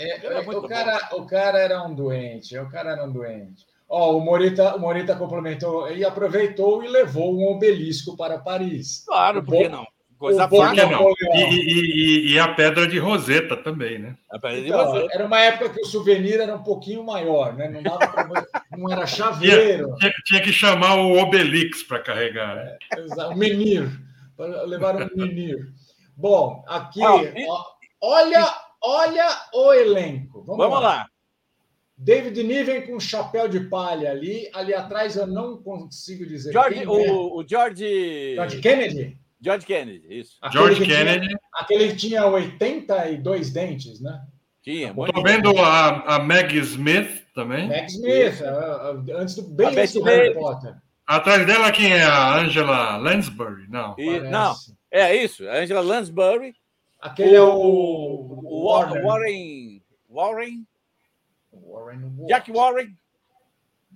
É, 0.00 0.40
o, 0.40 0.68
cara, 0.68 1.08
o 1.12 1.26
cara 1.26 1.58
era 1.58 1.82
um 1.82 1.94
doente. 1.94 2.58
O 2.58 2.68
cara 2.68 2.92
era 2.92 3.04
um 3.04 3.12
doente. 3.12 3.66
Ó, 3.88 4.16
o 4.16 4.20
Morita, 4.20 4.74
o 4.74 4.80
Morita 4.80 5.14
complementou 5.14 5.88
e 5.92 6.04
aproveitou 6.04 6.82
e 6.82 6.88
levou 6.88 7.34
um 7.34 7.46
obelisco 7.52 8.16
para 8.16 8.38
Paris. 8.38 9.04
Claro, 9.06 9.44
por 9.44 9.56
que 9.56 9.68
não? 9.68 9.86
Coisa. 10.18 10.48
Não. 10.48 11.12
E, 11.34 11.42
e, 11.42 12.32
e, 12.32 12.38
a 12.38 12.48
pedra 12.48 12.86
de 12.86 12.98
Roseta 12.98 13.54
também, 13.56 13.98
né? 13.98 14.16
Então, 14.32 15.08
era 15.12 15.26
uma 15.26 15.40
época 15.40 15.70
que 15.70 15.80
o 15.82 15.86
souvenir 15.86 16.40
era 16.40 16.54
um 16.54 16.62
pouquinho 16.62 17.04
maior, 17.04 17.54
né? 17.54 17.68
Não, 17.68 17.82
dava 17.82 18.06
pra... 18.08 18.46
não 18.76 18.90
era 18.90 19.06
chaveiro. 19.06 19.94
Tinha, 19.96 20.12
tinha, 20.24 20.40
que 20.40 20.52
chamar 20.52 20.94
o 20.96 21.18
Obelix 21.18 21.82
para 21.82 22.00
carregar. 22.00 22.56
Né? 22.56 22.78
É, 22.92 23.26
o 23.26 23.36
menir, 23.36 23.90
para 24.36 24.62
levar 24.62 24.96
um 24.96 25.08
menir. 25.14 25.70
Bom, 26.16 26.64
aqui, 26.66 27.02
ah, 27.02 27.14
ó, 27.48 27.64
olha, 28.00 28.54
olha 28.82 29.28
o 29.52 29.72
elenco. 29.74 30.42
Vamos, 30.44 30.64
Vamos 30.64 30.80
lá. 30.80 30.88
lá. 30.88 31.06
David 31.98 32.42
Niven 32.42 32.86
com 32.86 32.98
chapéu 32.98 33.48
de 33.48 33.60
palha 33.60 34.10
ali. 34.10 34.48
Ali 34.54 34.74
atrás 34.74 35.16
eu 35.16 35.26
não 35.26 35.58
consigo 35.58 36.24
dizer. 36.24 36.52
George, 36.52 36.78
quem 36.78 36.88
o, 36.88 37.04
é. 37.04 37.10
o 37.10 37.44
George. 37.46 38.34
George 38.34 38.60
Kennedy? 38.60 39.25
George 39.46 39.64
Kennedy, 39.64 40.06
isso. 40.10 40.36
Aquele 40.42 40.64
George 40.64 40.84
Kennedy. 40.84 41.26
Tinha, 41.28 41.38
aquele 41.52 41.88
que 41.88 41.96
tinha 41.96 42.26
82 42.26 43.50
dentes, 43.52 44.00
né? 44.00 44.20
Tinha. 44.60 44.88
Estou 44.88 45.22
vendo 45.22 45.56
a, 45.58 46.16
a 46.16 46.18
Meg 46.18 46.56
Smith 46.58 47.24
também. 47.32 47.68
Meg 47.68 47.86
Smith, 47.86 48.42
antes 49.16 49.36
do, 49.36 49.42
bem 49.42 49.68
antes 49.68 49.94
do 49.94 50.02
Harry 50.02 50.34
Potter. 50.34 50.74
Atrás 51.06 51.46
dela 51.46 51.70
quem 51.70 51.92
é? 51.92 52.02
A 52.02 52.40
Angela 52.40 52.96
Lansbury? 52.96 53.68
Não. 53.68 53.94
E, 53.96 54.18
não, 54.18 54.52
é 54.90 55.14
isso. 55.14 55.48
A 55.48 55.58
Angela 55.58 55.80
Lansbury. 55.80 56.52
Aquele 57.00 57.30
o, 57.30 57.36
é 57.36 57.42
o, 57.42 58.40
o 58.42 58.68
Warren. 58.68 59.02
Warren. 59.04 59.82
Warren 60.10 60.66
Warren 61.52 62.26
Jack 62.26 62.50
Warren? 62.50 62.96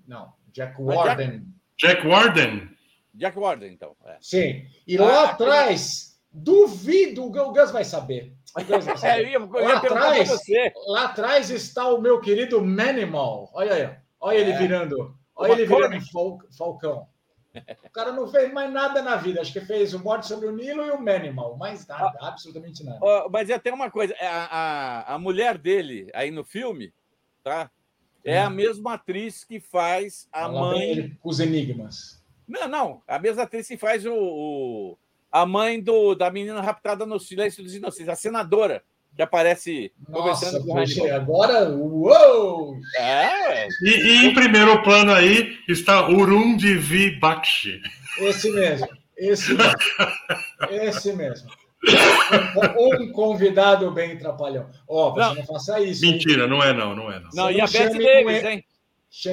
Não, 0.06 0.32
Jack 0.52 0.80
Warden. 0.80 1.42
Jack, 1.76 2.06
Warden. 2.06 2.68
Jack 3.14 3.38
Warden, 3.38 3.72
então. 3.72 3.96
É. 4.04 4.16
Sim. 4.20 4.66
E 4.86 4.96
ah, 4.98 5.02
lá 5.02 5.24
atrás, 5.30 6.20
duvido, 6.32 7.24
o 7.24 7.30
Gus 7.30 7.70
vai 7.70 7.84
saber. 7.84 8.34
O 8.56 8.64
Gus 8.64 8.84
vai 8.84 8.96
saber. 8.98 9.26
É, 9.26 9.36
eu 9.36 9.48
lá, 9.48 9.76
atrás, 9.76 10.30
lá 10.86 11.04
atrás 11.04 11.50
está 11.50 11.88
o 11.88 12.00
meu 12.00 12.20
querido 12.20 12.62
Manimal. 12.62 13.50
Olha 13.52 13.74
aí. 13.74 13.96
Olha 14.20 14.36
é. 14.36 14.40
ele 14.40 14.52
virando. 14.52 15.16
Olha 15.34 15.52
ele 15.52 15.66
virando 15.66 16.00
fal, 16.10 16.38
Falcão. 16.56 17.06
O 17.84 17.90
cara 17.90 18.12
não 18.12 18.28
fez 18.28 18.52
mais 18.52 18.72
nada 18.72 19.02
na 19.02 19.16
vida. 19.16 19.40
Acho 19.40 19.52
que 19.52 19.60
fez 19.60 19.92
o 19.92 19.98
Morte 19.98 20.28
sobre 20.28 20.46
o 20.46 20.52
Nilo 20.52 20.84
e 20.84 20.90
o 20.90 21.00
Manimal. 21.00 21.56
Mais 21.56 21.84
nada, 21.86 22.16
ah, 22.20 22.28
absolutamente 22.28 22.84
nada. 22.84 23.00
mas 23.28 23.50
é 23.50 23.54
até 23.54 23.72
uma 23.72 23.90
coisa: 23.90 24.14
a, 24.20 24.58
a, 25.10 25.14
a 25.14 25.18
mulher 25.18 25.58
dele 25.58 26.08
aí 26.14 26.30
no 26.30 26.44
filme 26.44 26.92
tá? 27.42 27.70
É 28.24 28.40
a 28.40 28.48
hum. 28.48 28.50
mesma 28.50 28.94
atriz 28.94 29.44
que 29.44 29.58
faz 29.60 30.28
a 30.32 30.42
Ela 30.42 30.60
mãe. 30.60 31.18
Os 31.24 31.40
Enigmas. 31.40 32.19
Não, 32.50 32.66
não. 32.66 33.02
A 33.06 33.18
mesma 33.18 33.44
atriz 33.44 33.68
que 33.68 33.76
faz 33.76 34.04
o, 34.04 34.12
o, 34.12 34.98
a 35.30 35.46
mãe 35.46 35.80
do, 35.80 36.16
da 36.16 36.28
menina 36.30 36.60
raptada 36.60 37.06
no 37.06 37.20
Silêncio 37.20 37.62
dos 37.62 37.76
Inocentes, 37.76 38.08
a 38.08 38.16
senadora 38.16 38.82
que 39.14 39.22
aparece 39.22 39.92
Nossa, 40.08 40.46
conversando 40.46 40.66
com 40.66 40.74
poxa, 40.74 41.14
agora, 41.14 41.68
uou! 41.70 42.74
É. 42.98 43.68
E, 43.82 43.88
e, 43.88 44.26
em 44.26 44.34
primeiro 44.34 44.82
plano 44.82 45.12
aí 45.12 45.56
está 45.68 46.08
Urundivi 46.08 47.18
Bakshi. 47.20 47.80
Esse 48.18 48.50
mesmo, 48.50 48.88
esse 49.16 49.54
mesmo. 49.54 49.76
esse 50.70 51.12
mesmo. 51.12 51.50
Um 52.78 53.12
convidado 53.12 53.90
bem 53.90 54.18
trapalhão. 54.18 54.68
Ó, 54.88 55.08
oh, 55.08 55.12
você 55.12 55.20
não. 55.20 55.34
não. 55.36 55.46
faça 55.46 55.80
isso. 55.80 56.02
Mentira, 56.02 56.44
hein? 56.44 56.50
não 56.50 56.62
é 56.62 56.72
não, 56.72 56.94
não 56.94 57.10
é 57.10 57.20
não. 57.20 57.28
Não, 57.32 57.44
não 57.44 57.50
e 57.50 57.60
a 57.60 57.66
Beth 57.66 57.92
Davis, 57.92 58.44
hein? 58.44 58.64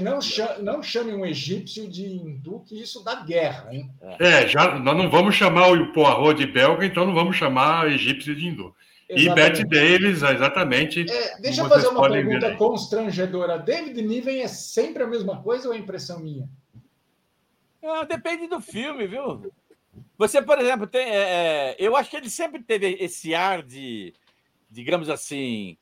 Não 0.02 0.20
chame, 0.20 0.64
não 0.64 0.82
chame 0.82 1.14
um 1.14 1.24
egípcio 1.24 1.88
de 1.88 2.04
hindu, 2.04 2.64
que 2.68 2.82
isso 2.82 3.04
dá 3.04 3.24
guerra, 3.24 3.74
hein? 3.74 3.92
É, 4.20 4.48
já, 4.48 4.80
nós 4.80 4.98
não 4.98 5.10
vamos 5.10 5.36
chamar 5.36 5.72
o 5.72 5.94
Poirot 5.94 6.34
de 6.34 6.52
belga, 6.52 6.84
então 6.84 7.06
não 7.06 7.14
vamos 7.14 7.36
chamar 7.36 7.92
egípcio 7.92 8.36
de 8.36 8.48
hindu. 8.48 8.76
Exatamente. 9.08 9.62
E 9.62 9.66
Beth 9.66 9.70
Davis, 9.70 10.24
exatamente. 10.24 11.06
É, 11.10 11.40
deixa 11.40 11.62
eu 11.62 11.70
fazer 11.70 11.88
uma 11.88 12.10
pergunta 12.10 12.56
constrangedora. 12.56 13.58
David 13.58 14.02
Niven 14.02 14.42
é 14.42 14.48
sempre 14.48 15.04
a 15.04 15.08
mesma 15.08 15.42
coisa 15.42 15.70
ou 15.70 15.74
é 15.74 15.78
impressão 15.78 16.20
minha? 16.20 16.50
Ah, 17.82 18.04
depende 18.04 18.48
do 18.48 18.60
filme, 18.60 19.08
viu? 19.08 19.52
Você, 20.18 20.42
por 20.42 20.60
exemplo, 20.60 20.88
tem. 20.88 21.08
É, 21.08 21.16
é, 21.16 21.76
eu 21.80 21.96
acho 21.96 22.10
que 22.10 22.18
ele 22.18 22.30
sempre 22.30 22.62
teve 22.62 22.98
esse 23.00 23.34
ar 23.34 23.62
de, 23.62 24.14
digamos 24.70 25.10
assim, 25.10 25.78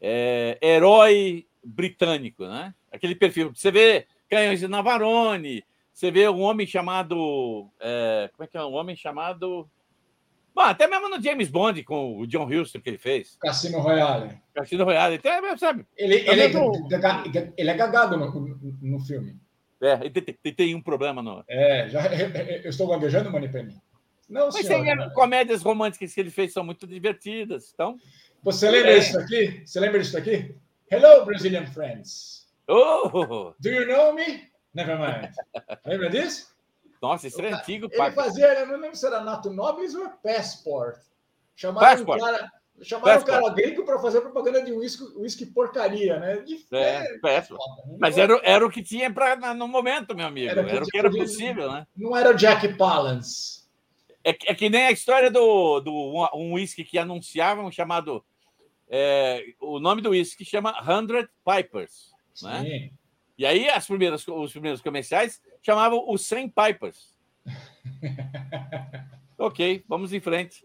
é, 0.00 0.58
herói 0.60 1.46
britânico, 1.62 2.44
né? 2.46 2.74
Aquele 2.94 3.14
perfil. 3.14 3.52
Você 3.54 3.70
vê 3.70 4.06
Canhões 4.28 4.60
de 4.60 4.68
Navarone, 4.68 5.64
você 5.92 6.10
vê 6.10 6.28
um 6.28 6.40
homem 6.40 6.66
chamado. 6.66 7.68
É, 7.80 8.30
como 8.32 8.44
é 8.44 8.46
que 8.46 8.56
é? 8.56 8.64
Um 8.64 8.74
homem 8.74 8.96
chamado. 8.96 9.68
Bom, 10.54 10.62
até 10.62 10.86
mesmo 10.86 11.08
no 11.08 11.20
James 11.20 11.48
Bond, 11.48 11.82
com 11.82 12.18
o 12.18 12.26
John 12.26 12.46
Huston 12.46 12.80
que 12.80 12.90
ele 12.90 12.98
fez. 12.98 13.36
Cassino 13.40 13.80
Royale. 13.80 14.38
Cassino 14.54 14.84
Royale. 14.84 15.16
Até, 15.16 15.56
sabe? 15.56 15.84
Ele, 15.96 16.14
ele, 16.14 16.42
é, 16.42 17.52
ele 17.56 17.70
é 17.70 17.74
gagado 17.74 18.16
no, 18.16 18.60
no 18.80 19.00
filme. 19.00 19.36
É, 19.80 19.96
tem, 20.08 20.54
tem 20.54 20.74
um 20.74 20.80
problema 20.80 21.20
não. 21.20 21.42
É, 21.48 21.88
já, 21.88 22.06
eu 22.62 22.70
estou 22.70 22.86
gaguejando, 22.86 23.30
Manipeni? 23.30 23.76
Não, 24.28 24.46
Mas 24.46 24.66
senhora, 24.66 24.96
tem, 24.96 25.10
comédias 25.12 25.62
românticas 25.62 26.14
que 26.14 26.20
ele 26.20 26.30
fez 26.30 26.52
são 26.52 26.64
muito 26.64 26.86
divertidas. 26.86 27.72
Então, 27.74 27.96
Você 28.42 28.70
lembra 28.70 28.92
é. 28.92 28.98
disso 29.00 29.18
aqui? 29.18 29.62
Você 29.66 29.80
lembra 29.80 30.00
disso 30.00 30.16
aqui? 30.16 30.54
Hello, 30.90 31.24
Brazilian 31.26 31.66
friends. 31.66 32.43
Oh! 32.68 33.54
Do 33.60 33.70
you 33.70 33.86
know 33.86 34.14
me? 34.14 34.48
Never 34.72 34.98
mind. 34.98 35.32
lembra 35.86 36.10
disso? 36.10 36.54
Nossa, 37.00 37.26
isso 37.26 37.40
é 37.42 37.52
antigo. 37.52 37.88
Ele 37.92 38.10
fazia, 38.12 38.60
eu 38.60 38.66
não 38.66 38.78
lembro 38.78 38.96
se 38.96 39.06
era 39.06 39.20
Nato 39.20 39.50
Nobis 39.50 39.94
ou 39.94 40.08
Passport. 40.22 40.98
Chamaram 41.54 41.86
Passport. 41.86 42.20
um 42.20 42.24
cara 42.24 42.50
Chamaram 42.82 43.20
o 43.20 43.24
cara 43.24 43.48
gringo 43.50 43.84
para 43.84 43.98
fazer 44.00 44.20
propaganda 44.20 44.62
de 44.62 44.72
uísque, 44.72 45.04
uísque 45.16 45.46
porcaria, 45.46 46.18
né? 46.18 46.38
De 46.38 46.66
é, 46.72 47.18
péssimo. 47.18 47.56
Né? 47.56 47.96
Mas 48.00 48.18
era, 48.18 48.38
era 48.42 48.66
o 48.66 48.70
que 48.70 48.82
tinha 48.82 49.12
pra, 49.12 49.36
no 49.54 49.68
momento, 49.68 50.14
meu 50.14 50.26
amigo. 50.26 50.50
Era, 50.50 50.68
era 50.68 50.84
o 50.84 50.86
que 50.86 50.98
era 50.98 51.10
possível, 51.10 51.70
né? 51.70 51.86
Não 51.96 52.16
era 52.16 52.30
o 52.30 52.34
Jack 52.34 52.76
Palance. 52.76 53.62
É, 54.24 54.30
é 54.30 54.54
que 54.54 54.68
nem 54.68 54.86
a 54.86 54.90
história 54.90 55.30
do, 55.30 55.80
do 55.80 55.92
um 56.34 56.54
uísque 56.54 56.82
que 56.82 56.98
anunciavam 56.98 57.70
chamado. 57.70 58.24
É, 58.88 59.44
o 59.60 59.78
nome 59.78 60.02
do 60.02 60.10
uísque 60.10 60.44
chama 60.44 60.74
Hundred 60.82 61.28
Pipers. 61.44 62.12
Né? 62.42 62.90
E 63.36 63.44
aí 63.44 63.68
as 63.68 63.86
primeiras, 63.86 64.26
os 64.26 64.52
primeiros 64.52 64.80
comerciais 64.80 65.40
chamavam 65.62 66.04
os 66.08 66.26
100 66.26 66.50
Pipers. 66.50 67.14
ok, 69.38 69.84
vamos 69.88 70.12
em 70.12 70.20
frente. 70.20 70.64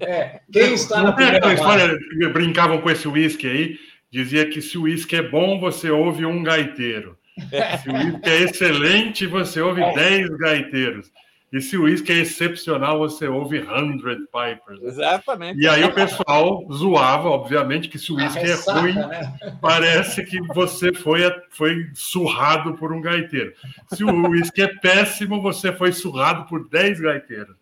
É, 0.00 0.40
quem 0.52 0.74
está 0.74 1.02
na 1.02 1.12
primeira 1.12 1.52
história, 1.52 1.98
brincavam 2.32 2.80
com 2.80 2.90
esse 2.90 3.08
uísque 3.08 3.46
aí, 3.46 3.78
dizia 4.10 4.48
que 4.48 4.62
se 4.62 4.78
o 4.78 4.82
uísque 4.82 5.16
é 5.16 5.22
bom, 5.22 5.58
você 5.58 5.90
ouve 5.90 6.24
um 6.24 6.42
gaiteiro. 6.42 7.18
Se 7.82 7.88
o 7.88 7.94
uísque 7.94 8.28
é 8.28 8.42
excelente, 8.42 9.26
você 9.26 9.58
ouve 9.58 9.80
10 9.94 10.28
gaiteiros. 10.36 11.10
E 11.52 11.60
se 11.60 11.76
o 11.76 11.82
uísque 11.82 12.10
é 12.10 12.16
excepcional, 12.16 12.98
você 12.98 13.28
ouve 13.28 13.60
Hundred 13.60 14.22
Pipers. 14.26 14.80
Né? 14.80 14.88
Exatamente. 14.88 15.60
E 15.60 15.68
aí 15.68 15.84
o 15.84 15.92
pessoal 15.92 16.66
zoava, 16.72 17.28
obviamente, 17.28 17.88
que 17.88 17.98
se 17.98 18.10
o 18.10 18.16
uísque 18.16 18.38
é 18.38 18.54
ruim, 18.54 18.94
né? 18.94 19.36
parece 19.60 20.24
que 20.24 20.40
você 20.54 20.94
foi, 20.94 21.20
foi 21.50 21.90
surrado 21.92 22.72
por 22.74 22.90
um 22.90 23.02
gaiteiro. 23.02 23.52
Se 23.92 24.02
o 24.02 24.28
uísque 24.28 24.62
é 24.62 24.68
péssimo, 24.68 25.42
você 25.42 25.70
foi 25.70 25.92
surrado 25.92 26.48
por 26.48 26.66
10 26.70 27.00
gaiteiros. 27.00 27.54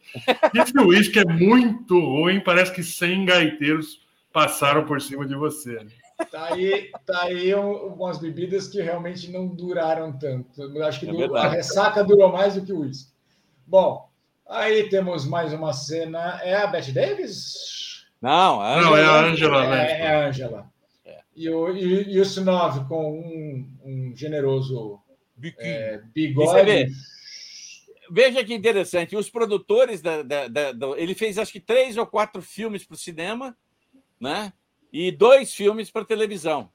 E 0.55 0.67
se 0.67 0.79
o 0.79 0.87
uísque 0.87 1.19
é 1.19 1.25
muito 1.25 1.99
ruim, 1.99 2.39
parece 2.39 2.73
que 2.73 2.85
100 2.85 3.25
gaiteiros 3.25 4.01
passaram 4.33 4.85
por 4.85 5.01
cima 5.01 5.27
de 5.27 5.35
você. 5.35 5.85
Tá 6.31 6.53
aí, 6.53 6.91
tá 7.07 7.23
aí 7.23 7.55
umas 7.55 8.19
bebidas 8.19 8.69
que 8.69 8.81
realmente 8.81 9.31
não 9.33 9.49
duraram 9.49 10.13
tanto. 10.13 10.63
Eu 10.63 10.85
acho 10.85 11.01
que 11.01 11.07
é 11.09 11.39
a 11.39 11.49
ressaca 11.49 12.05
durou 12.05 12.31
mais 12.31 12.55
do 12.55 12.63
que 12.63 12.73
o 12.73 12.81
uísque. 12.81 13.10
Bom, 13.71 14.11
aí 14.49 14.89
temos 14.89 15.25
mais 15.25 15.53
uma 15.53 15.73
cena. 15.73 16.41
É 16.43 16.57
a 16.57 16.67
Beth 16.67 16.91
Davis? 16.93 18.05
Não, 18.21 18.61
a 18.61 18.81
Angela. 18.81 18.91
Não, 18.91 18.97
é 18.97 19.05
a 19.05 19.27
Angela. 19.27 19.77
É, 19.77 20.01
é 20.01 20.07
a 20.09 20.27
Angela. 20.27 20.73
É. 21.05 21.21
E, 21.37 21.49
o, 21.49 21.73
e, 21.77 22.15
e 22.15 22.21
o 22.21 22.25
Sinov 22.25 22.89
com 22.89 23.21
um, 23.21 23.79
um 23.85 24.17
generoso 24.17 24.99
é, 25.59 26.01
bigode. 26.13 26.89
Veja 28.11 28.45
que 28.45 28.53
interessante. 28.53 29.15
Os 29.15 29.31
produtores 29.31 30.03
da, 30.03 30.25
da, 30.25 30.49
da, 30.49 30.73
da, 30.73 30.87
ele 30.97 31.15
fez 31.15 31.39
acho 31.39 31.53
que 31.53 31.61
três 31.61 31.97
ou 31.97 32.05
quatro 32.05 32.43
filmes 32.43 32.85
para 32.85 32.97
o 32.97 32.99
cinema, 32.99 33.57
né? 34.19 34.53
E 34.93 35.13
dois 35.13 35.55
filmes 35.55 35.93
para 35.93 36.05
televisão. 36.05 36.73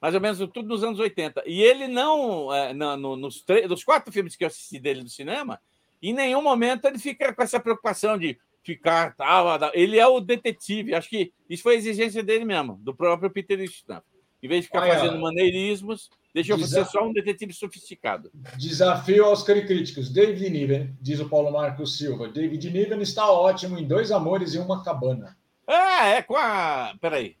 Mais 0.00 0.14
ou 0.14 0.20
menos 0.22 0.38
tudo 0.38 0.62
nos 0.62 0.82
anos 0.82 0.98
80. 0.98 1.42
E 1.46 1.62
ele 1.62 1.88
não, 1.88 2.50
é, 2.54 2.72
no, 2.72 3.16
nos, 3.18 3.44
nos 3.68 3.84
quatro 3.84 4.10
filmes 4.10 4.34
que 4.34 4.44
eu 4.44 4.48
assisti 4.48 4.80
dele 4.80 5.02
no 5.02 5.10
cinema, 5.10 5.60
em 6.02 6.12
nenhum 6.12 6.42
momento 6.42 6.86
ele 6.86 6.98
fica 6.98 7.32
com 7.32 7.42
essa 7.42 7.60
preocupação 7.60 8.18
de 8.18 8.38
ficar 8.62 9.14
tal. 9.14 9.46
Ele 9.74 9.98
é 9.98 10.06
o 10.06 10.20
detetive. 10.20 10.94
Acho 10.94 11.08
que 11.08 11.32
isso 11.48 11.62
foi 11.62 11.74
a 11.74 11.78
exigência 11.78 12.22
dele 12.22 12.44
mesmo, 12.44 12.78
do 12.82 12.94
próprio 12.94 13.30
Peter 13.30 13.60
Stamp. 13.62 14.04
Em 14.42 14.48
vez 14.48 14.62
de 14.62 14.66
ficar 14.66 14.82
Olha, 14.82 14.94
fazendo 14.94 15.20
maneirismos, 15.20 16.10
deixa 16.34 16.52
eu 16.52 16.58
ser 16.58 16.84
só 16.86 17.06
um 17.06 17.12
detetive 17.12 17.52
sofisticado. 17.52 18.30
Desafio 18.56 19.24
aos 19.24 19.44
críticos. 19.44 20.10
David 20.10 20.50
Niven, 20.50 20.96
diz 21.00 21.20
o 21.20 21.28
Paulo 21.28 21.52
Marcos 21.52 21.96
Silva. 21.96 22.28
David 22.28 22.68
Niven 22.68 23.00
está 23.00 23.30
ótimo 23.30 23.78
em 23.78 23.86
Dois 23.86 24.10
Amores 24.10 24.54
e 24.54 24.58
Uma 24.58 24.82
Cabana. 24.82 25.36
Ah, 25.64 26.08
é 26.08 26.22
com 26.22 26.36
a. 26.36 26.92
Peraí. 27.00 27.36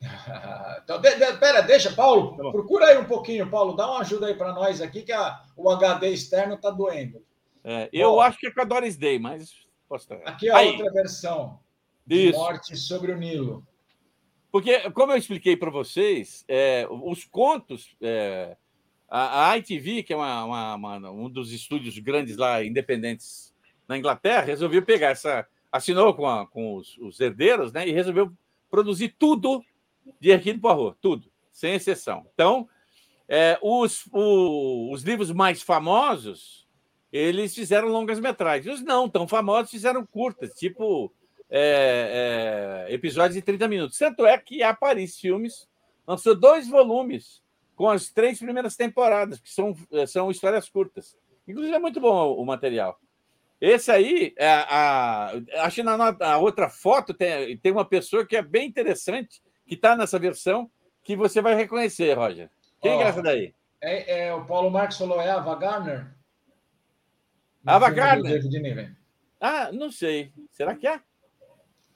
então, 0.82 1.00
de, 1.00 1.14
de, 1.14 1.32
pera, 1.38 1.60
deixa, 1.60 1.92
Paulo. 1.92 2.36
Tá 2.36 2.50
procura 2.50 2.86
aí 2.86 2.98
um 2.98 3.04
pouquinho, 3.04 3.48
Paulo. 3.48 3.76
Dá 3.76 3.86
uma 3.88 4.00
ajuda 4.00 4.26
aí 4.26 4.34
para 4.34 4.52
nós 4.52 4.80
aqui, 4.80 5.02
que 5.02 5.12
a, 5.12 5.40
o 5.56 5.70
HD 5.70 6.08
externo 6.08 6.54
está 6.54 6.70
doendo. 6.70 7.22
É, 7.62 7.88
eu 7.92 8.12
Bom, 8.12 8.20
acho 8.20 8.38
que 8.38 8.46
é 8.46 8.50
com 8.50 8.60
a 8.60 8.64
Doris 8.64 8.96
Day, 8.96 9.18
mas 9.18 9.66
posso 9.88 10.12
estar. 10.12 10.28
Aqui 10.28 10.48
é 10.48 10.52
a 10.52 10.56
Aí. 10.58 10.68
outra 10.72 10.92
versão. 10.92 11.60
De 12.06 12.32
Morte 12.32 12.76
sobre 12.76 13.12
o 13.12 13.16
Nilo. 13.16 13.66
Porque, 14.50 14.90
como 14.90 15.12
eu 15.12 15.16
expliquei 15.16 15.56
para 15.56 15.70
vocês, 15.70 16.44
é, 16.48 16.86
os 16.88 17.24
contos. 17.24 17.94
É, 18.00 18.56
a, 19.08 19.50
a 19.50 19.58
ITV, 19.58 20.02
que 20.02 20.12
é 20.12 20.16
uma, 20.16 20.44
uma, 20.44 20.74
uma, 20.74 21.10
um 21.10 21.28
dos 21.28 21.52
estúdios 21.52 21.98
grandes 21.98 22.36
lá, 22.36 22.64
independentes 22.64 23.54
na 23.88 23.98
Inglaterra, 23.98 24.42
resolveu 24.42 24.82
pegar 24.82 25.08
essa. 25.08 25.46
Assinou 25.70 26.14
com, 26.14 26.26
a, 26.26 26.46
com 26.46 26.76
os, 26.76 26.96
os, 26.98 27.20
herdeiros, 27.20 27.72
né? 27.72 27.86
E 27.86 27.92
resolveu 27.92 28.32
produzir 28.68 29.14
tudo 29.18 29.64
de 30.20 30.30
Hercule 30.30 30.58
Poirot, 30.58 30.96
tudo, 31.00 31.30
sem 31.52 31.74
exceção. 31.74 32.26
Então, 32.34 32.68
é, 33.28 33.58
os, 33.62 34.08
o, 34.12 34.92
os 34.92 35.02
livros 35.02 35.30
mais 35.30 35.62
famosos 35.62 36.59
eles 37.12 37.54
fizeram 37.54 37.88
longas 37.88 38.20
metragens. 38.20 38.76
Os 38.76 38.84
não 38.84 39.08
tão 39.08 39.26
famosos 39.26 39.70
fizeram 39.70 40.04
curtas, 40.06 40.52
tipo 40.54 41.12
é, 41.50 42.86
é, 42.88 42.94
episódios 42.94 43.34
de 43.34 43.42
30 43.42 43.68
minutos. 43.68 43.98
Tanto 43.98 44.24
é 44.24 44.38
que 44.38 44.62
a 44.62 44.72
Paris 44.72 45.18
Filmes 45.18 45.68
lançou 46.06 46.34
dois 46.34 46.68
volumes 46.68 47.42
com 47.74 47.88
as 47.88 48.10
três 48.10 48.38
primeiras 48.38 48.76
temporadas, 48.76 49.40
que 49.40 49.50
são, 49.50 49.74
são 50.06 50.30
histórias 50.30 50.68
curtas. 50.68 51.16
Inclusive, 51.48 51.74
é 51.74 51.78
muito 51.78 52.00
bom 52.00 52.34
o, 52.34 52.44
material. 52.44 52.98
Esse 53.60 53.90
aí, 53.90 54.34
é, 54.38 54.48
a, 54.48 55.32
acho 55.58 55.76
que 55.76 55.82
na, 55.82 56.38
outra 56.38 56.68
foto 56.68 57.12
tem, 57.12 57.56
tem 57.56 57.72
uma 57.72 57.84
pessoa 57.84 58.24
que 58.24 58.36
é 58.36 58.42
bem 58.42 58.68
interessante, 58.68 59.42
que 59.66 59.74
está 59.74 59.96
nessa 59.96 60.18
versão, 60.18 60.70
que 61.02 61.16
você 61.16 61.40
vai 61.40 61.54
reconhecer, 61.54 62.12
Roger. 62.14 62.50
Quem 62.80 62.96
oh, 62.96 63.00
é 63.00 63.04
essa 63.04 63.22
daí? 63.22 63.54
É, 63.82 64.26
é, 64.26 64.34
o 64.34 64.44
Paulo 64.44 64.70
Marcos 64.70 64.98
falou, 64.98 65.20
é 65.20 65.30
a 67.66 67.76
Ava 67.76 67.90
Gardner? 67.90 68.40
Ava 68.40 68.48
Gardner. 68.48 68.96
Ah, 69.40 69.72
não 69.72 69.90
sei. 69.90 70.32
Será 70.50 70.74
que 70.74 70.86
é? 70.86 71.00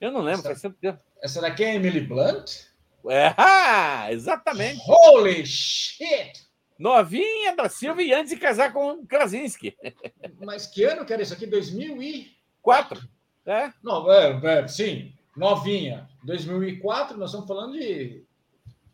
Eu 0.01 0.11
não 0.11 0.21
lembro, 0.21 0.51
essa. 0.51 0.75
Essa 1.23 1.41
daqui 1.41 1.65
é 1.65 1.75
Emily 1.75 2.01
Blunt? 2.01 2.67
É, 3.09 3.35
ah, 3.37 4.09
exatamente. 4.13 4.81
Holy 4.87 5.45
shit! 5.47 6.45
Novinha 6.79 7.55
da 7.55 7.69
Silva 7.69 8.03
e 8.03 8.13
antes 8.13 8.31
de 8.31 8.39
casar 8.39 8.73
com 8.73 9.07
Krasinski. 9.07 9.77
Mas 10.45 10.67
que 10.67 10.85
ano 10.85 11.05
que 11.05 11.13
era 11.13 11.23
isso 11.23 11.35
aqui? 11.35 11.47
2004. 11.47 13.01
É? 13.47 13.73
Não, 13.83 14.11
é, 14.11 14.61
é, 14.61 14.69
sim, 14.69 15.13
novinha. 15.37 16.09
2004, 16.25 17.17
nós 17.19 17.29
estamos 17.31 17.47
falando 17.47 17.75
de 17.75 18.25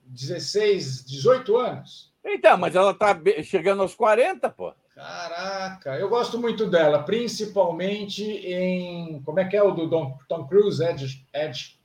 16, 0.05 1.07
18 1.07 1.57
anos. 1.57 2.13
Então, 2.25 2.59
mas 2.59 2.75
ela 2.75 2.91
está 2.91 3.17
chegando 3.45 3.83
aos 3.83 3.95
40, 3.95 4.51
pô. 4.51 4.75
Caraca, 5.01 5.97
eu 5.97 6.11
gosto 6.11 6.39
muito 6.39 6.67
dela, 6.67 7.03
principalmente 7.03 8.23
em. 8.23 9.23
Como 9.23 9.41
é 9.41 9.47
que 9.47 9.57
é 9.57 9.63
o 9.63 9.71
do 9.71 9.89
Don, 9.89 10.19
Tom 10.29 10.47
Cruise? 10.47 10.85
Edge. 10.85 11.27
Edge. 11.33 11.81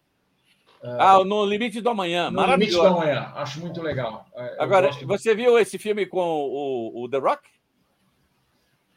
Ah, 0.83 1.23
No 1.23 1.45
Limite 1.45 1.79
do 1.79 1.89
Amanhã. 1.89 2.29
No 2.29 2.45
Limite 2.45 2.73
do 2.73 2.81
Amanhã, 2.81 3.31
acho 3.35 3.61
muito 3.61 3.81
legal. 3.81 4.25
Eu 4.35 4.61
Agora, 4.61 4.91
você 5.03 5.33
viu 5.33 5.57
esse 5.57 5.77
filme 5.77 6.05
com 6.05 6.19
o, 6.19 7.03
o 7.03 7.09
The 7.09 7.17
Rock? 7.17 7.47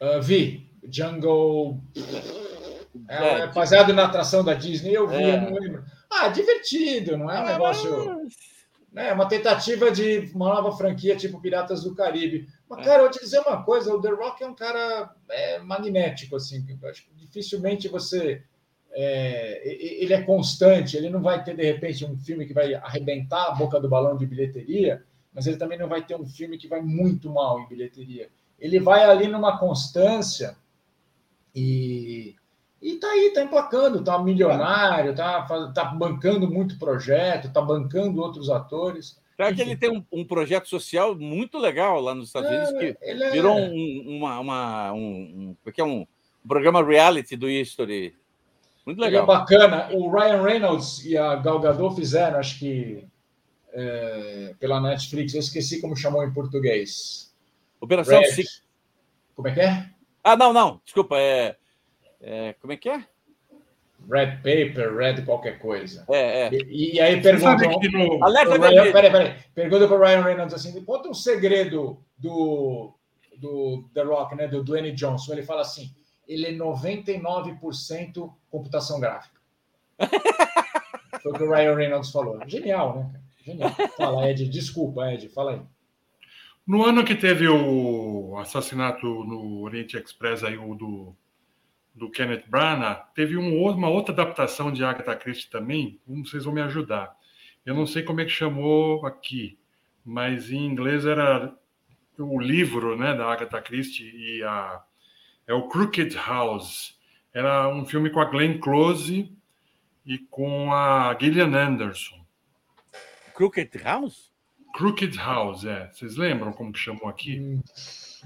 Uh, 0.00 0.20
vi. 0.20 0.68
Jungle. 0.90 1.80
É, 3.08 3.42
é, 3.42 3.46
baseado 3.46 3.92
na 3.92 4.06
atração 4.06 4.42
da 4.42 4.54
Disney, 4.54 4.94
eu 4.94 5.06
vi, 5.06 5.14
é. 5.22 5.36
eu 5.36 5.40
não 5.42 5.58
lembro. 5.58 5.84
Ah, 6.10 6.28
divertido, 6.28 7.16
não 7.16 7.30
é 7.30 7.40
um 7.40 7.46
negócio. 7.46 8.28
É 8.96 9.12
uma 9.12 9.28
tentativa 9.28 9.92
de 9.92 10.30
uma 10.34 10.54
nova 10.54 10.76
franquia 10.76 11.14
tipo 11.14 11.40
Piratas 11.40 11.84
do 11.84 11.94
Caribe. 11.94 12.48
Mas, 12.68 12.84
cara, 12.84 12.98
eu 12.98 13.02
vou 13.04 13.10
te 13.10 13.20
dizer 13.20 13.40
uma 13.40 13.62
coisa: 13.62 13.94
o 13.94 14.00
The 14.00 14.10
Rock 14.10 14.42
é 14.42 14.46
um 14.46 14.54
cara 14.54 15.14
é, 15.30 15.58
magnético, 15.58 16.36
assim. 16.36 16.64
Acho 16.84 17.04
que 17.04 17.14
dificilmente 17.14 17.88
você. 17.88 18.42
É, 18.90 20.02
ele 20.02 20.14
é 20.14 20.22
constante, 20.22 20.96
ele 20.96 21.10
não 21.10 21.20
vai 21.20 21.44
ter, 21.44 21.54
de 21.54 21.62
repente, 21.62 22.04
um 22.04 22.16
filme 22.16 22.46
que 22.46 22.54
vai 22.54 22.74
arrebentar 22.74 23.48
a 23.48 23.54
boca 23.54 23.78
do 23.78 23.88
balão 23.88 24.16
de 24.16 24.26
bilheteria, 24.26 25.04
mas 25.32 25.46
ele 25.46 25.58
também 25.58 25.78
não 25.78 25.88
vai 25.88 26.04
ter 26.04 26.16
um 26.16 26.26
filme 26.26 26.56
que 26.56 26.66
vai 26.66 26.80
muito 26.80 27.30
mal 27.30 27.60
em 27.60 27.68
bilheteria. 27.68 28.30
Ele 28.58 28.80
vai 28.80 29.04
ali 29.04 29.28
numa 29.28 29.58
constância 29.58 30.56
e, 31.54 32.34
e 32.80 32.96
tá 32.96 33.08
aí, 33.08 33.32
tá 33.34 33.42
emplacando, 33.42 34.02
tá 34.02 34.18
milionário, 34.20 35.14
tá, 35.14 35.42
tá 35.72 35.84
bancando 35.84 36.50
muito 36.50 36.78
projeto, 36.78 37.52
tá 37.52 37.60
bancando 37.60 38.20
outros 38.20 38.48
atores. 38.50 39.20
Será 39.38 39.54
que 39.54 39.62
ele 39.62 39.76
tem 39.76 39.88
um, 39.88 40.04
um, 40.10 40.24
projeto 40.24 40.68
social 40.68 41.14
muito 41.14 41.58
legal 41.58 42.00
lá 42.00 42.12
nos 42.12 42.26
Estados 42.26 42.50
Unidos, 42.50 42.72
que 42.72 42.96
é... 43.00 43.30
virou 43.30 43.56
um, 43.56 44.16
uma, 44.16 44.40
uma, 44.40 44.92
um, 44.92 45.54
porque 45.62 45.80
é 45.80 45.84
um, 45.84 46.00
um 46.00 46.48
programa 46.48 46.84
reality 46.84 47.36
do 47.36 47.48
History. 47.48 48.16
Muito 48.84 49.00
legal. 49.00 49.22
Ele 49.22 49.30
é 49.30 49.36
bacana. 49.38 49.90
O 49.92 50.10
Ryan 50.10 50.42
Reynolds 50.42 51.04
e 51.04 51.16
a 51.16 51.36
Gal 51.36 51.60
Gadot 51.60 51.94
fizeram, 51.94 52.40
acho 52.40 52.58
que 52.58 53.06
é, 53.72 54.56
pela 54.58 54.80
Netflix, 54.80 55.34
eu 55.34 55.40
esqueci 55.40 55.80
como 55.80 55.94
chamou 55.94 56.24
em 56.24 56.32
português. 56.32 57.32
Operação 57.80 58.18
Red. 58.18 58.42
Como 59.36 59.46
é 59.46 59.54
que 59.54 59.60
é? 59.60 59.88
Ah, 60.24 60.36
não, 60.36 60.52
não, 60.52 60.80
desculpa, 60.84 61.16
é, 61.16 61.54
é 62.20 62.54
como 62.54 62.72
é 62.72 62.76
que 62.76 62.88
é? 62.88 63.04
Red 64.10 64.36
Paper, 64.36 64.94
Red 64.94 65.22
qualquer 65.22 65.58
coisa. 65.58 66.04
É, 66.10 66.46
é. 66.46 66.50
E, 66.52 66.94
e 66.96 67.00
aí 67.00 67.20
pergunta. 67.20 67.66
No... 67.92 68.24
Alerta 68.24 68.58
Ryan, 68.58 68.92
peraí, 68.92 69.10
peraí. 69.10 69.34
Pergunta 69.54 69.88
para 69.88 69.96
o 69.96 70.00
Ryan 70.00 70.22
Reynolds 70.22 70.54
assim: 70.54 70.84
conta 70.84 71.08
um 71.08 71.14
segredo 71.14 71.98
do, 72.16 72.94
do 73.36 73.88
The 73.94 74.02
Rock, 74.02 74.34
né? 74.36 74.48
Do 74.48 74.62
Dwayne 74.62 74.92
Johnson. 74.92 75.32
Ele 75.32 75.42
fala 75.42 75.62
assim: 75.62 75.90
ele 76.26 76.46
é 76.46 76.52
99% 76.52 78.32
computação 78.50 79.00
gráfica. 79.00 79.38
Foi 81.22 81.32
o 81.32 81.34
que 81.34 81.42
o 81.42 81.50
Ryan 81.50 81.74
Reynolds 81.74 82.10
falou. 82.10 82.38
Genial, 82.46 82.96
né? 82.96 83.20
Genial. 83.44 83.70
Fala, 83.96 84.30
Ed. 84.30 84.46
Desculpa, 84.48 85.12
Ed. 85.12 85.28
Fala 85.30 85.52
aí. 85.52 85.62
No 86.66 86.84
ano 86.84 87.04
que 87.04 87.14
teve 87.14 87.48
o 87.48 88.36
assassinato 88.38 89.06
no 89.06 89.62
Oriente 89.62 89.96
Express, 89.96 90.44
aí, 90.44 90.58
o 90.58 90.74
do 90.74 91.16
do 91.98 92.10
Kenneth 92.10 92.44
Branagh, 92.48 93.02
teve 93.14 93.36
um, 93.36 93.62
uma 93.64 93.88
outra 93.88 94.12
adaptação 94.12 94.72
de 94.72 94.84
Agatha 94.84 95.16
Christie 95.16 95.50
também, 95.50 96.00
vocês 96.06 96.44
vão 96.44 96.54
me 96.54 96.60
ajudar. 96.62 97.16
Eu 97.66 97.74
não 97.74 97.86
sei 97.86 98.02
como 98.02 98.20
é 98.20 98.24
que 98.24 98.30
chamou 98.30 99.04
aqui, 99.04 99.58
mas 100.04 100.50
em 100.50 100.64
inglês 100.64 101.04
era 101.04 101.54
o 102.18 102.40
livro 102.40 102.96
né, 102.96 103.14
da 103.14 103.26
Agatha 103.30 103.60
Christie 103.60 104.10
e 104.14 104.42
a, 104.42 104.82
É 105.46 105.52
o 105.52 105.68
Crooked 105.68 106.14
House. 106.16 106.96
Era 107.34 107.68
um 107.68 107.84
filme 107.84 108.10
com 108.10 108.20
a 108.20 108.24
Glenn 108.24 108.58
Close 108.58 109.30
e 110.06 110.18
com 110.18 110.72
a 110.72 111.16
Gillian 111.20 111.54
Anderson. 111.54 112.18
Crooked 113.34 113.76
House? 113.82 114.32
Crooked 114.74 115.16
House, 115.18 115.64
é. 115.64 115.90
Vocês 115.92 116.16
lembram 116.16 116.52
como 116.52 116.72
que 116.72 116.78
chamou 116.78 117.08
aqui? 117.08 117.60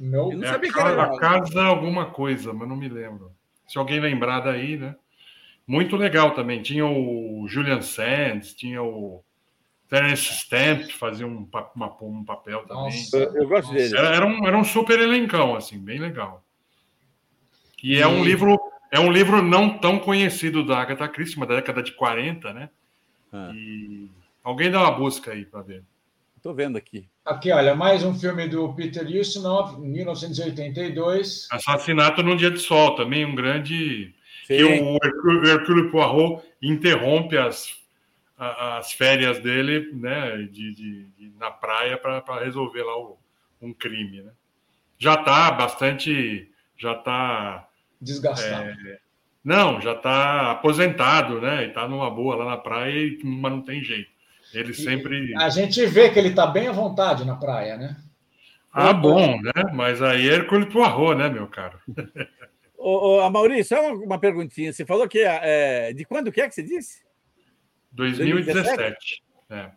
Não. 0.01 0.31
Eu 0.33 0.39
não 0.39 0.45
É 0.45 0.49
a, 0.49 0.53
sabia 0.53 0.73
que 0.73 0.79
era- 0.81 1.03
a 1.05 1.19
casa 1.19 1.63
alguma 1.65 2.07
coisa, 2.11 2.53
mas 2.53 2.69
não 2.69 2.77
me 2.77 2.89
lembro. 2.89 3.33
Se 3.67 3.79
alguém 3.79 4.01
lembrar 4.01 4.41
daí, 4.41 4.77
né? 4.77 4.95
Muito 5.67 5.97
legal 5.97 6.33
também. 6.35 6.61
Tinha 6.63 6.85
o 6.87 7.47
Julian 7.49 7.81
Sands, 7.81 8.55
tinha 8.55 8.83
o 8.83 9.23
Terence 9.89 10.25
Stamp, 10.35 10.87
que 10.87 10.95
fazia 10.95 11.27
um, 11.27 11.49
uma- 11.75 11.97
um 12.03 12.25
papel 12.25 12.61
também. 12.67 12.85
Nossa. 12.85 13.17
Eu, 13.19 13.49
gosto 13.49 13.73
dele. 13.73 13.97
Era, 13.97 14.09
era 14.17 14.27
um, 14.27 14.47
era 14.47 14.57
um 14.59 14.65
super 14.65 14.99
elencão, 14.99 15.55
assim, 15.55 15.79
bem 15.79 15.99
legal. 15.99 16.45
E 17.83 17.97
é 17.99 18.07
um 18.07 18.21
E- 18.23 18.25
livro, 18.25 18.59
é 18.91 18.99
um 19.01 19.11
livro 19.11 19.43
não 19.43 19.79
tão 19.79 19.99
conhecido 19.99 20.65
da 20.65 20.79
Agatha 20.81 21.09
Christie, 21.09 21.39
mas 21.39 21.49
da 21.49 21.57
década 21.57 21.83
de 21.83 21.93
40, 21.93 22.53
né? 22.53 22.71
Ah. 23.33 23.51
E 23.55 24.09
alguém 24.43 24.71
dá 24.71 24.81
uma 24.81 24.91
busca 24.93 25.33
aí 25.33 25.45
para 25.45 25.63
ver. 25.63 25.83
Tô 26.43 26.53
vendo 26.53 26.77
aqui. 26.77 27.09
Aqui, 27.25 27.53
olha, 27.53 27.75
mais 27.77 28.03
um 28.03 28.13
filme 28.19 28.49
do 28.49 28.75
Peter 28.75 29.07
Ustinov, 29.07 29.79
1982. 29.79 31.47
Assassinato 31.53 32.21
num 32.21 32.35
dia 32.35 32.51
de 32.51 32.59
sol, 32.59 32.97
também 32.97 33.25
um 33.25 33.35
grande 33.35 34.13
Sim. 34.45 34.57
que 34.57 34.65
o 34.65 34.99
Hercule, 35.47 35.89
Poirot 35.91 36.43
interrompe 36.61 37.39
as, 37.39 37.77
as 38.37 38.93
férias 38.93 39.39
dele, 39.39 39.93
né, 39.93 40.37
de, 40.51 40.75
de- 40.75 41.05
de- 41.17 41.33
na 41.39 41.51
praia 41.53 41.97
para 41.97 42.23
resolver 42.43 42.83
lá 42.83 42.99
o- 42.99 43.17
um 43.61 43.73
crime, 43.73 44.23
né? 44.23 44.33
Já 44.99 45.15
está 45.15 45.53
bastante, 45.53 46.51
já 46.77 46.93
está, 46.93 47.69
Desgastado. 48.01 48.77
não, 49.45 49.81
já 49.81 49.93
está 49.93 50.51
aposentado, 50.51 51.41
né? 51.41 51.65
E 51.65 51.69
está 51.69 51.87
numa 51.87 52.11
boa 52.11 52.35
lá 52.35 52.45
na 52.47 52.57
praia, 52.57 53.17
mas 53.23 53.53
não 53.53 53.63
tem 53.63 53.83
jeito. 53.85 54.11
Ele 54.53 54.75
sempre, 54.75 55.35
A 55.37 55.49
gente 55.49 55.85
vê 55.87 56.11
que 56.11 56.19
ele 56.19 56.29
está 56.29 56.47
bem 56.47 56.69
à 56.69 56.73
vontade 56.73 57.25
na 57.25 57.37
praia, 57.37 57.77
né? 57.77 57.97
ah, 58.73 58.93
bom, 58.93 59.41
né? 59.41 59.53
Mas 59.75 60.01
aí 60.03 60.29
é 60.29 60.35
Hercule 60.35 60.67
Poirot, 60.67 61.15
né, 61.15 61.29
meu 61.29 61.47
caro? 61.47 61.79
Ô, 62.77 63.17
ô, 63.17 63.21
Amaury, 63.21 63.63
só 63.63 63.81
uma, 63.81 64.05
uma 64.05 64.19
perguntinha. 64.19 64.73
Você 64.73 64.85
falou 64.85 65.09
que 65.09 65.21
é, 65.21 65.41
é, 65.89 65.93
de 65.93 66.05
quando 66.05 66.33
que 66.33 66.41
é 66.41 66.49
que 66.49 66.55
você 66.55 66.63
disse? 66.63 67.03
2017. 67.93 69.23
É. 69.51 69.71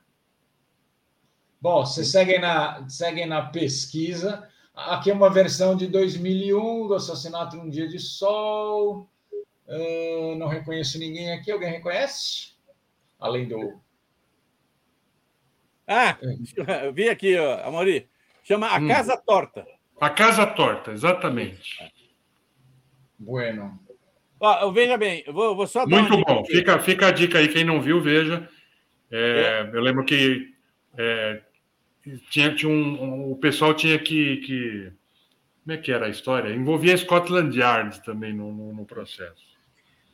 Bom, 1.62 1.86
vocês 1.86 2.10
seguem 2.10 2.40
na, 2.40 2.88
seguem 2.90 3.28
na 3.28 3.44
pesquisa. 3.44 4.48
Aqui 4.74 5.12
é 5.12 5.14
uma 5.14 5.30
versão 5.30 5.76
de 5.76 5.88
2001 5.88 6.88
do 6.88 6.96
Assassinato 6.96 7.58
num 7.58 7.70
Dia 7.70 7.88
de 7.88 8.00
Sol. 8.00 9.10
Ah, 9.68 10.36
não 10.38 10.48
reconheço 10.48 11.00
ninguém 11.00 11.32
aqui. 11.34 11.52
Alguém 11.52 11.72
reconhece? 11.72 12.56
Além 13.20 13.48
do. 13.48 13.80
Ah, 15.88 16.18
eu 16.84 16.92
vi 16.94 17.10
aqui, 17.10 17.38
ó, 17.38 17.68
Amaury. 17.68 18.08
Chama 18.44 18.68
A 18.68 18.80
Hum. 18.80 18.88
Casa 18.88 19.18
Torta. 19.18 19.66
A 20.00 20.10
Casa 20.10 20.46
Torta, 20.48 20.92
exatamente. 20.92 21.78
Bueno. 23.18 23.80
Ó, 24.40 24.70
veja 24.72 24.98
bem, 24.98 25.24
eu 25.26 25.34
vou, 25.34 25.56
vou 25.56 25.66
só 25.68 25.86
dar 25.86 26.02
Muito 26.02 26.18
bom. 26.26 26.40
aqui. 26.42 26.52
Fica, 26.58 26.80
fica 26.80 27.08
a 27.08 27.12
dica 27.12 27.38
aí, 27.40 27.48
quem 27.48 27.64
não 27.64 27.82
viu, 27.82 28.02
veja. 28.02 28.48
É, 29.12 29.70
Eu 29.74 29.82
lembro 29.82 30.04
que 30.04 30.54
é, 30.98 31.42
tinha, 32.30 32.54
tinha 32.54 32.70
um, 32.72 33.04
um- 33.04 33.32
o 33.32 33.38
pessoal 33.38 33.74
tinha 33.74 33.98
que, 33.98 34.38
que. 34.38 34.92
Como 35.64 35.74
é 35.74 35.78
que 35.78 35.92
era 35.92 36.06
a 36.06 36.10
história? 36.10 36.54
Envolvia 36.54 36.96
Scotland 36.98 37.58
Yard 37.58 38.04
também 38.04 38.34
no, 38.34 38.52
no- 38.52 38.74
no 38.74 38.86
processo. 38.86 39.55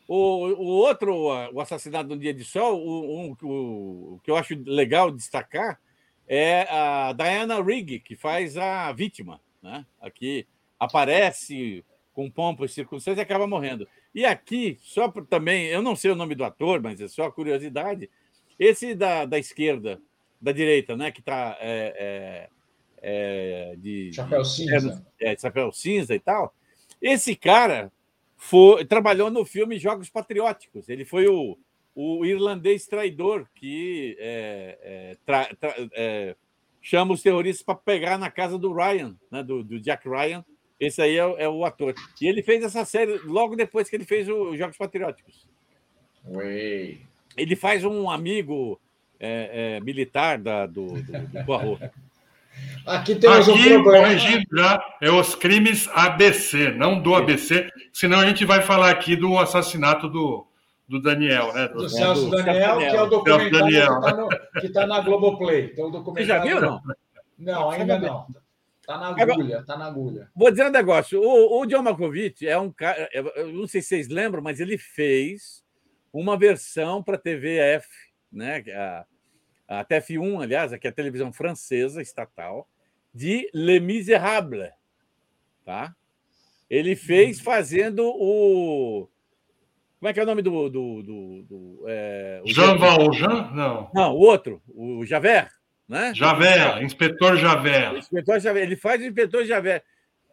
O, 0.08 0.48
o 0.48 0.66
outro, 0.68 1.14
o 1.54 1.62
assassinato 1.62 2.10
no 2.10 2.18
dia 2.18 2.34
de 2.34 2.44
sol, 2.44 2.78
o, 2.86 3.32
o- 3.42 4.14
o 4.16 4.20
que 4.24 4.30
eu 4.32 4.36
acho 4.36 4.56
legal 4.66 5.10
destacar 5.12 5.80
é 6.28 6.64
a 6.70 7.14
Diana 7.14 7.62
Rigg, 7.64 8.00
que 8.00 8.16
faz 8.16 8.58
a 8.58 8.92
vítima, 8.92 9.40
né? 9.62 9.86
Aqui 10.02 10.46
aparece 10.80 11.84
com 12.14 12.30
pompa 12.30 12.66
e 12.66 12.70
circunstância 12.70 13.22
e 13.22 13.24
acaba 13.24 13.48
morrendo. 13.48 13.88
E 14.14 14.26
aqui, 14.26 14.78
só 14.82 15.08
por, 15.08 15.26
também, 15.26 15.68
eu 15.68 15.82
não 15.82 15.96
sei 15.96 16.12
o 16.12 16.16
nome 16.16 16.36
do 16.36 16.44
ator, 16.44 16.82
mas 16.82 17.00
é 17.00 17.08
só 17.08 17.32
curiosidade, 17.32 18.10
esse 18.60 18.94
da, 18.94 19.24
da 19.26 19.40
esquerda, 19.40 20.02
da 20.42 20.52
direita, 20.52 20.98
né? 20.98 21.12
Que 21.12 21.20
está 21.22 21.58
de, 23.78 24.12
Chapéu 24.14 24.42
de- 24.42 24.50
cinza. 24.50 25.06
é, 25.20 25.36
de 25.36 25.42
chapéu 25.42 25.72
cinza 25.72 26.14
e 26.16 26.20
tal. 26.20 26.54
Esse 27.02 27.36
cara 27.36 27.92
foi, 28.44 28.84
trabalhou 28.86 29.30
no 29.30 29.46
filme 29.46 29.78
Jogos 29.78 30.10
Patrióticos. 30.10 30.90
Ele 30.90 31.06
foi 31.06 31.28
o, 31.28 31.56
o 31.94 32.26
irlandês 32.26 32.88
traidor 32.88 33.46
que 33.54 34.18
é, 34.20 34.80
é, 34.82 35.18
tra- 35.24 35.54
tra- 35.60 35.76
é, 35.94 36.36
chama 36.82 37.14
os 37.14 37.22
terroristas 37.22 37.64
para 37.64 37.76
pegar 37.76 38.18
na 38.18 38.32
casa 38.32 38.58
do 38.58 38.74
Ryan, 38.74 39.16
né, 39.30 39.44
do, 39.44 39.64
do 39.64 39.80
Jack 39.80 40.10
Ryan. 40.10 40.44
Esse 40.80 41.00
aí 41.04 41.18
é, 41.18 41.26
o- 41.48 41.62
é 41.62 41.68
ator. 41.68 41.94
E 42.20 42.28
ele 42.28 42.42
fez 42.42 42.64
essa 42.64 42.84
série 42.84 43.20
logo 43.20 43.56
depois 43.56 43.88
que 43.88 43.96
ele 43.96 44.06
fez 44.06 44.28
o 44.28 44.56
Jogos 44.58 44.76
Patrióticos. 44.76 45.48
Ué. 46.28 46.98
Ele 47.38 47.56
faz 47.56 47.86
um 47.86 48.10
amigo 48.10 48.82
é, 49.20 49.76
é, 49.78 49.80
militar 49.82 50.40
da, 50.40 50.66
do, 50.66 50.88
do, 50.88 51.12
do. 51.46 51.80
Aqui 52.86 53.16
temos 53.16 53.48
um 53.48 53.54
Aqui, 53.54 53.70
problema. 53.70 54.06
corrigindo 54.08 54.44
já, 54.58 54.84
é 55.02 55.12
os 55.12 55.36
crimes 55.36 55.88
ABC, 55.94 56.72
não 56.72 57.00
do 57.02 57.14
ABC, 57.16 57.70
senão 57.94 58.20
a 58.20 58.26
gente 58.26 58.44
vai 58.44 58.62
falar 58.62 58.90
aqui 58.90 59.16
do 59.16 59.38
assassinato 59.38 60.10
do, 60.10 60.48
do 60.90 61.00
Daniel, 61.02 61.54
né? 61.54 61.68
Do 61.68 61.76
Do- 61.84 61.90
Celso 61.90 62.26
do 62.30 62.38
Daniel, 62.38 62.78
que 62.80 62.86
é 62.86 63.02
o 63.02 63.06
documentário 63.06 63.52
Daniel. 63.52 64.00
que 64.60 64.66
está 64.68 64.82
tá 64.82 64.88
na 64.88 65.00
Globoplay. 65.02 65.70
Então, 65.72 65.86
o 65.86 65.92
Você 65.92 65.98
documentário... 66.00 66.28
já 66.28 66.40
viu, 66.60 66.62
não? 66.62 66.82
Não, 67.38 67.70
ainda 67.70 68.00
não. 68.00 68.28
Tá 68.86 68.98
na 68.98 69.08
agulha, 69.10 69.64
tá 69.64 69.78
na 69.78 69.86
agulha. 69.86 70.30
Vou 70.36 70.50
dizer 70.50 70.66
um 70.66 70.72
negócio. 70.72 71.22
O, 71.22 71.62
o 71.62 71.66
John 71.68 71.84
Malkovich 71.84 72.46
é 72.48 72.58
um 72.58 72.72
cara. 72.72 73.08
Eu 73.14 73.28
eu 73.36 73.54
não 73.54 73.68
sei 73.68 73.80
se 73.82 73.90
vocês 73.90 74.08
lembram, 74.10 74.42
mas 74.42 74.60
ele 74.60 74.78
fez 74.78 75.64
uma 76.12 76.36
versão 76.38 77.02
para 77.02 77.16
a 77.16 77.20
TVF, 77.20 77.88
né? 78.32 78.64
A, 78.76 79.06
a 79.80 79.86
TF1, 79.86 80.44
aliás, 80.44 80.76
que 80.78 80.88
é 80.88 80.90
a 80.90 80.94
televisão 80.94 81.32
francesa 81.32 82.02
estatal, 82.02 82.68
de 83.14 83.50
Les 83.54 83.82
Miserables. 83.82 84.70
Tá? 85.66 85.96
Ele 86.70 86.96
fez 86.96 87.40
fazendo 87.40 88.04
o. 88.06 89.08
Como 90.00 90.10
é 90.10 90.14
que 90.14 90.20
é 90.20 90.24
o 90.24 90.26
nome 90.26 90.42
do. 90.42 90.70
do, 90.70 91.04
do, 91.04 91.44
do, 91.44 91.84
é, 91.88 92.42
o- 92.44 92.50
Jean 92.52 92.78
Valjean? 92.78 93.52
Não. 93.54 93.90
Não, 93.94 94.14
o 94.14 94.20
outro, 94.20 94.62
o 94.68 95.06
Javert. 95.06 95.50
Né? 95.88 96.14
Javert, 96.16 96.82
inspetor 96.84 97.34
O 97.34 97.38
Javert. 97.38 97.98
inspetor 97.98 98.40
Javert. 98.40 98.64
Ele 98.64 98.76
faz 98.78 99.02
o 99.02 99.06
inspetor 99.06 99.46
Javert. 99.46 99.84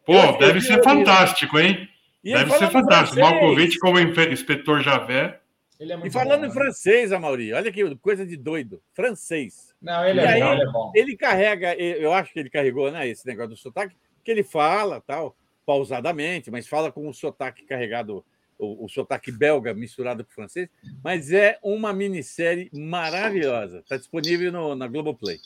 Pô, 0.05 0.31
deve 0.37 0.61
ser 0.61 0.81
fantástico, 0.83 1.59
hein? 1.59 1.87
E 2.23 2.33
Deve 2.33 2.51
ser 2.51 2.69
fantástico. 2.71 3.19
Malkovich 3.19 3.77
como 3.79 3.99
inspetor 3.99 4.81
Javert. 4.81 5.38
É 5.79 5.85
E 6.05 6.11
falando 6.11 6.39
bom, 6.41 6.45
em 6.45 6.49
né? 6.49 6.53
francês, 6.53 7.11
Amauri, 7.13 7.53
olha 7.53 7.71
que 7.71 7.95
coisa 7.95 8.25
de 8.25 8.35
doido. 8.35 8.81
Francês. 8.93 9.73
Não, 9.81 10.05
ele 10.05 10.19
E 10.19 10.23
é 10.25 10.27
aí- 10.27 10.41
bom, 10.41 10.51
ele 10.53 10.61
é 10.61 10.71
bom. 10.71 10.91
Ele 10.93 11.15
carrega, 11.17 11.73
eu 11.75 12.11
acho 12.13 12.33
que 12.33 12.39
ele 12.39 12.49
carregou, 12.49 12.91
né, 12.91 13.07
esse 13.07 13.25
negócio 13.25 13.51
do 13.51 13.57
sotaque, 13.57 13.95
que 14.23 14.29
ele 14.29 14.43
fala, 14.43 14.99
tal, 14.99 15.37
pausadamente, 15.65 16.51
mas 16.51 16.67
fala 16.67 16.91
com 16.91 17.07
o 17.07 17.13
sotaque 17.13 17.63
carregado, 17.63 18.25
o, 18.57 18.83
o 18.85 18.89
sotaque 18.89 19.31
belga 19.31 19.73
misturado 19.73 20.25
com 20.25 20.31
francês. 20.31 20.67
Mas 21.01 21.31
é 21.31 21.57
uma 21.63 21.93
minissérie 21.93 22.69
maravilhosa. 22.73 23.79
Está 23.79 23.95
disponível 23.95 24.51
no, 24.51 24.75
na 24.75 24.85
Globoplay. 24.87 25.39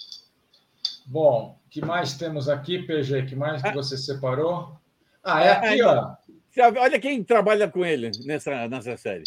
Bom, 1.05 1.59
o 1.63 1.69
que 1.69 1.81
mais 1.85 2.17
temos 2.17 2.49
aqui, 2.49 2.79
PG? 2.81 3.23
que 3.27 3.35
mais 3.35 3.61
que 3.61 3.67
Ah. 3.67 3.73
você 3.73 3.95
separou? 3.97 4.75
Ah, 5.23 5.43
é 5.43 5.49
Ah, 5.49 5.57
aqui, 5.59 5.75
então. 5.75 6.17
ó. 6.57 6.79
Olha 6.81 6.99
quem 6.99 7.23
trabalha 7.23 7.67
com 7.67 7.85
ele 7.85 8.09
nessa, 8.25 8.67
nessa 8.67 8.95
série. 8.97 9.23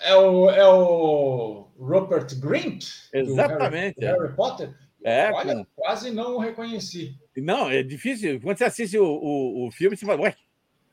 É 0.00 0.14
o, 0.14 0.50
é 0.50 0.66
o 0.68 1.68
Rupert 1.78 2.38
Grint? 2.38 2.84
do 3.12 3.18
Exatamente, 3.18 4.00
Harry, 4.00 4.16
é. 4.16 4.20
Harry 4.22 4.34
Potter? 4.34 4.74
É, 5.04 5.30
Olha, 5.32 5.54
com- 5.56 5.66
quase 5.76 6.10
não 6.10 6.36
o 6.36 6.38
reconheci. 6.38 7.16
Não, 7.36 7.70
é 7.70 7.82
difícil. 7.82 8.40
Quando 8.40 8.58
você 8.58 8.64
assiste 8.64 8.98
o, 8.98 9.04
o, 9.04 9.66
o 9.66 9.70
filme, 9.70 9.96
você 9.96 10.04
fala, 10.04 10.22
ué, 10.22 10.36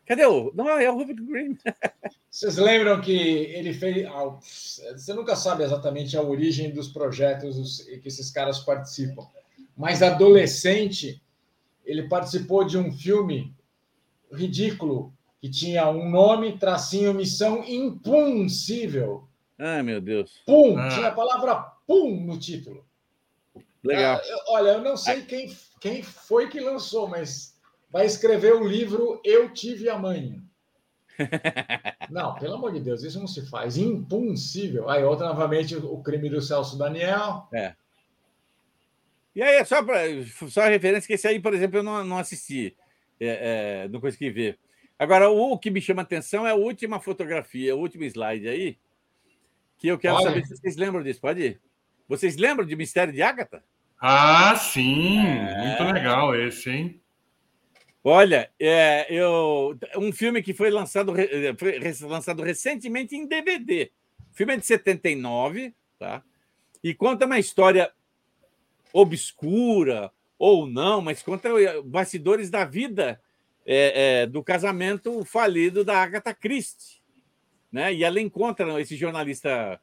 cadê 0.05 0.25
o. 0.25 0.51
Não, 0.53 0.69
é 0.69 0.89
o 0.89 0.95
Rupert 0.97 1.23
Green. 1.25 1.57
Vocês 2.29 2.57
lembram 2.57 2.99
que 2.99 3.13
ele 3.13 3.73
fez. 3.73 4.05
ah, 4.07 4.37
Você 4.91 5.13
nunca 5.13 5.37
sabe 5.37 5.63
exatamente 5.63 6.17
a 6.17 6.21
origem 6.21 6.69
dos 6.69 6.89
projetos 6.89 7.57
os- 7.57 7.81
que 7.81 8.07
esses 8.09 8.29
caras 8.29 8.59
participam. 8.59 9.25
Mas 9.75 10.03
adolescente, 10.03 11.21
ele 11.85 12.09
participou 12.09 12.65
de 12.65 12.77
um 12.77 12.91
filme 12.91 13.55
ridículo 14.31 15.13
que 15.45 15.51
tinha 15.51 15.87
um 15.91 16.09
nome, 16.09 16.57
tracinho, 16.57 17.13
missão 17.13 17.63
impossível. 17.63 19.27
Ai, 19.59 19.83
meu 19.83 20.01
Deus. 20.01 20.41
Pum! 20.43 20.75
Ah. 20.75 20.89
Tinha 20.89 21.07
a 21.09 21.11
palavra 21.11 21.55
pum 21.85 22.19
no 22.25 22.39
título. 22.39 22.83
Legal. 23.83 24.19
Ah, 24.23 24.27
eu- 24.27 24.39
olha, 24.47 24.69
eu 24.69 24.81
não 24.81 24.97
sei 24.97 25.21
quem, 25.21 25.55
quem 25.79 26.01
foi 26.01 26.49
que 26.49 26.59
lançou, 26.59 27.07
mas 27.07 27.55
vai 27.91 28.07
escrever 28.07 28.55
o 28.55 28.67
livro 28.67 29.21
Eu 29.23 29.53
Tive 29.53 29.87
a 29.87 29.99
Mãe. 29.99 30.41
Não, 32.09 32.33
pelo 32.35 32.55
amor 32.55 32.73
de 32.73 32.79
Deus, 32.81 33.03
isso 33.03 33.17
não 33.19 33.27
se 33.27 33.47
faz. 33.49 33.77
Impossível. 33.77 34.89
Aí, 34.89 35.01
outra, 35.03 35.27
novamente, 35.27 35.75
o 35.75 36.01
crime 36.03 36.29
do 36.29 36.41
Celso 36.41 36.77
Daniel. 36.77 37.47
É. 37.53 37.73
E 39.33 39.41
aí, 39.41 39.63
só, 39.63 39.81
pra, 39.81 39.99
só 40.49 40.63
a 40.63 40.69
referência 40.69 41.07
que 41.07 41.13
esse 41.13 41.27
aí, 41.27 41.39
por 41.39 41.53
exemplo, 41.53 41.77
eu 41.79 41.83
não, 41.83 42.03
não 42.03 42.17
assisti, 42.17 42.75
é, 43.19 43.83
é, 43.83 43.87
não 43.87 44.01
consegui 44.01 44.29
ver. 44.29 44.59
Agora, 44.97 45.29
o 45.29 45.57
que 45.57 45.69
me 45.69 45.81
chama 45.81 46.01
a 46.01 46.03
atenção 46.03 46.47
é 46.47 46.51
a 46.51 46.55
última 46.55 46.99
fotografia, 46.99 47.75
o 47.75 47.79
último 47.79 48.05
slide 48.05 48.47
aí, 48.47 48.77
que 49.77 49.87
eu 49.87 49.97
quero 49.99 50.15
Olha. 50.15 50.29
saber 50.29 50.45
se 50.45 50.55
vocês 50.55 50.77
lembram 50.77 51.03
disso. 51.03 51.19
Pode 51.19 51.41
ir. 51.41 51.61
Vocês 52.07 52.37
lembram 52.37 52.65
de 52.65 52.75
Mistério 52.75 53.13
de 53.13 53.21
Ágata? 53.21 53.63
Ah, 53.99 54.55
sim! 54.55 55.19
É... 55.19 55.67
Muito 55.67 55.93
legal 55.93 56.35
esse, 56.35 56.69
hein? 56.69 57.01
Olha, 58.03 58.51
é, 58.59 59.07
eu, 59.09 59.75
um 59.97 60.11
filme 60.11 60.43
que 60.43 60.53
foi 60.53 60.69
lançado, 60.69 61.11
foi 61.57 62.07
lançado 62.07 62.43
recentemente 62.43 63.15
em 63.15 63.27
DVD. 63.27 63.91
O 64.31 64.35
filme 64.35 64.53
é 64.53 64.57
de 64.57 64.65
79, 64.65 65.73
tá? 65.97 66.23
E 66.83 66.93
conta 66.93 67.25
uma 67.25 67.39
história 67.39 67.91
obscura 68.93 70.11
ou 70.37 70.67
não, 70.67 71.01
mas 71.01 71.23
conta 71.23 71.49
bastidores 71.83 72.51
da 72.51 72.63
vida 72.63 73.19
é, 73.65 74.21
é, 74.21 74.25
do 74.25 74.43
casamento 74.43 75.23
falido 75.25 75.83
da 75.83 75.97
Agatha 75.97 76.33
Christie. 76.33 77.01
Né? 77.71 77.93
E 77.93 78.03
ela 78.03 78.21
encontra 78.21 78.79
esse 78.79 78.95
jornalista 78.95 79.79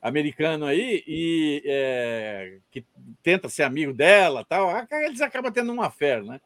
americano 0.00 0.66
aí 0.66 1.02
e 1.06 1.62
é, 1.66 2.58
que 2.70 2.84
tenta 3.22 3.48
ser 3.48 3.64
amigo 3.64 3.92
dela, 3.92 4.44
tal. 4.48 4.70
Eles 5.04 5.20
acabam 5.20 5.52
tendo 5.52 5.72
uma 5.72 5.90
fé, 5.90 6.22
né? 6.22 6.40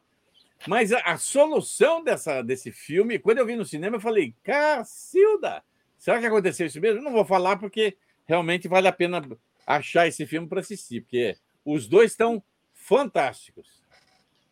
Mas 0.67 0.91
a, 0.91 0.99
a, 0.99 1.17
solução 1.17 2.03
dessa, 2.03 2.41
desse 2.41 2.71
filme, 2.71 3.17
quando 3.17 3.39
eu 3.39 3.45
vi 3.45 3.55
no 3.55 3.65
cinema, 3.65 3.95
eu 3.95 4.01
falei, 4.01 4.35
Cacilda, 4.43 5.63
será 5.97 6.19
que 6.19 6.25
aconteceu 6.25 6.67
isso 6.67 6.79
mesmo? 6.79 6.99
Eu 6.99 7.03
não 7.03 7.11
vou 7.11 7.25
falar 7.25 7.57
porque 7.57 7.97
realmente 8.27 8.67
vale 8.67 8.87
a 8.87 8.91
pena 8.91 9.27
achar 9.65 10.07
esse 10.07 10.25
filme 10.27 10.47
para 10.47 10.59
assistir, 10.59 11.01
porque 11.01 11.35
os 11.65 11.87
dois 11.87 12.11
estão 12.11 12.43
fantásticos. 12.73 13.81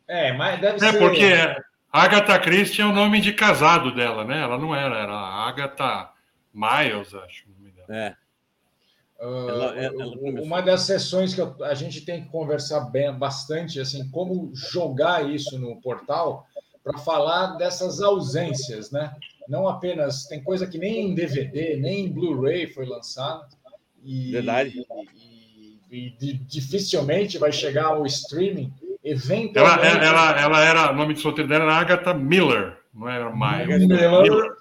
É, 0.08 0.34
mas 0.34 0.60
deve 0.60 0.78
é, 0.78 0.92
ser. 0.92 1.00
Porque 1.00 1.24
Agatha 1.92 2.38
Christie 2.40 2.82
é 2.82 2.86
o 2.86 2.94
nome 2.94 3.20
de 3.20 3.34
casado 3.34 3.94
dela, 3.94 4.24
né? 4.24 4.42
Ela 4.42 4.58
não 4.58 4.76
era, 4.76 4.98
era 4.98 5.14
Agatha 5.14 6.12
Miles, 6.54 7.14
acho. 7.14 7.46
É. 7.90 8.16
Uh, 9.20 9.50
ela, 9.50 9.76
ela 9.76 10.06
uma 10.42 10.62
das 10.62 10.82
sessões 10.82 11.34
que 11.34 11.42
eu, 11.42 11.56
a 11.66 11.74
gente 11.74 12.02
tem 12.02 12.24
que 12.24 12.30
conversar 12.30 12.82
bem, 12.82 13.12
bastante, 13.12 13.80
assim, 13.80 14.10
como 14.12 14.52
jogar 14.56 15.30
isso 15.30 15.60
no 15.60 15.82
portal 15.82 16.48
para 16.84 16.98
falar 17.00 17.58
dessas 17.58 18.02
ausências, 18.02 18.92
né? 18.92 19.14
Não 19.48 19.68
apenas 19.68 20.26
tem 20.26 20.42
coisa 20.42 20.68
que 20.68 20.78
nem 20.78 21.10
em 21.10 21.16
DVD, 21.16 21.76
nem 21.76 22.06
em 22.06 22.12
Blu-ray 22.12 22.68
foi 22.68 22.86
lançada 22.86 23.48
e, 24.04 24.32
Verdade. 24.32 24.86
E, 25.16 25.80
e, 25.92 26.16
e, 26.22 26.34
dificilmente 26.34 27.38
vai 27.38 27.52
chegar 27.52 27.86
ao 27.86 28.06
streaming. 28.06 28.72
Eventualmente. 29.04 29.88
Ela, 29.88 30.06
ela, 30.06 30.42
ela 30.42 30.66
era, 30.66 30.92
o 30.92 30.96
nome 30.96 31.14
de 31.14 31.22
solteiro 31.22 31.50
dela 31.50 31.64
era 31.64 31.74
Agatha 31.76 32.14
Miller, 32.14 32.78
não 32.94 33.10
era 33.10 33.30
Miles. 33.32 33.88
Miller, 33.88 34.12
Miller. 34.22 34.52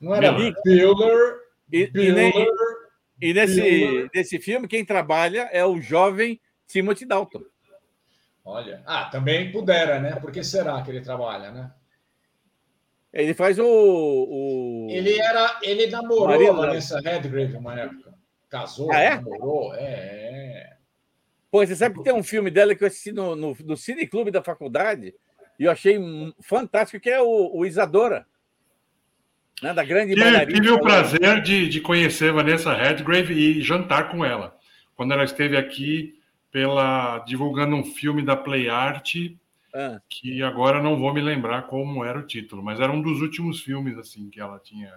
Não 0.00 0.14
era 0.14 0.32
Miller. 0.32 0.54
Miller. 0.64 1.36
E, 1.72 1.90
Miller. 1.92 2.48
E 3.20 3.32
nesse, 3.32 4.10
nesse 4.14 4.38
filme, 4.38 4.68
quem 4.68 4.84
trabalha 4.84 5.48
é 5.50 5.64
o 5.64 5.80
jovem 5.80 6.40
Timothy 6.66 7.06
Dalton. 7.06 7.42
Olha, 8.44 8.82
ah, 8.86 9.06
também 9.06 9.50
pudera, 9.50 9.98
né? 9.98 10.16
Por 10.16 10.30
que 10.30 10.44
será 10.44 10.80
que 10.82 10.90
ele 10.90 11.00
trabalha, 11.00 11.50
né? 11.50 11.72
Ele 13.12 13.32
faz 13.32 13.58
o. 13.58 13.64
o... 13.66 14.86
Ele 14.90 15.18
era. 15.18 15.58
Ele 15.62 15.86
namorou 15.86 16.28
Marina. 16.28 16.50
a 16.50 16.54
Vanessa 16.54 17.00
Redgrave 17.00 17.56
uma 17.56 17.74
época. 17.74 18.14
Casou, 18.48 18.92
ah, 18.92 19.00
é? 19.00 19.14
namorou, 19.16 19.74
é, 19.74 19.82
é. 19.82 20.45
Pô, 21.56 21.66
você 21.66 21.74
sabe 21.74 21.94
que 21.94 22.04
tem 22.04 22.12
um 22.12 22.22
filme 22.22 22.50
dela 22.50 22.74
que 22.74 22.84
eu 22.84 22.86
assisti 22.86 23.10
no, 23.10 23.34
no, 23.34 23.56
no 23.64 23.76
Cine 23.78 24.06
Clube 24.06 24.30
da 24.30 24.42
faculdade 24.42 25.14
e 25.58 25.64
eu 25.64 25.70
achei 25.70 25.98
fantástico, 26.42 27.02
que 27.02 27.08
é 27.08 27.18
o, 27.18 27.50
o 27.54 27.64
Isadora 27.64 28.26
né, 29.62 29.72
da 29.72 29.82
grande 29.82 30.14
tive, 30.14 30.46
tive 30.48 30.70
o 30.70 30.78
prazer 30.78 31.40
de, 31.40 31.66
de 31.66 31.80
conhecer 31.80 32.30
Vanessa 32.30 32.74
Redgrave 32.74 33.32
e 33.32 33.62
jantar 33.62 34.10
com 34.10 34.22
ela. 34.22 34.54
Quando 34.94 35.14
ela 35.14 35.24
esteve 35.24 35.56
aqui 35.56 36.20
pela 36.52 37.20
divulgando 37.20 37.74
um 37.74 37.84
filme 37.84 38.22
da 38.22 38.36
Play 38.36 38.68
Art, 38.68 39.14
ah. 39.74 39.98
que 40.10 40.42
agora 40.42 40.82
não 40.82 40.98
vou 40.98 41.14
me 41.14 41.22
lembrar 41.22 41.68
como 41.68 42.04
era 42.04 42.18
o 42.18 42.26
título, 42.26 42.62
mas 42.62 42.80
era 42.80 42.92
um 42.92 43.00
dos 43.00 43.22
últimos 43.22 43.62
filmes 43.62 43.96
assim 43.96 44.28
que 44.28 44.42
ela 44.42 44.58
tinha. 44.58 44.92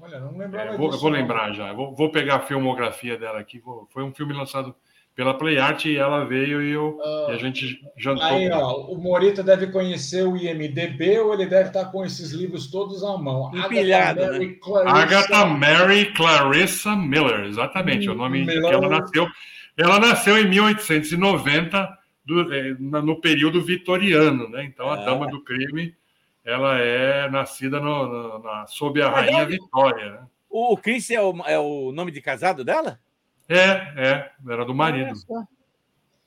Olha, 0.00 0.20
não 0.20 0.38
lembrava 0.38 0.74
é, 0.74 0.76
vou, 0.76 0.88
disso, 0.88 1.00
vou 1.00 1.10
lembrar 1.10 1.52
já. 1.52 1.72
Vou, 1.72 1.92
vou, 1.96 2.12
pegar 2.12 2.36
a 2.36 2.46
filmografia 2.46 3.18
dela 3.18 3.40
aqui. 3.40 3.58
Vou, 3.58 3.88
foi 3.90 4.04
um 4.04 4.14
filme 4.14 4.32
lançado 4.32 4.72
pela 5.16 5.32
Play 5.32 5.58
Art 5.58 5.86
e 5.86 5.96
ela 5.96 6.26
veio 6.26 6.62
e, 6.62 6.72
eu, 6.72 6.98
uh, 6.98 7.30
e 7.30 7.32
a 7.32 7.38
gente 7.38 7.80
jantou. 7.96 8.22
Aí, 8.22 8.50
ó, 8.50 8.82
o 8.82 8.98
Morita 8.98 9.42
deve 9.42 9.68
conhecer 9.68 10.22
o 10.26 10.36
IMDB 10.36 11.18
ou 11.20 11.32
ele 11.32 11.46
deve 11.46 11.68
estar 11.68 11.86
com 11.86 12.04
esses 12.04 12.32
livros 12.32 12.70
todos 12.70 13.02
à 13.02 13.16
mão. 13.16 13.50
Empilhado, 13.56 14.20
Agatha, 14.20 14.32
Mary, 14.32 14.46
né? 14.46 14.56
Clarissa... 14.62 14.96
Agatha 14.96 15.46
Mary 15.46 16.12
Clarissa 16.12 16.96
Miller, 16.96 17.46
exatamente, 17.46 18.06
hum, 18.06 18.12
é 18.12 18.14
o 18.14 18.18
nome 18.18 18.44
Miller... 18.44 18.60
que 18.60 18.74
ela 18.74 18.88
nasceu. 18.90 19.26
Ela 19.78 19.98
nasceu 19.98 20.38
em 20.38 20.48
1890, 20.48 21.98
do, 22.24 22.52
é, 22.52 22.74
no 22.78 23.18
período 23.20 23.62
vitoriano, 23.62 24.50
né? 24.50 24.64
Então, 24.64 24.90
a 24.90 25.00
é. 25.00 25.04
dama 25.04 25.28
do 25.28 25.42
crime, 25.42 25.94
ela 26.44 26.78
é 26.78 27.30
nascida 27.30 27.80
no, 27.80 28.06
no, 28.06 28.38
na, 28.42 28.66
sob 28.66 29.00
a 29.00 29.08
rainha 29.08 29.46
Vitória. 29.46 30.12
Né? 30.12 30.18
O 30.50 30.76
Chris 30.76 31.10
é 31.10 31.20
o, 31.20 31.34
é 31.46 31.58
o 31.58 31.90
nome 31.92 32.10
de 32.10 32.20
casado 32.20 32.64
dela? 32.64 32.98
É, 33.48 33.60
é, 33.96 34.30
era 34.48 34.64
do 34.64 34.74
marido. 34.74 35.12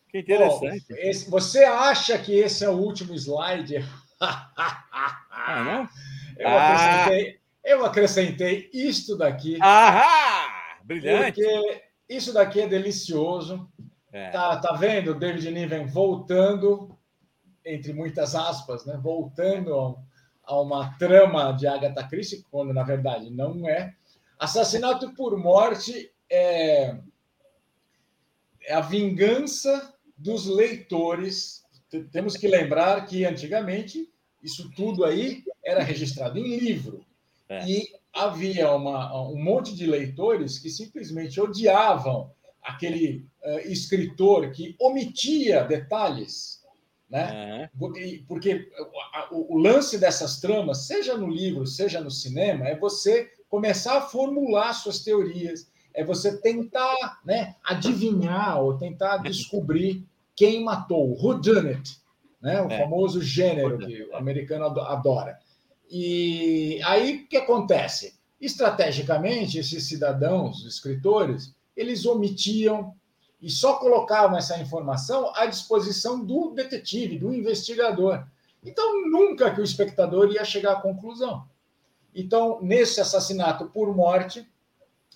Que 0.07 0.19
interessante. 0.19 0.85
Oh, 0.89 0.95
esse, 0.95 1.29
você 1.29 1.63
acha 1.63 2.17
que 2.17 2.33
esse 2.33 2.65
é 2.65 2.69
o 2.69 2.77
último 2.77 3.13
slide? 3.13 3.85
ah, 4.19 5.63
não? 5.63 5.89
Eu, 6.39 6.47
ah. 6.47 6.71
acrescentei, 6.71 7.39
eu 7.65 7.85
acrescentei 7.85 8.69
isto 8.73 9.17
daqui. 9.17 9.57
Ahá! 9.61 10.77
Brilhante! 10.85 11.41
Porque 11.41 11.83
isso 12.07 12.31
daqui 12.31 12.61
é 12.61 12.67
delicioso. 12.67 13.69
É. 14.09 14.29
Tá, 14.29 14.55
tá 14.55 14.71
vendo 14.71 15.11
o 15.11 15.19
David 15.19 15.51
Niven 15.51 15.85
voltando, 15.85 16.97
entre 17.65 17.91
muitas 17.91 18.35
aspas, 18.35 18.85
né? 18.85 18.97
voltando 19.03 19.77
a, 19.77 19.95
a 20.53 20.61
uma 20.61 20.97
trama 20.97 21.51
de 21.51 21.67
Agatha 21.67 22.07
Christie, 22.07 22.45
quando 22.49 22.73
na 22.73 22.83
verdade 22.83 23.29
não 23.29 23.67
é. 23.67 23.93
Assassinato 24.39 25.13
por 25.13 25.37
morte 25.37 26.09
é, 26.29 26.95
é 28.69 28.73
a 28.75 28.81
vingança 28.81 29.91
dos 30.15 30.45
leitores. 30.45 31.63
Temos 32.11 32.37
que 32.37 32.47
lembrar 32.47 33.03
que 33.07 33.25
antigamente 33.25 34.07
isso 34.43 34.69
tudo 34.75 35.03
aí 35.03 35.43
era 35.65 35.81
registrado 35.81 36.37
em 36.37 36.55
livro. 36.55 37.03
É. 37.49 37.67
E 37.67 37.87
havia 38.13 38.71
uma, 38.71 39.27
um 39.27 39.41
monte 39.41 39.75
de 39.75 39.87
leitores 39.87 40.59
que 40.59 40.69
simplesmente 40.69 41.41
odiavam 41.41 42.31
aquele 42.61 43.25
uh, 43.43 43.59
escritor 43.71 44.51
que 44.51 44.75
omitia 44.79 45.63
detalhes. 45.63 46.63
Né? 47.09 47.71
Porque, 47.79 48.23
porque 48.27 48.71
o, 49.31 49.55
o 49.55 49.57
lance 49.57 49.97
dessas 49.97 50.39
tramas, 50.39 50.85
seja 50.85 51.17
no 51.17 51.27
livro, 51.27 51.65
seja 51.65 51.99
no 51.99 52.11
cinema, 52.11 52.67
é 52.67 52.77
você 52.77 53.31
começar 53.49 53.97
a 53.97 54.01
formular 54.01 54.73
suas 54.73 54.99
teorias, 54.99 55.71
é 55.99 56.03
você 56.05 56.37
tentar 56.37 57.19
né, 57.25 57.57
adivinhar 57.61 58.61
ou 58.63 58.77
tentar 58.77 59.17
descobrir 59.17 60.07
quem 60.33 60.63
matou, 60.63 61.11
who 61.21 61.33
done 61.41 61.71
it, 61.71 61.99
né, 62.41 62.61
o 62.61 62.71
é. 62.71 62.79
famoso 62.79 63.21
gênero 63.21 63.77
que 63.77 64.03
o 64.03 64.15
americano 64.15 64.65
adora. 64.79 65.37
E 65.91 66.79
aí 66.85 67.17
o 67.17 67.27
que 67.27 67.35
acontece? 67.35 68.17
Estrategicamente, 68.39 69.57
esses 69.57 69.89
cidadãos, 69.89 70.65
escritores, 70.65 71.53
eles 71.75 72.05
omitiam 72.05 72.95
e 73.41 73.49
só 73.49 73.73
colocavam 73.73 74.37
essa 74.37 74.57
informação 74.57 75.33
à 75.35 75.47
disposição 75.47 76.23
do 76.23 76.51
detetive, 76.51 77.19
do 77.19 77.33
investigador. 77.33 78.25
Então, 78.63 79.05
nunca 79.09 79.53
que 79.53 79.59
o 79.59 79.65
espectador 79.65 80.31
ia 80.31 80.45
chegar 80.45 80.73
à 80.73 80.81
conclusão. 80.81 81.45
Então, 82.15 82.59
nesse 82.61 83.01
assassinato 83.01 83.65
por 83.65 83.93
morte, 83.93 84.47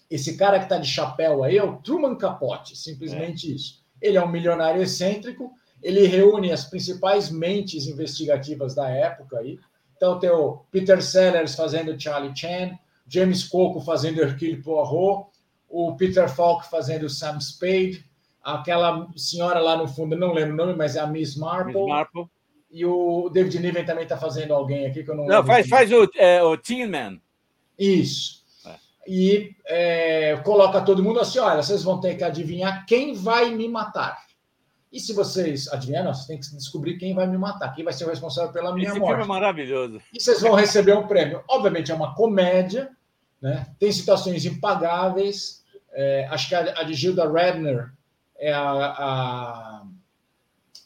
esse 0.09 0.37
cara 0.37 0.59
que 0.59 0.65
está 0.65 0.77
de 0.77 0.87
chapéu 0.87 1.43
aí 1.43 1.57
é 1.57 1.63
o 1.63 1.77
Truman 1.77 2.15
Capote, 2.15 2.75
simplesmente 2.77 3.51
é. 3.51 3.55
isso. 3.55 3.83
Ele 4.01 4.17
é 4.17 4.23
um 4.23 4.29
milionário 4.29 4.81
excêntrico, 4.81 5.51
ele 5.81 6.05
reúne 6.07 6.51
as 6.51 6.65
principais 6.65 7.29
mentes 7.29 7.87
investigativas 7.87 8.75
da 8.75 8.89
época 8.89 9.39
aí. 9.39 9.59
Então 9.95 10.19
tem 10.19 10.29
o 10.29 10.63
Peter 10.71 11.01
Sellers 11.01 11.55
fazendo 11.55 11.99
Charlie 11.99 12.35
Chan, 12.35 12.77
James 13.07 13.43
Coco 13.43 13.81
fazendo 13.81 14.21
Hercule 14.21 14.61
Poirot, 14.61 15.29
o 15.69 15.95
Peter 15.95 16.29
Falk 16.29 16.69
fazendo 16.69 17.09
Sam 17.09 17.39
Spade, 17.39 18.05
aquela 18.43 19.07
senhora 19.15 19.59
lá 19.59 19.77
no 19.77 19.87
fundo, 19.87 20.15
não 20.15 20.33
lembro 20.33 20.53
o 20.53 20.57
nome, 20.57 20.75
mas 20.75 20.95
é 20.95 20.99
a 20.99 21.07
Miss 21.07 21.35
Marple. 21.35 21.73
Miss 21.73 21.87
Marple. 21.87 22.25
E 22.69 22.85
o 22.85 23.29
David 23.29 23.59
Niven 23.59 23.85
também 23.85 24.03
está 24.03 24.17
fazendo 24.17 24.53
alguém 24.53 24.85
aqui 24.85 25.03
que 25.03 25.09
eu 25.09 25.15
não 25.15 25.25
Não, 25.25 25.45
faz, 25.45 25.67
faz 25.67 25.91
o, 25.91 26.09
é, 26.15 26.43
o 26.43 26.57
Teen 26.57 26.87
Man. 26.87 27.19
Isso. 27.77 28.42
É. 29.05 29.11
E 29.11 29.55
é, 29.65 30.37
coloca 30.43 30.81
todo 30.81 31.03
mundo 31.03 31.19
assim: 31.19 31.39
olha, 31.39 31.61
vocês 31.61 31.83
vão 31.83 31.99
ter 31.99 32.15
que 32.15 32.23
adivinhar 32.23 32.85
quem 32.85 33.13
vai 33.13 33.51
me 33.53 33.67
matar. 33.67 34.17
E 34.91 34.99
se 34.99 35.11
vocês 35.11 35.67
adivinhar, 35.69 36.03
não, 36.03 36.13
vocês 36.13 36.27
têm 36.27 36.39
que 36.39 36.55
descobrir 36.55 36.97
quem 36.97 37.15
vai 37.15 37.25
me 37.25 37.37
matar, 37.37 37.73
quem 37.73 37.83
vai 37.83 37.93
ser 37.93 38.05
o 38.05 38.09
responsável 38.09 38.51
pela 38.53 38.73
minha 38.73 38.89
Esse 38.89 38.99
morte. 38.99 39.09
filme 39.17 39.23
é 39.23 39.27
maravilhoso. 39.27 39.99
E 40.13 40.21
vocês 40.21 40.39
vão 40.41 40.53
receber 40.53 40.95
um 40.95 41.07
prêmio. 41.07 41.41
Obviamente 41.49 41.91
é 41.91 41.95
uma 41.95 42.13
comédia, 42.13 42.91
né? 43.41 43.65
tem 43.79 43.91
situações 43.91 44.45
impagáveis. 44.45 45.63
É, 45.93 46.27
acho 46.29 46.47
que 46.47 46.53
a, 46.55 46.79
a 46.79 46.83
de 46.83 46.93
Gilda 46.93 47.27
Radner 47.27 47.91
é 48.37 48.53
a, 48.53 48.61
a- 48.71 49.83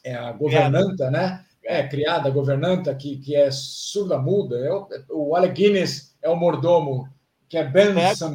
é 0.04 0.14
a 0.14 0.32
governanta, 0.32 1.10
né? 1.10 1.44
É, 1.62 1.86
criada, 1.86 2.30
governanta, 2.30 2.94
que, 2.94 3.18
que 3.18 3.36
é 3.36 3.50
surda-muda. 3.50 4.56
É 4.58 4.72
o, 4.72 4.88
o 5.28 5.36
Alec 5.36 5.52
Guinness 5.54 6.16
é 6.22 6.30
o 6.30 6.36
mordomo, 6.36 7.06
que 7.48 7.56
é 7.56 7.64
Benson, 7.64 8.34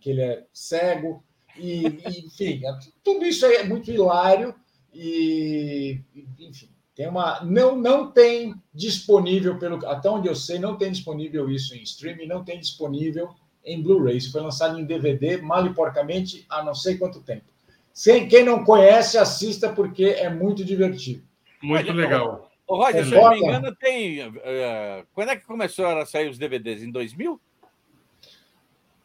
que 0.00 0.10
ele 0.10 0.22
é 0.22 0.44
cego. 0.52 1.22
E, 1.56 1.86
e, 1.86 2.26
enfim, 2.26 2.62
tudo 3.02 3.24
isso 3.24 3.46
é 3.46 3.62
muito 3.62 3.90
hilário. 3.90 4.54
E, 4.92 6.00
enfim, 6.38 6.68
tem 6.94 7.08
uma. 7.08 7.42
Não, 7.44 7.76
não 7.76 8.10
tem 8.10 8.54
disponível, 8.72 9.58
pelo 9.58 9.86
até 9.86 10.08
onde 10.10 10.28
eu 10.28 10.34
sei, 10.34 10.58
não 10.58 10.76
tem 10.76 10.90
disponível 10.90 11.50
isso 11.50 11.74
em 11.74 11.82
streaming, 11.82 12.26
não 12.26 12.42
tem 12.44 12.58
disponível 12.58 13.30
em 13.64 13.82
Blu-ray. 13.82 14.16
Isso 14.16 14.32
foi 14.32 14.40
lançado 14.40 14.78
em 14.78 14.84
DVD, 14.84 15.36
mal 15.38 15.66
e 15.66 15.74
porcamente, 15.74 16.44
há 16.48 16.62
não 16.62 16.74
sei 16.74 16.96
quanto 16.96 17.22
tempo. 17.22 17.44
Sem, 17.92 18.28
quem 18.28 18.44
não 18.44 18.64
conhece, 18.64 19.16
assista, 19.16 19.70
porque 19.70 20.04
é 20.04 20.28
muito 20.28 20.64
divertido. 20.64 21.22
Muito 21.62 21.90
Olha, 21.90 22.00
legal. 22.00 22.50
Ô, 22.66 22.76
Roger, 22.76 23.06
se 23.06 23.14
eu 23.14 23.22
não 23.22 23.30
me 23.30 23.38
engano, 23.38 23.74
tem. 23.76 24.20
eh, 24.20 25.04
quando 25.14 25.30
é 25.30 25.36
que 25.36 25.46
começou 25.46 25.86
a 25.86 26.04
sair 26.04 26.28
os 26.28 26.36
DVDs? 26.36 26.82
Em 26.82 26.90
2000? 26.90 27.40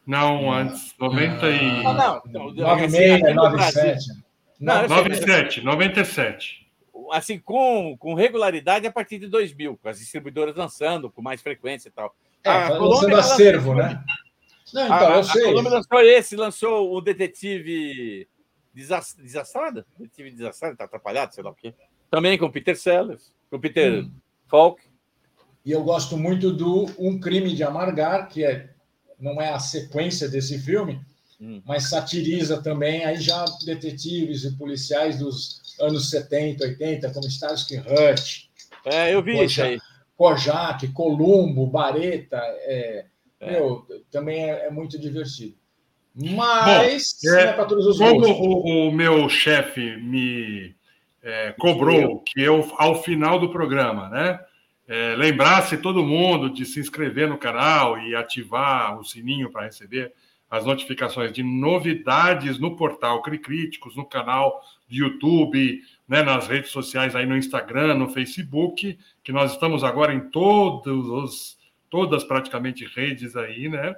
Não, 0.06 0.52
antes, 0.52 0.94
90 0.98 1.48
e... 1.50 1.86
Ah, 1.86 1.92
não. 1.94 2.22
Então, 2.26 2.52
96, 2.54 3.22
aqui 3.22 3.34
no 3.34 3.42
97. 3.42 4.06
Não, 4.60 4.74
eu 4.82 4.88
sei, 4.88 4.96
97, 4.96 5.60
97. 5.62 6.66
assim, 7.12 7.38
com, 7.38 7.96
com 7.98 8.14
regularidade 8.14 8.86
a 8.86 8.92
partir 8.92 9.18
de 9.18 9.28
2000, 9.28 9.76
com 9.76 9.88
as 9.88 9.98
distribuidoras 9.98 10.54
lançando 10.56 11.10
com 11.10 11.20
mais 11.22 11.40
frequência 11.40 11.88
e 11.88 11.92
tal. 11.92 12.14
É, 12.44 12.50
A 12.50 12.70
tá 12.70 12.76
Colômbia 12.78 12.88
lançando 12.88 13.12
lançou 13.16 13.32
acervo, 13.34 13.72
esse 13.72 13.82
né? 13.82 14.04
Não, 14.74 14.82
A, 14.82 14.86
então, 14.86 15.08
a, 15.08 15.10
eu 15.14 15.18
a 15.20 15.24
sei. 15.24 15.42
Colômbia 15.44 15.70
lançou 15.72 16.00
esse, 16.00 16.36
lançou 16.36 16.94
o 16.96 17.00
Detetive 17.00 18.28
Desas- 18.74 19.14
Desastrada? 19.16 19.86
Detetive 19.98 20.30
Desastrada, 20.32 20.76
tá 20.76 20.84
atrapalhado, 20.84 21.34
sei 21.34 21.44
lá 21.44 21.50
o 21.50 21.54
quê. 21.54 21.74
Também 22.10 22.36
com 22.38 22.46
o 22.46 22.52
Peter 22.52 22.76
Sellers, 22.76 23.32
com 23.50 23.56
o 23.56 23.60
Peter 23.60 24.04
Hum. 24.04 24.12
Falk. 24.48 24.82
E 25.64 25.70
eu 25.70 25.82
gosto 25.84 26.16
muito 26.16 26.52
do 26.52 26.86
Um 26.98 27.20
Crime 27.20 27.54
de 27.54 27.62
Amargar, 27.62 28.28
que 28.28 28.44
é, 28.44 28.70
não 29.22 29.40
é 29.40 29.48
a 29.50 29.58
sequência 29.58 30.28
desse 30.28 30.58
filme, 30.58 31.00
Hum. 31.40 31.60
mas 31.64 31.88
satiriza 31.88 32.62
também 32.62 33.04
aí 33.04 33.16
já 33.20 33.44
detetives 33.64 34.44
e 34.44 34.56
policiais 34.56 35.18
dos 35.18 35.60
anos 35.80 36.08
70, 36.10 36.62
80, 36.64 37.10
como 37.10 37.26
Starsky 37.26 37.78
Hutch, 37.78 38.44
É, 38.84 39.14
eu 39.14 39.22
vi 39.22 39.32
Poxa. 39.32 39.44
isso 39.46 39.62
aí. 39.62 39.78
Kojak, 40.16 40.88
Columbo, 40.88 41.66
Bareta, 41.66 42.36
é, 42.36 43.06
É. 43.40 43.50
meu, 43.52 43.86
também 44.10 44.44
é, 44.44 44.66
é 44.66 44.70
muito 44.70 44.98
divertido. 44.98 45.54
Mas 46.14 47.16
Bom, 47.24 47.34
é, 47.34 47.52
para 47.52 47.64
todos 47.64 47.86
os 47.86 47.98
Como 47.98 48.26
o, 48.26 48.88
o 48.88 48.92
meu 48.92 49.28
chefe 49.28 49.96
me 49.96 50.74
é, 51.22 51.52
cobrou 51.58 52.20
que 52.20 52.40
eu, 52.40 52.68
ao 52.76 53.02
final 53.02 53.38
do 53.40 53.50
programa, 53.50 54.08
né, 54.10 54.38
é, 54.92 55.16
lembrasse 55.16 55.78
todo 55.78 56.04
mundo 56.04 56.50
de 56.50 56.66
se 56.66 56.78
inscrever 56.78 57.26
no 57.26 57.38
canal 57.38 57.98
e 57.98 58.14
ativar 58.14 59.00
o 59.00 59.04
sininho 59.04 59.50
para 59.50 59.64
receber 59.64 60.12
as 60.50 60.66
notificações 60.66 61.32
de 61.32 61.42
novidades 61.42 62.58
no 62.58 62.76
portal 62.76 63.22
Cricríticos, 63.22 63.96
no 63.96 64.04
canal 64.04 64.60
do 64.86 64.94
YouTube, 64.94 65.80
né, 66.06 66.22
nas 66.22 66.46
redes 66.46 66.70
sociais 66.70 67.16
aí 67.16 67.24
no 67.24 67.38
Instagram, 67.38 67.94
no 67.94 68.10
Facebook, 68.10 68.98
que 69.24 69.32
nós 69.32 69.52
estamos 69.52 69.82
agora 69.82 70.12
em 70.12 70.28
todos 70.28 71.08
os, 71.08 71.56
todas 71.88 72.22
praticamente 72.22 72.84
redes 72.84 73.34
aí, 73.34 73.70
né? 73.70 73.96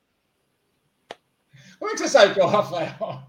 Como 1.79 1.91
é 1.91 1.95
que 1.95 2.01
você 2.01 2.09
sabe 2.09 2.35
que 2.35 2.41
é 2.41 2.45
o 2.45 2.49
Rafael? 2.49 3.28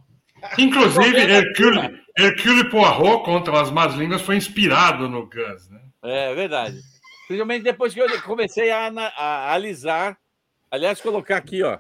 Inclusive, 0.58 1.18
Hercule, 1.18 2.04
Hercule 2.18 2.70
Poirot 2.70 3.24
contra 3.24 3.62
as 3.62 3.72
más 3.72 3.94
línguas 3.96 4.22
foi 4.22 4.36
inspirado 4.36 5.08
no 5.10 5.26
Gus, 5.28 5.70
né? 5.70 5.82
É 6.04 6.34
verdade. 6.34 6.80
Principalmente 7.28 7.64
depois 7.64 7.94
que 7.94 8.00
eu 8.00 8.22
comecei 8.24 8.72
a, 8.72 8.88
ana- 8.88 9.14
a 9.16 9.54
alisar. 9.54 10.18
Aliás, 10.72 11.00
colocar 11.02 11.38
aqui, 11.38 11.62
ó. 11.64 11.80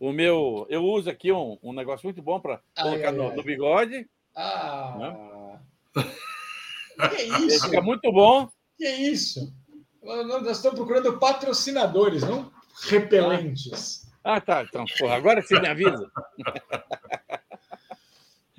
O 0.00 0.12
meu. 0.12 0.66
Eu 0.68 0.84
uso 0.84 1.08
aqui 1.08 1.30
um, 1.30 1.56
um 1.62 1.72
negócio 1.72 2.04
muito 2.06 2.20
bom 2.20 2.40
para 2.40 2.60
colocar 2.76 3.08
ai, 3.08 3.12
no, 3.12 3.28
ai. 3.30 3.36
no 3.36 3.42
bigode. 3.42 4.06
Ah! 4.34 5.58
Que 5.94 7.22
Ele 7.22 7.46
isso? 7.46 7.64
fica 7.66 7.80
muito 7.80 8.10
bom. 8.12 8.48
Que 8.76 8.88
isso? 8.88 9.52
Nós 10.02 10.44
estamos 10.48 10.78
procurando 10.78 11.18
patrocinadores, 11.18 12.22
não 12.22 12.50
repelentes. 12.88 14.02
Ah, 14.24 14.40
tá. 14.40 14.62
Então, 14.62 14.84
porra, 14.98 15.14
agora 15.16 15.42
você 15.42 15.60
me 15.60 15.68
avisa. 15.68 16.10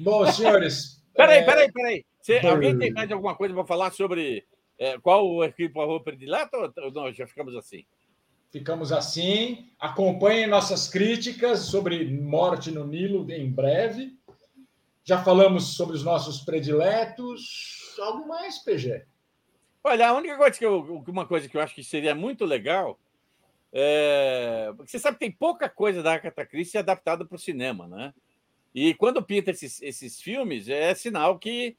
Bom, 0.03 0.29
senhores. 0.31 1.01
Peraí, 1.15 1.39
é, 1.39 1.43
peraí, 1.43 1.71
peraí. 1.71 2.05
Você, 2.19 2.39
Brrr. 2.39 2.51
alguém 2.51 2.77
tem 2.77 2.91
mais 2.91 3.11
alguma 3.11 3.35
coisa 3.35 3.53
para 3.53 3.65
falar 3.67 3.91
sobre 3.91 4.43
é, 4.79 4.97
qual 4.97 5.27
o 5.27 5.43
equipe 5.43 5.79
arroba 5.79 6.03
predileto 6.03 6.57
ou 6.77 6.91
não? 6.91 7.13
Já 7.13 7.27
ficamos 7.27 7.55
assim. 7.55 7.85
Ficamos 8.51 8.91
assim. 8.91 9.69
Acompanhem 9.79 10.47
nossas 10.47 10.89
críticas 10.89 11.59
sobre 11.59 12.03
morte 12.19 12.71
no 12.71 12.87
Nilo 12.87 13.29
em 13.31 13.47
breve. 13.47 14.17
Já 15.03 15.23
falamos 15.23 15.75
sobre 15.75 15.95
os 15.95 16.03
nossos 16.03 16.41
prediletos. 16.41 17.95
Algo 17.99 18.27
mais, 18.27 18.57
PG? 18.57 19.05
Olha, 19.83 20.09
a 20.09 20.13
única 20.13 20.35
coisa 20.35 20.57
que 20.57 20.65
eu, 20.65 21.03
uma 21.07 21.27
coisa 21.27 21.47
que 21.47 21.55
eu 21.55 21.61
acho 21.61 21.75
que 21.75 21.83
seria 21.83 22.15
muito 22.15 22.43
legal 22.43 22.99
é. 23.71 24.73
Você 24.77 24.97
sabe 24.97 25.17
que 25.17 25.25
tem 25.25 25.31
pouca 25.31 25.69
coisa 25.69 26.01
da 26.01 26.13
Agatha 26.13 26.45
Christie 26.45 26.79
adaptada 26.79 27.23
para 27.23 27.35
o 27.35 27.39
cinema, 27.39 27.87
né? 27.87 28.13
E 28.73 28.93
quando 28.93 29.21
pinta 29.21 29.51
esses, 29.51 29.81
esses 29.81 30.19
filmes, 30.21 30.67
é 30.67 30.93
sinal 30.95 31.37
que 31.37 31.75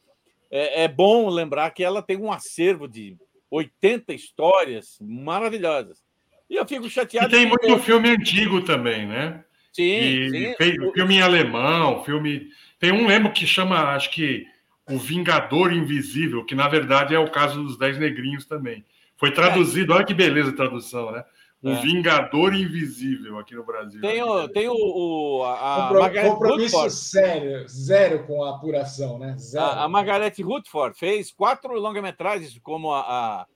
é, 0.51 0.85
é 0.85 0.89
bom 0.89 1.29
lembrar 1.29 1.71
que 1.71 1.83
ela 1.83 2.03
tem 2.03 2.17
um 2.17 2.31
acervo 2.31 2.87
de 2.87 3.17
80 3.51 4.13
histórias 4.15 4.97
maravilhosas. 5.01 6.03
E 6.49 6.57
eu 6.57 6.67
fico 6.67 6.87
E 6.87 6.91
chateado. 6.91 7.31
tem 7.31 7.49
que- 7.49 7.67
muito 7.67 7.83
filme 7.83 8.11
antigo 8.11 8.63
também, 8.63 9.07
né? 9.07 9.43
Sim, 9.73 9.83
E 9.83 10.55
sim. 10.57 10.93
filme 10.93 11.17
em 11.17 11.21
alemão, 11.23 12.05
filme. 12.05 12.49
Tem 12.79 12.93
um 12.93 13.07
lembro 13.07 13.33
que 13.33 13.47
chama, 13.47 13.95
acho 13.95 14.11
que 14.11 14.47
O 14.87 14.99
Vingador 14.99 15.73
Invisível, 15.73 16.45
que 16.45 16.55
na 16.55 16.69
verdade 16.69 17.15
é 17.15 17.19
o 17.19 17.31
caso 17.31 17.63
dos 17.63 17.79
Dez 17.79 17.99
Negrinhos 17.99 18.45
também. 18.45 18.85
Foi 19.17 19.31
traduzido, 19.33 19.95
olha 19.95 20.05
que 20.05 20.13
beleza 20.13 20.51
a 20.51 20.55
tradução, 20.55 21.11
né? 21.11 21.25
O 21.65 21.71
É. 21.71 21.81
Vingador 21.81 22.55
Invisível 22.55 23.39
aqui 23.39 23.55
no 23.55 23.65
Brasil. 23.65 23.99
Tem 24.03 24.23
o, 24.23 24.49
tem 24.49 24.69
o, 24.69 24.75
o- 24.75 25.45
a, 25.45 25.81
Compro- 25.89 26.01
Margaret 26.03 26.29
compromisso 26.31 26.77
Rutherford. 26.77 26.93
sério, 26.95 27.69
zero 27.69 28.27
com 28.27 28.45
a 28.45 28.51
apuração, 28.57 29.19
né? 29.19 29.35
Zero. 29.39 29.65
A, 29.65 29.85
a 29.85 29.89
Margaret 29.89 30.35
Rutherford 30.43 30.99
fez 30.99 31.33
quatro 31.33 31.73
longa-metragens 31.81 32.59
como 32.63 32.93
a, 32.93 33.47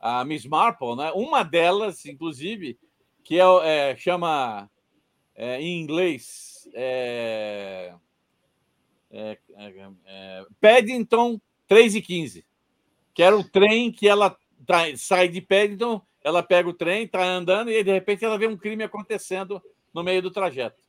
a, 0.00 0.20
a 0.20 0.24
Miss 0.24 0.46
Marple, 0.46 0.96
né? 0.96 1.12
Uma 1.14 1.42
delas, 1.42 2.06
inclusive, 2.06 2.78
que 3.22 3.38
é, 3.38 3.90
é 3.90 3.96
chama 3.98 4.70
é, 5.34 5.60
em 5.60 5.78
inglês 5.82 6.66
é, 6.72 7.92
é, 9.10 9.38
é, 9.56 9.90
é 10.06 10.44
Paddington 10.58 11.38
3 11.66 11.96
e 11.96 12.00
15, 12.00 12.46
que 13.12 13.22
era 13.22 13.36
o 13.36 13.44
trem 13.44 13.92
que 13.92 14.08
ela 14.08 14.34
tá, 14.66 14.84
sai 14.96 15.28
de 15.28 15.42
Paddington, 15.42 16.00
ela 16.22 16.42
pega 16.42 16.68
o 16.68 16.74
trem, 16.74 17.04
está 17.04 17.24
andando 17.24 17.70
e 17.70 17.82
de 17.82 17.92
repente 17.92 18.24
ela 18.24 18.38
vê 18.38 18.46
um 18.46 18.56
crime 18.56 18.84
acontecendo 18.84 19.62
no 19.92 20.02
meio 20.02 20.22
do 20.22 20.30
trajeto. 20.30 20.82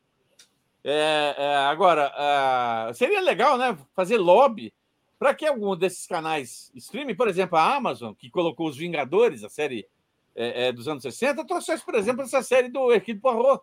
É, 0.84 1.36
é, 1.38 1.56
agora, 1.68 2.12
uh, 2.12 2.94
seria 2.94 3.22
legal 3.22 3.58
né, 3.58 3.78
fazer 3.94 4.18
lobby 4.18 4.74
para 5.18 5.34
que 5.34 5.46
algum 5.46 5.76
desses 5.76 6.08
canais 6.08 6.72
streaming, 6.76 7.16
por 7.16 7.28
exemplo, 7.28 7.58
a 7.58 7.76
Amazon, 7.76 8.14
que 8.14 8.30
colocou 8.30 8.70
Os 8.70 8.78
Vingadores, 8.78 9.44
a 9.44 9.50
série 9.50 9.86
é, 10.34 10.68
é 10.68 10.72
dos 10.72 10.88
anos 10.88 11.04
60, 11.04 11.46
trouxesse, 11.46 11.84
por 11.84 11.96
exemplo, 11.96 12.22
essa 12.22 12.42
série 12.42 12.70
do 12.70 12.92
Hercule 12.92 13.20
Poirot. 13.20 13.62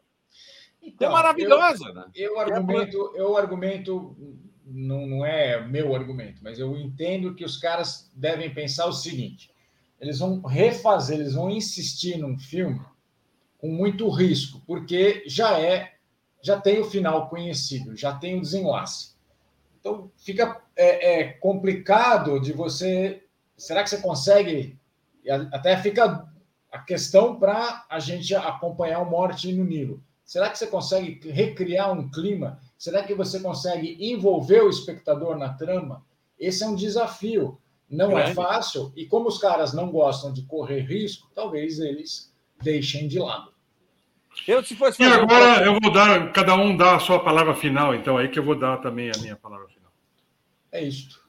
Então, 0.82 1.08
é 1.08 1.12
maravilhosa. 1.12 1.88
Eu, 1.88 1.94
né? 1.94 2.10
eu 2.14 2.38
argumento, 2.38 3.12
eu 3.14 3.36
argumento 3.36 4.16
não, 4.66 5.06
não 5.06 5.24
é 5.24 5.66
meu 5.66 5.94
argumento, 5.94 6.42
mas 6.42 6.58
eu 6.58 6.76
entendo 6.76 7.34
que 7.34 7.44
os 7.44 7.56
caras 7.56 8.10
devem 8.14 8.52
pensar 8.52 8.86
o 8.86 8.92
seguinte: 8.92 9.50
eles 10.00 10.18
vão 10.18 10.40
refazer, 10.42 11.18
eles 11.18 11.34
vão 11.34 11.50
insistir 11.50 12.18
num 12.18 12.38
filme 12.38 12.80
com 13.58 13.68
muito 13.68 14.08
risco, 14.08 14.62
porque 14.66 15.24
já 15.26 15.58
é, 15.58 15.94
já 16.42 16.60
tem 16.60 16.78
o 16.78 16.90
final 16.90 17.28
conhecido, 17.28 17.96
já 17.96 18.14
tem 18.14 18.38
o 18.38 18.40
desenlace. 18.40 19.14
Então 19.80 20.10
fica 20.16 20.60
é, 20.76 21.20
é 21.20 21.24
complicado 21.32 22.40
de 22.40 22.52
você. 22.52 23.22
Será 23.56 23.82
que 23.82 23.90
você 23.90 23.98
consegue? 23.98 24.78
Até 25.52 25.76
fica 25.78 26.28
a 26.70 26.78
questão 26.78 27.38
para 27.38 27.86
a 27.88 27.98
gente 27.98 28.34
acompanhar 28.34 29.00
o 29.00 29.10
Morte 29.10 29.52
no 29.52 29.64
Nilo. 29.64 30.02
Será 30.24 30.50
que 30.50 30.58
você 30.58 30.66
consegue 30.66 31.20
recriar 31.30 31.92
um 31.92 32.10
clima? 32.10 32.60
Será 32.76 33.02
que 33.02 33.14
você 33.14 33.40
consegue 33.40 33.96
envolver 34.00 34.60
o 34.62 34.68
espectador 34.68 35.38
na 35.38 35.54
trama? 35.54 36.04
Esse 36.38 36.64
é 36.64 36.66
um 36.66 36.74
desafio. 36.74 37.58
Não 37.88 38.12
é 38.12 38.22
Grande. 38.24 38.30
é 38.30 38.34
fácil. 38.34 38.92
E 38.96 39.06
como 39.06 39.28
os 39.28 39.38
caras 39.38 39.72
não 39.72 39.90
gostam 39.90 40.32
de 40.32 40.42
correr 40.42 40.80
risco, 40.80 41.30
talvez 41.34 41.78
eles 41.78 42.32
deixem 42.62 43.06
de 43.06 43.18
lado. 43.18 43.54
Eu, 44.46 44.62
se 44.62 44.76
fosse 44.76 45.02
e 45.02 45.06
agora 45.06 45.64
eu 45.64 45.78
vou 45.80 45.92
dar, 45.92 46.32
cada 46.32 46.54
um 46.54 46.76
dá 46.76 46.96
a 46.96 47.00
sua 47.00 47.22
palavra 47.22 47.54
final, 47.54 47.94
então 47.94 48.18
aí 48.18 48.28
que 48.28 48.38
eu 48.38 48.44
vou 48.44 48.58
dar 48.58 48.78
também 48.78 49.10
a 49.10 49.18
minha 49.18 49.36
palavra 49.36 49.66
final. 49.68 49.90
É 50.70 50.82
isto. 50.82 51.24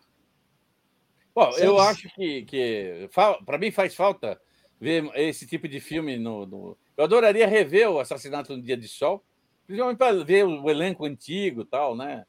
Bom, 1.33 1.51
eu 1.57 1.79
acho 1.79 2.09
que, 2.15 2.43
que 2.43 3.09
para 3.45 3.57
mim 3.57 3.71
faz 3.71 3.95
falta 3.95 4.39
ver 4.79 5.09
esse 5.15 5.47
tipo 5.47 5.67
de 5.67 5.79
filme 5.79 6.17
no, 6.17 6.45
no, 6.45 6.77
Eu 6.97 7.03
adoraria 7.03 7.47
rever 7.47 7.89
o 7.89 7.99
Assassinato 7.99 8.55
no 8.55 8.61
Dia 8.61 8.75
de 8.75 8.87
Sol, 8.87 9.23
principalmente 9.65 9.97
para 9.97 10.23
ver 10.23 10.45
o 10.45 10.69
elenco 10.69 11.05
antigo 11.05 11.61
e 11.61 11.65
tal, 11.65 11.95
né? 11.95 12.25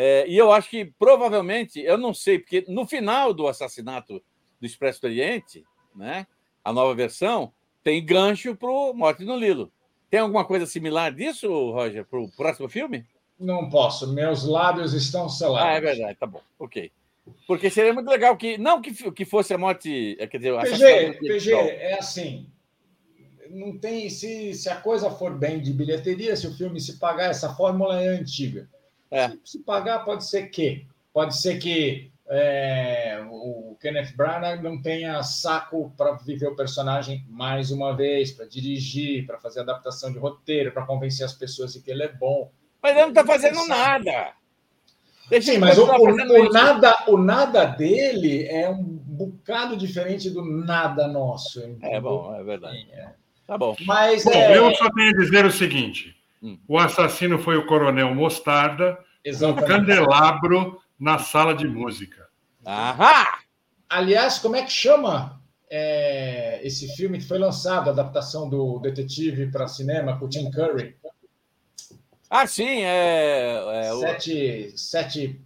É, 0.00 0.24
e 0.28 0.38
eu 0.38 0.52
acho 0.52 0.70
que 0.70 0.84
provavelmente, 0.84 1.80
eu 1.80 1.98
não 1.98 2.14
sei, 2.14 2.38
porque 2.38 2.64
no 2.68 2.86
final 2.86 3.34
do 3.34 3.48
assassinato 3.48 4.22
do 4.60 4.64
Expresso 4.64 5.00
do 5.00 5.08
Oriente, 5.08 5.64
né, 5.92 6.24
a 6.64 6.72
nova 6.72 6.94
versão, 6.94 7.52
tem 7.82 8.06
gancho 8.06 8.54
para 8.54 8.70
o 8.70 8.94
Morte 8.94 9.24
no 9.24 9.36
Lilo. 9.36 9.72
Tem 10.08 10.20
alguma 10.20 10.44
coisa 10.44 10.66
similar 10.66 11.12
disso, 11.12 11.48
Roger, 11.72 12.04
para 12.04 12.20
o 12.20 12.30
próximo 12.30 12.68
filme? 12.68 13.04
Não 13.40 13.68
posso, 13.68 14.12
meus 14.12 14.44
lábios 14.44 14.92
estão 14.94 15.28
selados. 15.28 15.68
Ah, 15.68 15.72
é 15.72 15.80
verdade, 15.80 16.16
tá 16.16 16.26
bom, 16.28 16.42
ok. 16.60 16.92
Porque 17.44 17.68
seria 17.68 17.92
muito 17.92 18.08
legal 18.08 18.36
que, 18.36 18.56
não 18.56 18.80
que, 18.80 19.10
que 19.10 19.24
fosse 19.24 19.52
a 19.52 19.58
morte. 19.58 20.16
Quer 20.30 20.38
dizer, 20.38 20.60
PG, 20.60 21.18
PG, 21.18 21.52
é 21.52 21.98
assim. 21.98 22.46
Não 23.50 23.76
tem. 23.76 24.08
Se, 24.08 24.54
se 24.54 24.70
a 24.70 24.76
coisa 24.76 25.10
for 25.10 25.36
bem 25.36 25.60
de 25.60 25.72
bilheteria, 25.72 26.36
se 26.36 26.46
o 26.46 26.56
filme 26.56 26.80
se 26.80 27.00
pagar, 27.00 27.30
essa 27.30 27.52
fórmula 27.56 28.00
é 28.00 28.06
antiga. 28.06 28.68
É. 29.10 29.28
Se, 29.28 29.40
se 29.44 29.58
pagar, 29.60 30.04
pode 30.04 30.26
ser 30.28 30.48
que. 30.48 30.86
Pode 31.12 31.36
ser 31.36 31.58
que 31.58 32.10
é, 32.30 33.24
o 33.30 33.76
Kenneth 33.80 34.14
Branagh 34.14 34.62
não 34.62 34.80
tenha 34.80 35.22
saco 35.22 35.92
para 35.96 36.12
viver 36.12 36.46
o 36.46 36.56
personagem 36.56 37.24
mais 37.28 37.70
uma 37.70 37.96
vez, 37.96 38.30
para 38.32 38.46
dirigir, 38.46 39.26
para 39.26 39.38
fazer 39.38 39.60
adaptação 39.60 40.12
de 40.12 40.18
roteiro, 40.18 40.72
para 40.72 40.84
convencer 40.84 41.24
as 41.24 41.32
pessoas 41.32 41.72
de 41.72 41.80
que 41.80 41.90
ele 41.90 42.02
é 42.02 42.12
bom. 42.12 42.50
Mas 42.82 42.92
ele 42.92 43.00
não 43.00 43.08
está 43.08 43.24
fazendo 43.24 43.66
nada. 43.66 44.32
Deixa 45.30 45.52
Sim, 45.52 45.58
mas 45.58 45.76
o, 45.76 45.84
o, 45.84 46.46
o 46.46 46.52
nada, 46.52 47.04
o 47.06 47.18
nada 47.18 47.64
dele 47.64 48.46
é 48.46 48.68
um 48.68 48.82
bocado 48.82 49.76
diferente 49.76 50.30
do 50.30 50.42
nada 50.42 51.06
nosso. 51.06 51.76
É 51.82 52.00
bom, 52.00 52.34
é 52.34 52.42
verdade. 52.42 52.86
É. 52.92 53.12
Tá 53.46 53.58
bom. 53.58 53.74
Mas 53.86 54.24
bom, 54.24 54.32
é... 54.32 54.56
eu 54.56 54.74
só 54.74 54.90
tenho 54.90 55.10
a 55.10 55.18
dizer 55.18 55.44
o 55.44 55.52
seguinte: 55.52 56.16
hum. 56.42 56.58
o 56.66 56.78
assassino 56.78 57.38
foi 57.38 57.56
o 57.56 57.66
Coronel 57.66 58.14
Mostarda, 58.14 58.98
o 59.42 59.54
candelabro 59.66 60.80
na 60.98 61.18
sala 61.18 61.54
de 61.54 61.66
música. 61.66 62.28
Ahá! 62.64 63.40
Aliás, 63.88 64.38
como 64.38 64.56
é 64.56 64.62
que 64.62 64.70
chama 64.70 65.40
é, 65.70 66.60
esse 66.66 66.88
filme 66.94 67.18
que 67.18 67.24
foi 67.24 67.38
lançado, 67.38 67.88
a 67.88 67.92
adaptação 67.92 68.48
do 68.48 68.78
Detetive 68.80 69.50
para 69.50 69.66
cinema 69.66 70.18
com 70.18 70.26
o 70.26 70.28
Tim 70.28 70.50
Curry? 70.50 70.96
Ah, 72.30 72.46
sim, 72.46 72.82
é. 72.82 73.86
é 73.86 73.92
sete, 74.00 74.72
o... 74.74 74.78
sete. 74.78 75.40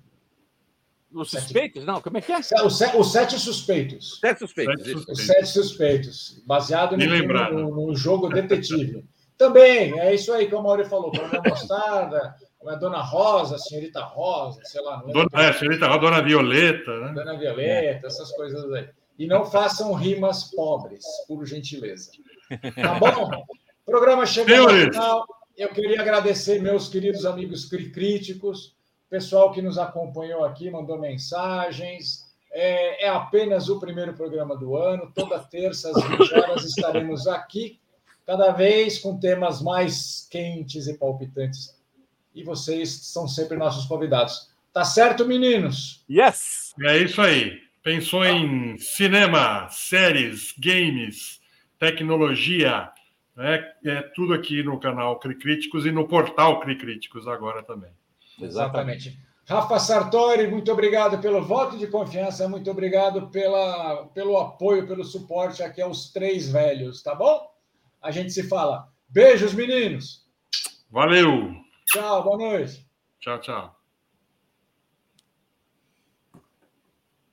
Os 1.13 1.31
suspeitos? 1.31 1.83
Sete... 1.83 1.87
Não, 1.87 2.01
como 2.01 2.19
é 2.19 2.21
que 2.21 2.33
é? 2.33 2.39
Os, 2.39 2.81
os 2.81 3.13
sete 3.13 3.39
suspeitos. 3.39 4.19
Sete 4.19 4.39
suspeitos. 4.41 4.83
Sete 4.83 4.93
suspeitos. 4.93 5.21
Os 5.21 5.27
sete 5.27 5.47
suspeitos. 5.47 6.43
Baseado 6.47 6.97
no, 6.97 7.51
no, 7.51 7.87
no, 7.87 7.95
jogo 7.95 8.29
Detetive. 8.29 9.05
Também, 9.43 9.99
é 9.99 10.15
isso 10.15 10.33
aí 10.33 10.47
que 10.47 10.55
o 10.55 10.63
Mauro 10.63 10.85
falou. 10.85 11.11
Coronel 11.11 11.43
Mostarda, 11.49 12.37
a 12.65 12.75
Dona 12.77 13.03
Rosa, 13.03 13.59
Senhorita 13.59 14.01
Rosa, 14.01 14.61
sei 14.63 14.81
lá. 14.81 15.03
Dona, 15.05 15.29
é, 15.35 15.53
Senhorita 15.53 15.89
Rosa, 15.89 15.99
Dona 15.99 16.23
Violeta, 16.23 17.01
né? 17.01 17.13
Dona 17.13 17.37
Violeta, 17.37 18.07
essas 18.07 18.31
coisas 18.37 18.73
aí. 18.73 18.89
E 19.19 19.27
não 19.27 19.45
façam 19.45 19.93
rimas 19.95 20.45
pobres, 20.55 21.05
por 21.27 21.45
gentileza. 21.45 22.13
Tá 22.81 22.95
bom? 23.01 23.45
O 23.85 23.91
programa 23.91 24.25
chegou 24.25 24.55
ao 24.55 24.69
final. 24.69 25.27
Eu 25.59 25.71
queria 25.71 26.01
agradecer 26.01 26.63
meus 26.63 26.89
queridos 26.89 27.27
amigos 27.27 27.65
críticos, 27.65 28.77
pessoal 29.11 29.51
que 29.51 29.61
nos 29.61 29.77
acompanhou 29.77 30.45
aqui, 30.45 30.71
mandou 30.71 31.01
mensagens. 31.01 32.31
É, 32.53 33.07
é, 33.07 33.09
apenas 33.09 33.69
o 33.69 33.81
primeiro 33.81 34.13
programa 34.13 34.57
do 34.57 34.77
ano. 34.77 35.11
Toda 35.13 35.41
terça, 35.41 35.91
às 35.91 36.01
20 36.01 36.35
horas, 36.35 36.65
estaremos 36.65 37.27
aqui, 37.27 37.81
cada 38.27 38.53
vez 38.53 38.99
com 38.99 39.19
temas 39.19 39.63
mais 39.63 40.27
quentes 40.31 40.87
e 40.87 40.95
palpitantes. 40.97 41.77
E 42.35 42.43
vocês 42.43 42.91
são 42.91 43.29
sempre 43.29 43.57
nossos 43.57 43.87
convidados. 43.87 44.51
Tá 44.73 44.85
certo, 44.85 45.27
meninos? 45.27 46.05
Yes! 46.09 46.73
É 46.83 46.99
isso 46.99 47.21
aí. 47.21 47.61
Pensou 47.83 48.25
em 48.25 48.79
cinema, 48.79 49.69
séries, 49.69 50.55
games, 50.59 51.41
tecnologia, 51.79 52.91
é, 53.37 53.73
é 53.85 54.03
tudo 54.15 54.35
aqui 54.35 54.63
no 54.63 54.79
canal 54.79 55.19
Cricríticos 55.19 55.85
e 55.85 55.91
no 55.91 56.07
portal 56.07 56.61
Cricríticos 56.61 57.27
agora 57.27 57.63
também. 57.63 57.91
Exatamente. 58.41 59.19
Rafa 59.45 59.79
Sartori, 59.79 60.47
muito 60.47 60.71
obrigado 60.71 61.21
pelo 61.21 61.43
voto 61.43 61.77
de 61.77 61.87
confiança, 61.89 62.49
muito 62.49 62.71
obrigado 62.71 63.29
pela, 63.29 64.07
pelo 64.15 64.39
apoio, 64.39 64.87
pelo 64.87 65.05
suporte 65.05 65.63
aqui 65.63 65.83
aos 65.83 66.13
três 66.13 66.51
velhos, 66.51 67.03
tá 67.03 67.15
bom? 67.15 67.52
A 68.03 68.11
gente 68.11 68.33
se 68.33 68.49
fala. 68.49 68.89
Beijos, 69.09 69.55
meninos. 69.55 70.27
Valeu. 70.91 71.55
Tchau, 71.87 72.25
boa 72.25 72.37
noite. 72.37 72.87
Tchau, 73.21 73.39
tchau. 73.41 73.82